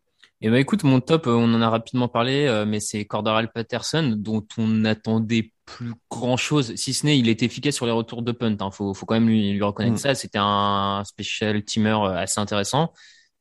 [0.42, 3.50] Et ben écoute, mon top, euh, on en a rapidement parlé, euh, mais c'est Cordarel
[3.52, 7.92] Patterson, dont on n'attendait plus grand chose, si ce n'est il était efficace sur les
[7.92, 8.56] retours de punt.
[8.62, 8.72] Hein.
[8.72, 9.98] Faut, faut quand même lui, lui reconnaître Mm.
[9.98, 10.16] ça.
[10.16, 12.94] C'était un special teamer assez intéressant.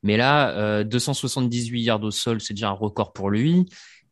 [0.02, 3.66] Mais là, euh, 278 yards au sol, c'est déjà un record pour lui.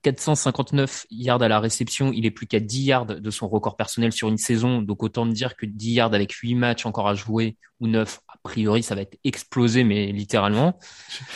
[0.07, 4.13] 459 yards à la réception, il est plus qu'à 10 yards de son record personnel
[4.13, 4.81] sur une saison.
[4.81, 8.39] Donc autant dire que 10 yards avec 8 matchs encore à jouer ou 9, a
[8.45, 10.79] priori ça va être explosé, mais littéralement.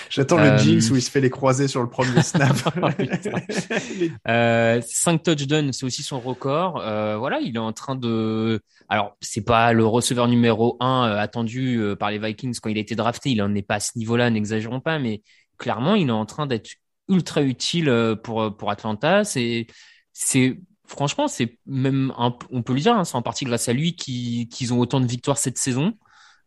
[0.09, 2.57] J'attends Euh, le jinx où il se fait les croisés sur le premier snap.
[4.29, 6.81] Euh, 5 touchdowns, c'est aussi son record.
[6.81, 8.61] Euh, voilà, il est en train de.
[8.89, 12.81] Alors, c'est pas le receveur numéro 1 attendu euh, par les Vikings quand il a
[12.81, 13.31] été drafté.
[13.31, 15.23] Il en est pas à ce niveau-là, n'exagérons pas, mais
[15.59, 16.71] clairement, il est en train d'être
[17.11, 19.25] ultra utile euh, pour pour Atlanta.
[19.25, 19.67] C'est
[20.13, 23.73] c'est franchement, c'est même un, on peut le dire, hein, c'est en partie grâce à
[23.73, 25.95] lui qui- qu'ils ont autant de victoires cette saison.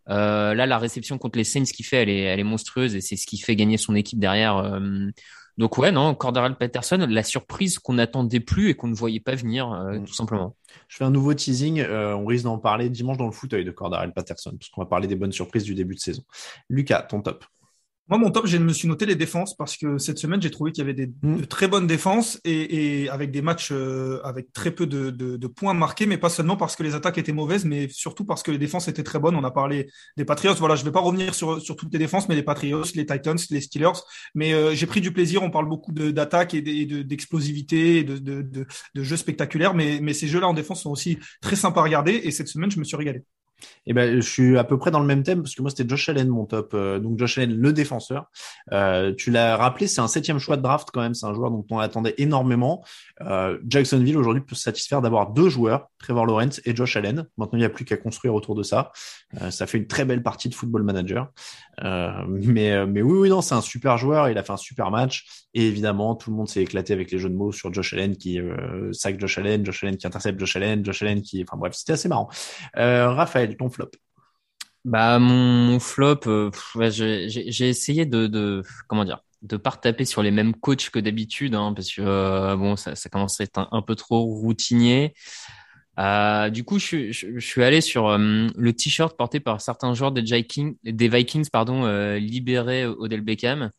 [0.09, 2.99] Euh, là, la réception contre les Saints qu'il fait, elle est, elle est monstrueuse et
[3.01, 4.57] c'est ce qui fait gagner son équipe derrière.
[4.57, 5.07] Euh,
[5.57, 9.35] donc ouais, non, Cordarel Patterson, la surprise qu'on n'attendait plus et qu'on ne voyait pas
[9.35, 10.05] venir, euh, Mm.
[10.05, 10.55] tout simplement.
[10.89, 11.79] Je fais un nouveau teasing.
[11.79, 14.87] euh, on risque d'en parler dimanche dans le fauteuil de Cordarel Patterson, parce qu'on va
[14.87, 16.23] parler des bonnes surprises du début de saison.
[16.69, 17.45] Lucas, ton top.
[18.09, 20.73] Moi, mon top, je me suis noté les défenses parce que cette semaine, j'ai trouvé
[20.73, 21.37] qu'il y avait des, Mm.
[21.37, 25.37] de très bonnes défenses et, et avec des matchs euh, avec très peu de, de-
[25.37, 28.43] de points marqués, mais pas seulement parce que les attaques étaient mauvaises, mais surtout parce
[28.43, 29.37] que les défenses étaient très bonnes.
[29.37, 29.87] On a parlé
[30.17, 30.53] des Patriots.
[30.55, 33.37] Voilà, je vais pas revenir sur, sur toutes les défenses, mais les Patriots, les Titans,
[33.49, 33.93] les Steelers.
[34.35, 35.41] Mais euh, j'ai pris du plaisir.
[35.41, 38.65] On parle beaucoup d'attaques et de- et de- d'explosivité et de, de, de,
[38.95, 42.11] de jeux spectaculaires, mais, mais ces jeux-là en défense sont aussi très sympas à regarder.
[42.25, 43.23] Et cette semaine, je me suis régalé.
[43.85, 45.87] Eh ben, je suis à peu près dans le même thème parce que moi c'était
[45.87, 46.71] Josh Allen mon top.
[46.73, 48.29] Euh, donc Josh Allen, le défenseur.
[48.71, 51.13] Euh, tu l'as rappelé, c'est un septième choix de draft quand même.
[51.13, 52.83] C'est un joueur dont on attendait énormément.
[53.21, 57.25] Euh, Jacksonville aujourd'hui peut se satisfaire d'avoir deux joueurs, Trevor Lawrence et Josh Allen.
[57.37, 58.91] Maintenant il n'y a plus qu'à construire autour de ça.
[59.49, 61.31] Ça fait une très belle partie de Football Manager.
[61.81, 64.29] Mais mais oui oui non, c'est un super joueur.
[64.29, 67.19] Il a fait un super match et évidemment tout le monde s'est éclaté avec les
[67.19, 68.39] jeux de mots sur Josh Allen qui
[68.91, 71.93] sac Josh Allen, Josh Allen qui intercepte Josh Allen, Josh Allen qui, enfin bref, c'était
[71.93, 72.29] assez marrant.
[72.75, 73.91] Raphaël, ton flop?
[74.85, 76.51] Bah mon, flop, euh,
[76.89, 81.53] j'ai essayé de, de comment dire, de pas taper sur les mêmes coachs que d'habitude,
[81.53, 85.13] hein, parce que euh, bon, ça, ça commence à être un, peu trop routinier.
[85.99, 90.75] Euh, du coup, je, suis allé sur le t-shirt porté par certains joueurs des Vikings,
[90.83, 93.71] des Vikings, pardon, euh, libérés Odell Beckham.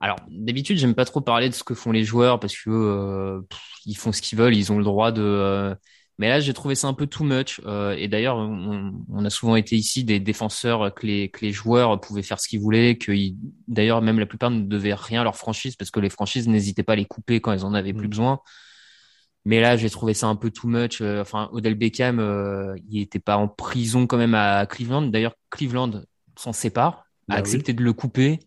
[0.00, 3.42] Alors, d'habitude, j'aime pas trop parler de ce que font les joueurs parce que
[3.84, 5.76] ils font ce qu'ils veulent, ils ont le droit de
[6.20, 7.62] mais là, j'ai trouvé ça un peu too much.
[7.64, 11.98] Euh, et d'ailleurs, on, a souvent été ici des défenseurs que les, que les joueurs
[11.98, 13.10] pouvaient faire ce qu'ils voulaient, que
[13.68, 16.82] d'ailleurs même la plupart ne devaient rien à leur franchise parce que les franchises n'hésitaient
[16.82, 18.10] pas à les couper quand elles en avaient plus mm.
[18.10, 18.40] besoin.
[19.46, 21.00] Mais là, j'ai trouvé ça un peu too much.
[21.00, 25.06] Euh, enfin, Odell Beckham, euh, il était pas en prison quand même à Cleveland.
[25.06, 26.02] D'ailleurs, Cleveland
[26.36, 28.40] s'en sépare, a bah accepté de le couper.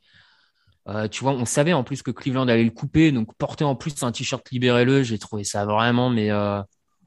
[0.89, 3.75] Euh, tu vois, on savait en plus que Cleveland allait le couper, donc porter en
[3.75, 6.29] plus un t-shirt libérez-le, j'ai trouvé ça vraiment, mais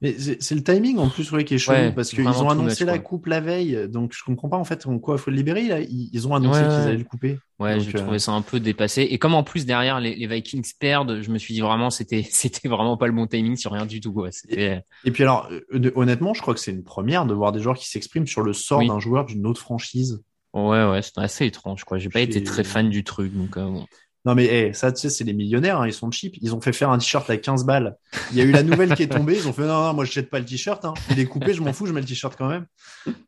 [0.02, 3.26] mais c'est le timing en plus qui est chaud parce qu'ils ont annoncé la coupe
[3.26, 5.80] la veille, donc je comprends pas en fait en quoi il faut le libérer là.
[5.80, 7.38] Ils ont annoncé qu'ils allaient le couper.
[7.58, 9.02] Ouais, j'ai trouvé euh, ça un peu dépassé.
[9.02, 12.22] Et comme en plus derrière les, les Vikings perdent, je me suis dit vraiment c'était
[12.30, 14.12] c'était vraiment pas le bon timing sur rien du tout.
[14.12, 14.28] Quoi.
[14.50, 17.60] Et, et, puis alors euh, honnêtement, je crois que c'est une première de voir des
[17.60, 20.22] joueurs qui s'expriment sur le sort d'un joueur d'une autre franchise.
[20.52, 21.84] Ouais, ouais, c'est assez étrange.
[21.84, 23.56] Quoi, j'ai pas été très fan du truc, donc.
[23.56, 23.86] Euh, bon.
[24.26, 26.36] Non mais hey, ça, tu sais, c'est les millionnaires, hein, ils sont cheap.
[26.42, 27.96] Ils ont fait faire un t-shirt à 15 balles.
[28.32, 29.36] Il y a eu la nouvelle qui est tombée.
[29.36, 30.84] Ils ont fait non, non, moi je jette pas le t-shirt.
[30.84, 30.94] Hein.
[31.12, 32.66] Il est coupé, je m'en fous, je mets le t-shirt quand même.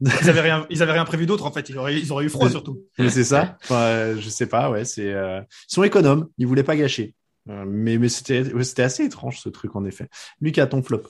[0.00, 1.68] Ils avaient rien, ils avaient rien prévu d'autre en fait.
[1.68, 2.80] Ils auraient, ils auraient eu froid surtout.
[2.98, 3.56] c'est ça.
[3.62, 4.70] Enfin, je sais pas.
[4.70, 5.12] Ouais, c'est.
[5.12, 5.40] Euh...
[5.70, 6.26] Ils sont économes.
[6.36, 7.14] Ils voulaient pas gâcher.
[7.48, 10.08] Euh, mais mais c'était c'était assez étrange ce truc en effet.
[10.40, 11.02] Lucas, ton flop.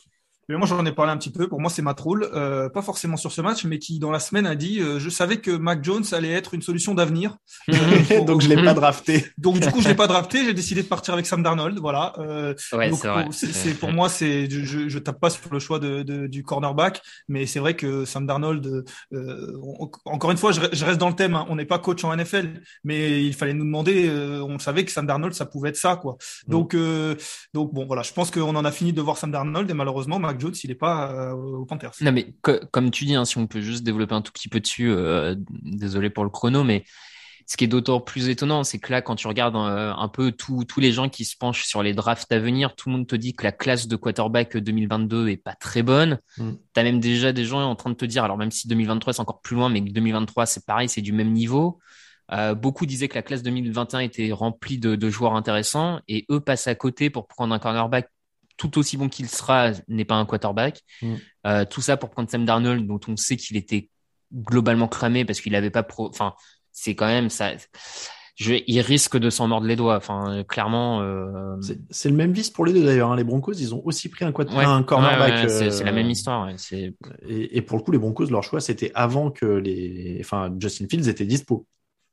[0.48, 1.46] Mais moi, j'en ai parlé un petit peu.
[1.46, 4.18] Pour moi, c'est Matt Rule, euh, pas forcément sur ce match, mais qui, dans la
[4.18, 7.36] semaine, a dit euh, Je savais que Mac Jones allait être une solution d'avenir.
[8.10, 9.26] Euh, donc, je l'ai pas drafté.
[9.38, 10.44] donc, du coup, je l'ai pas drafté.
[10.44, 11.78] J'ai décidé de partir avec Sam Darnold.
[11.78, 12.14] Voilà.
[12.18, 12.90] Euh, ouais,
[13.30, 17.02] c'est pour moi, c'est je, je tape pas sur le choix de, de du cornerback,
[17.28, 18.84] mais c'est vrai que Sam Darnold.
[19.12, 19.60] Euh,
[20.04, 21.34] encore une fois, je, je, reste dans le thème.
[21.34, 21.46] Hein.
[21.48, 24.10] On n'est pas coach en NFL, mais il fallait nous demander.
[24.42, 26.16] on savait que Sam Darnold, ça pouvait être ça, quoi.
[26.46, 26.50] Mm.
[26.50, 26.76] Donc,
[27.54, 28.02] donc bon, voilà.
[28.02, 30.68] Je pense qu'on en a fini de voir Sam Darnold et malheureusement, Mac Jones, il
[30.68, 31.92] n'est pas euh, au Panthers.
[32.00, 34.60] Non, mais comme tu dis, hein, si on peut juste développer un tout petit peu
[34.60, 36.84] dessus, euh, désolé pour le chrono, mais
[37.46, 40.32] ce qui est d'autant plus étonnant, c'est que là, quand tu regardes euh, un peu
[40.32, 43.16] tous les gens qui se penchent sur les drafts à venir, tout le monde te
[43.16, 46.18] dit que la classe de quarterback 2022 est pas très bonne.
[46.36, 46.52] Mm.
[46.74, 49.14] Tu as même déjà des gens en train de te dire, alors même si 2023
[49.14, 51.78] c'est encore plus loin, mais 2023 c'est pareil, c'est du même niveau.
[52.56, 56.66] beaucoup disaient que la classe 2021 était remplie de, de, joueurs intéressants et eux passent
[56.66, 58.10] à côté pour prendre un cornerback
[58.58, 60.82] tout aussi bon qu'il sera, n'est pas un quarterback.
[61.00, 61.14] Mm.
[61.46, 63.88] Euh, tout ça pour prendre Sam Darnold, dont on sait qu'il était
[64.34, 66.08] globalement cramé parce qu'il n'avait pas pro.
[66.08, 66.34] Enfin,
[66.72, 67.52] c'est quand même ça.
[68.34, 69.96] Je, il risque de s'en mordre les doigts.
[69.96, 71.00] Enfin, clairement.
[71.00, 71.56] Euh...
[71.90, 73.10] C'est le même vice pour les deux d'ailleurs.
[73.10, 73.16] Hein.
[73.16, 75.50] Les Broncos, ils ont aussi pris un, un cornerback.
[75.50, 76.48] c'est la euh, même histoire.
[76.72, 76.94] Et,
[77.28, 81.08] et, pour le coup, les Broncos, leur choix, c'était avant que les, enfin, Justin Fields
[81.08, 81.66] était dispo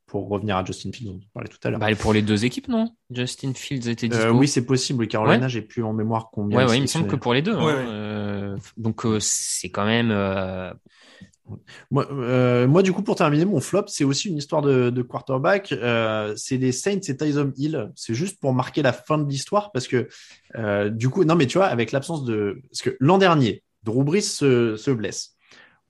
[0.08, 1.80] pour revenir à Justin Fields, on parlait tout à l'heure.
[1.80, 2.96] Bah, pour les deux équipes, non?
[3.10, 4.32] Justin Fields était euh, dispo.
[4.34, 5.08] oui, c'est possible.
[5.08, 6.60] Carolina, j'ai plus en mémoire combien.
[6.60, 7.56] Ouais, ouais il me semble que pour les deux.
[7.56, 7.68] Hein.
[7.68, 10.10] Euh, donc euh, c'est quand même.
[11.92, 12.08] Moi,
[12.68, 15.74] moi, du coup, pour terminer, mon flop, c'est aussi une histoire de, de quarterback.
[16.36, 17.92] c'est les Saints et Tyson Hill.
[17.96, 20.08] C'est juste pour marquer la fin de l'histoire parce que
[20.90, 24.22] du coup, non, mais tu vois, avec l'absence de, parce que l'an dernier, Drew Brees
[24.22, 25.32] se, se blesse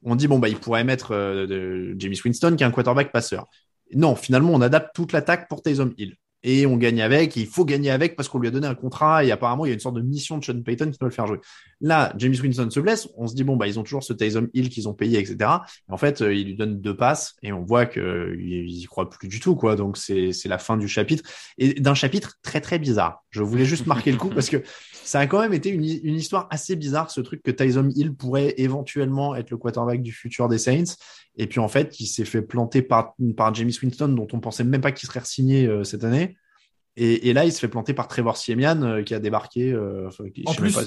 [0.08, 3.48] on dit bon bah il pourrait mettre de James Winston qui est un quarterback passeur.
[3.94, 6.18] Non, finalement, on adapte toute l'attaque pour Taysom Hill.
[6.48, 9.26] Et on gagne avec, il faut gagner avec parce qu'on lui a donné un contrat
[9.26, 11.14] et apparemment il y a une sorte de mission de Sean Payton qui doit le
[11.14, 11.40] faire jouer.
[11.82, 14.48] Là, James Winston se blesse, on se dit bon bah ils ont toujours ce Taysom
[14.54, 15.50] Hill qu'ils ont payé, etc.
[15.90, 19.10] en fait, euh, il lui donne deux passes et on voit qu'ils euh, y croient
[19.10, 19.76] plus du tout, quoi.
[19.76, 21.28] Donc c'est la fin du chapitre
[21.58, 23.24] et d'un chapitre très très bizarre.
[23.32, 24.62] Je voulais juste marquer le coup parce que
[24.94, 28.14] ça a quand même été une, une, histoire assez bizarre, ce truc que Tyson Hill
[28.14, 30.96] pourrait éventuellement être le quarterback du futur des Saints.
[31.38, 34.64] Et puis en fait, il s'est fait planter par, par James Winston, dont on pensait
[34.64, 36.35] même pas qu'il serait signé euh, cette année.
[36.98, 39.72] Et, et, là, il se fait planter par Trevor Siemian, euh, qui a débarqué.
[39.72, 40.10] Euh,
[40.46, 40.82] en plus, pas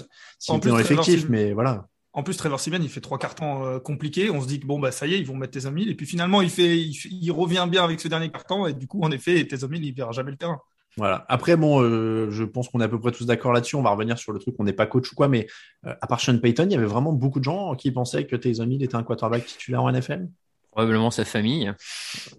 [0.49, 1.87] en plus, dans l'effectif, mais voilà.
[2.15, 4.31] En plus, Trevor Siemian, il fait trois cartons compliqués.
[4.31, 5.91] On se dit que bon, bah ça y est, ils vont mettre Taysom Hill.
[5.91, 8.67] Et puis finalement, il fait, il, il, revient bien avec ce dernier carton.
[8.67, 10.59] Et du coup, en effet, Taysom Hill, il verra jamais le terrain.
[10.99, 11.25] Voilà.
[11.29, 13.77] Après, bon, euh, je pense qu'on est à peu près tous d'accord là-dessus.
[13.77, 15.47] On va revenir sur le truc, on n'est pas coach ou quoi, mais
[15.87, 18.37] euh, à part Sean Payton, il y avait vraiment beaucoup de gens qui pensaient que
[18.37, 20.29] Hill était un quarterback titulaire en NFL.
[20.79, 21.73] Probablement sa famille.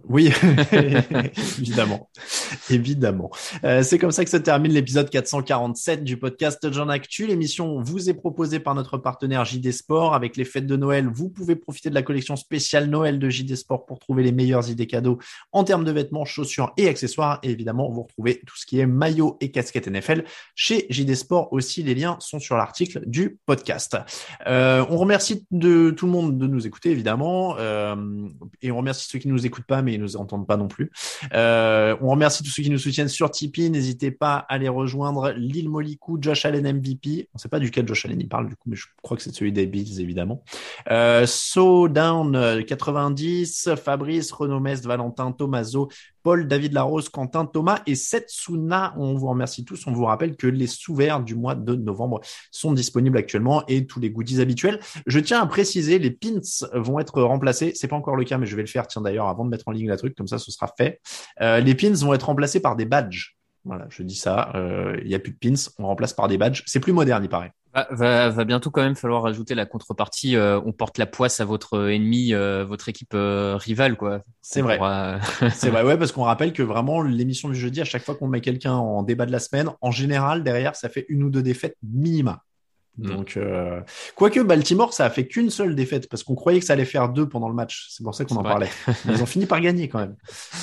[0.07, 0.32] Oui,
[1.60, 2.10] évidemment.
[2.70, 3.32] évidemment.
[3.66, 7.28] Euh, c'est comme ça que se termine l'épisode 447 du podcast John Actu.
[7.28, 10.14] L'émission vous est proposée par notre partenaire JD Sport.
[10.16, 13.57] Avec les fêtes de Noël, vous pouvez profiter de la collection spéciale Noël de JD
[13.57, 15.20] Sport pour trouver les meilleures idées cadeaux
[15.52, 17.40] en termes de vêtements, chaussures et accessoires.
[17.44, 20.24] Et évidemment, vous retrouvez tout ce qui est maillot et casquette NFL
[20.56, 21.84] chez JD Sport aussi.
[21.84, 23.98] Les liens sont sur l'article du podcast.
[24.48, 27.57] Euh, on remercie de tout le monde de nous écouter, évidemment.
[27.57, 28.28] Euh,
[28.61, 30.91] et on remercie ceux qui nous écoutent pas, mais ils nous entendent pas non plus.
[31.34, 33.69] Euh, on remercie tous ceux qui nous soutiennent sur Tipeee.
[33.69, 35.31] N'hésitez pas à les rejoindre.
[35.31, 37.30] Lille Molicou, Josh Allen MVP.
[37.34, 39.34] On sait pas duquel Josh Allen il parle du coup, mais je crois que c'est
[39.34, 40.43] celui des Bills évidemment.
[40.91, 45.89] Euh, so Down 90, Fabrice, Renomest, Valentin, Tomaso,
[46.23, 48.93] Paul, David Larose, Quentin, Thomas et Setsuna.
[48.97, 49.87] On vous remercie tous.
[49.87, 52.21] On vous rappelle que les sous-verts du mois de novembre
[52.51, 54.79] sont disponibles actuellement et tous les goodies habituels.
[55.05, 56.39] Je tiens à préciser, les pins
[56.73, 57.71] vont être remplacés.
[57.75, 58.87] C'est pas encore le cas, mais je vais le faire.
[58.87, 61.01] Tiens, d'ailleurs, avant de mettre en ligne la truc, comme ça, ce sera fait.
[61.41, 63.35] Euh, les pins vont être remplacés par des badges.
[63.65, 64.51] Voilà, je dis ça.
[64.55, 66.63] Euh, Il y a plus de pins, on remplace par des badges.
[66.65, 67.51] C'est plus moderne, il paraît.
[67.73, 70.35] Va, va, va, bientôt quand même falloir rajouter la contrepartie.
[70.35, 74.23] Euh, on porte la poisse à votre ennemi, euh, votre équipe euh, rivale, quoi.
[74.41, 74.77] C'est vrai.
[74.77, 75.19] Pourra...
[75.53, 78.27] c'est vrai, ouais, parce qu'on rappelle que vraiment l'émission du jeudi, à chaque fois qu'on
[78.27, 81.43] met quelqu'un en débat de la semaine, en général derrière, ça fait une ou deux
[81.43, 82.43] défaites minima.
[82.98, 83.82] Donc, euh...
[84.16, 87.10] quoique Baltimore, ça a fait qu'une seule défaite parce qu'on croyait que ça allait faire
[87.10, 87.88] deux pendant le match.
[87.90, 88.49] C'est pour ça qu'on en vrai.
[88.49, 88.70] parlait.
[89.06, 90.16] Ils ont fini par gagner quand même.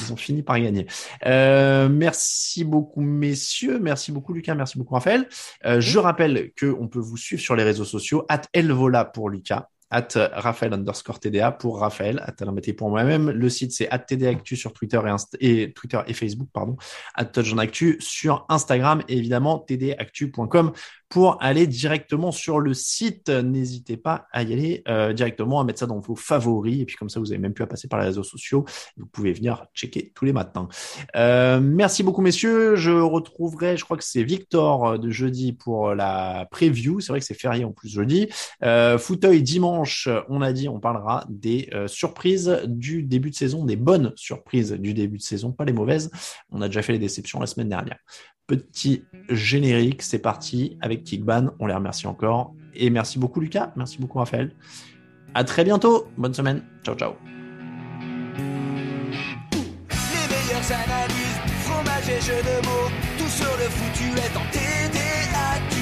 [0.02, 0.86] Ils ont fini par gagner.
[1.24, 3.78] Euh, merci beaucoup, messieurs.
[3.78, 4.54] Merci beaucoup, Lucas.
[4.54, 5.28] Merci beaucoup, Raphaël.
[5.64, 8.24] Euh, je rappelle que on peut vous suivre sur les réseaux sociaux.
[8.28, 12.34] At Elvola pour Lucas at Raphaël underscore TDA pour Raphaël, at
[12.76, 13.30] pour moi-même.
[13.30, 16.76] Le site, c'est at TD Actu sur Twitter et, Inst et Twitter et Facebook, pardon,
[17.14, 20.72] at Touch Actu sur Instagram et évidemment tdactu.com
[21.08, 23.28] pour aller directement sur le site.
[23.28, 26.80] N'hésitez pas à y aller euh, directement, à mettre ça dans vos favoris.
[26.80, 28.64] Et puis comme ça, vous avez même plus à passer par les réseaux sociaux.
[28.96, 30.68] Vous pouvez venir checker tous les matins.
[31.14, 32.76] Euh, merci beaucoup, messieurs.
[32.76, 37.00] Je retrouverai, je crois que c'est Victor de jeudi pour la preview.
[37.00, 38.28] C'est vrai que c'est férié en plus jeudi.
[38.62, 38.98] Euh,
[39.46, 44.12] dimanche, on a dit, on parlera des euh, surprises du début de saison, des bonnes
[44.16, 46.10] surprises du début de saison, pas les mauvaises.
[46.50, 47.98] On a déjà fait les déceptions la semaine dernière
[48.46, 50.02] petit générique.
[50.02, 51.50] C'est parti avec Kickban.
[51.58, 52.54] On les remercie encore.
[52.74, 53.72] Et merci beaucoup, Lucas.
[53.76, 54.52] Merci beaucoup, Raphaël.
[55.34, 56.08] À très bientôt.
[56.16, 56.62] Bonne semaine.
[56.84, 57.12] Ciao, ciao.
[59.52, 62.90] Les meilleures analyses, fromage et jeux de mots.
[63.18, 65.76] Tout sur le foutu est en TDAQ.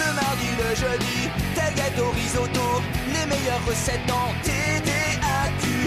[0.00, 2.82] Le mardi, le jeudi, tel gâteau risotto.
[3.12, 5.27] Les meilleures recettes en TDAQ.